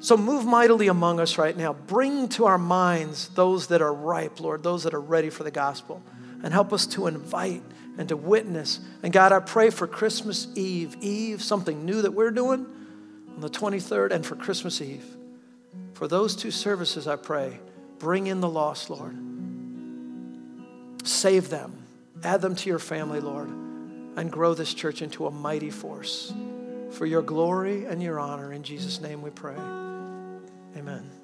So 0.00 0.16
move 0.16 0.44
mightily 0.44 0.88
among 0.88 1.20
us 1.20 1.38
right 1.38 1.56
now. 1.56 1.74
Bring 1.74 2.28
to 2.30 2.46
our 2.46 2.58
minds 2.58 3.28
those 3.28 3.68
that 3.68 3.80
are 3.80 3.94
ripe, 3.94 4.40
Lord, 4.40 4.64
those 4.64 4.82
that 4.82 4.94
are 4.94 5.00
ready 5.00 5.30
for 5.30 5.44
the 5.44 5.52
gospel, 5.52 6.02
and 6.42 6.52
help 6.52 6.72
us 6.72 6.86
to 6.88 7.06
invite 7.06 7.62
and 7.98 8.08
to 8.08 8.16
witness. 8.16 8.80
And 9.04 9.12
God, 9.12 9.30
I 9.30 9.38
pray 9.38 9.70
for 9.70 9.86
Christmas 9.86 10.48
Eve, 10.56 10.96
Eve, 11.00 11.40
something 11.40 11.84
new 11.84 12.02
that 12.02 12.14
we're 12.14 12.32
doing 12.32 12.66
on 13.36 13.40
the 13.40 13.48
23rd, 13.48 14.10
and 14.10 14.26
for 14.26 14.34
Christmas 14.34 14.80
Eve. 14.80 15.06
For 15.94 16.08
those 16.08 16.34
two 16.34 16.50
services, 16.50 17.06
I 17.06 17.14
pray, 17.14 17.60
bring 18.02 18.26
in 18.26 18.40
the 18.40 18.48
lost, 18.48 18.90
Lord. 18.90 19.16
Save 21.04 21.50
them, 21.50 21.72
add 22.24 22.42
them 22.42 22.56
to 22.56 22.68
your 22.68 22.80
family, 22.80 23.20
Lord, 23.20 23.48
and 23.48 24.30
grow 24.30 24.54
this 24.54 24.74
church 24.74 25.02
into 25.02 25.28
a 25.28 25.30
mighty 25.30 25.70
force. 25.70 26.34
For 26.90 27.06
your 27.06 27.22
glory 27.22 27.84
and 27.84 28.02
your 28.02 28.18
honor, 28.18 28.52
in 28.52 28.64
Jesus' 28.64 29.00
name 29.00 29.22
we 29.22 29.30
pray. 29.30 29.54
Amen. 30.76 31.21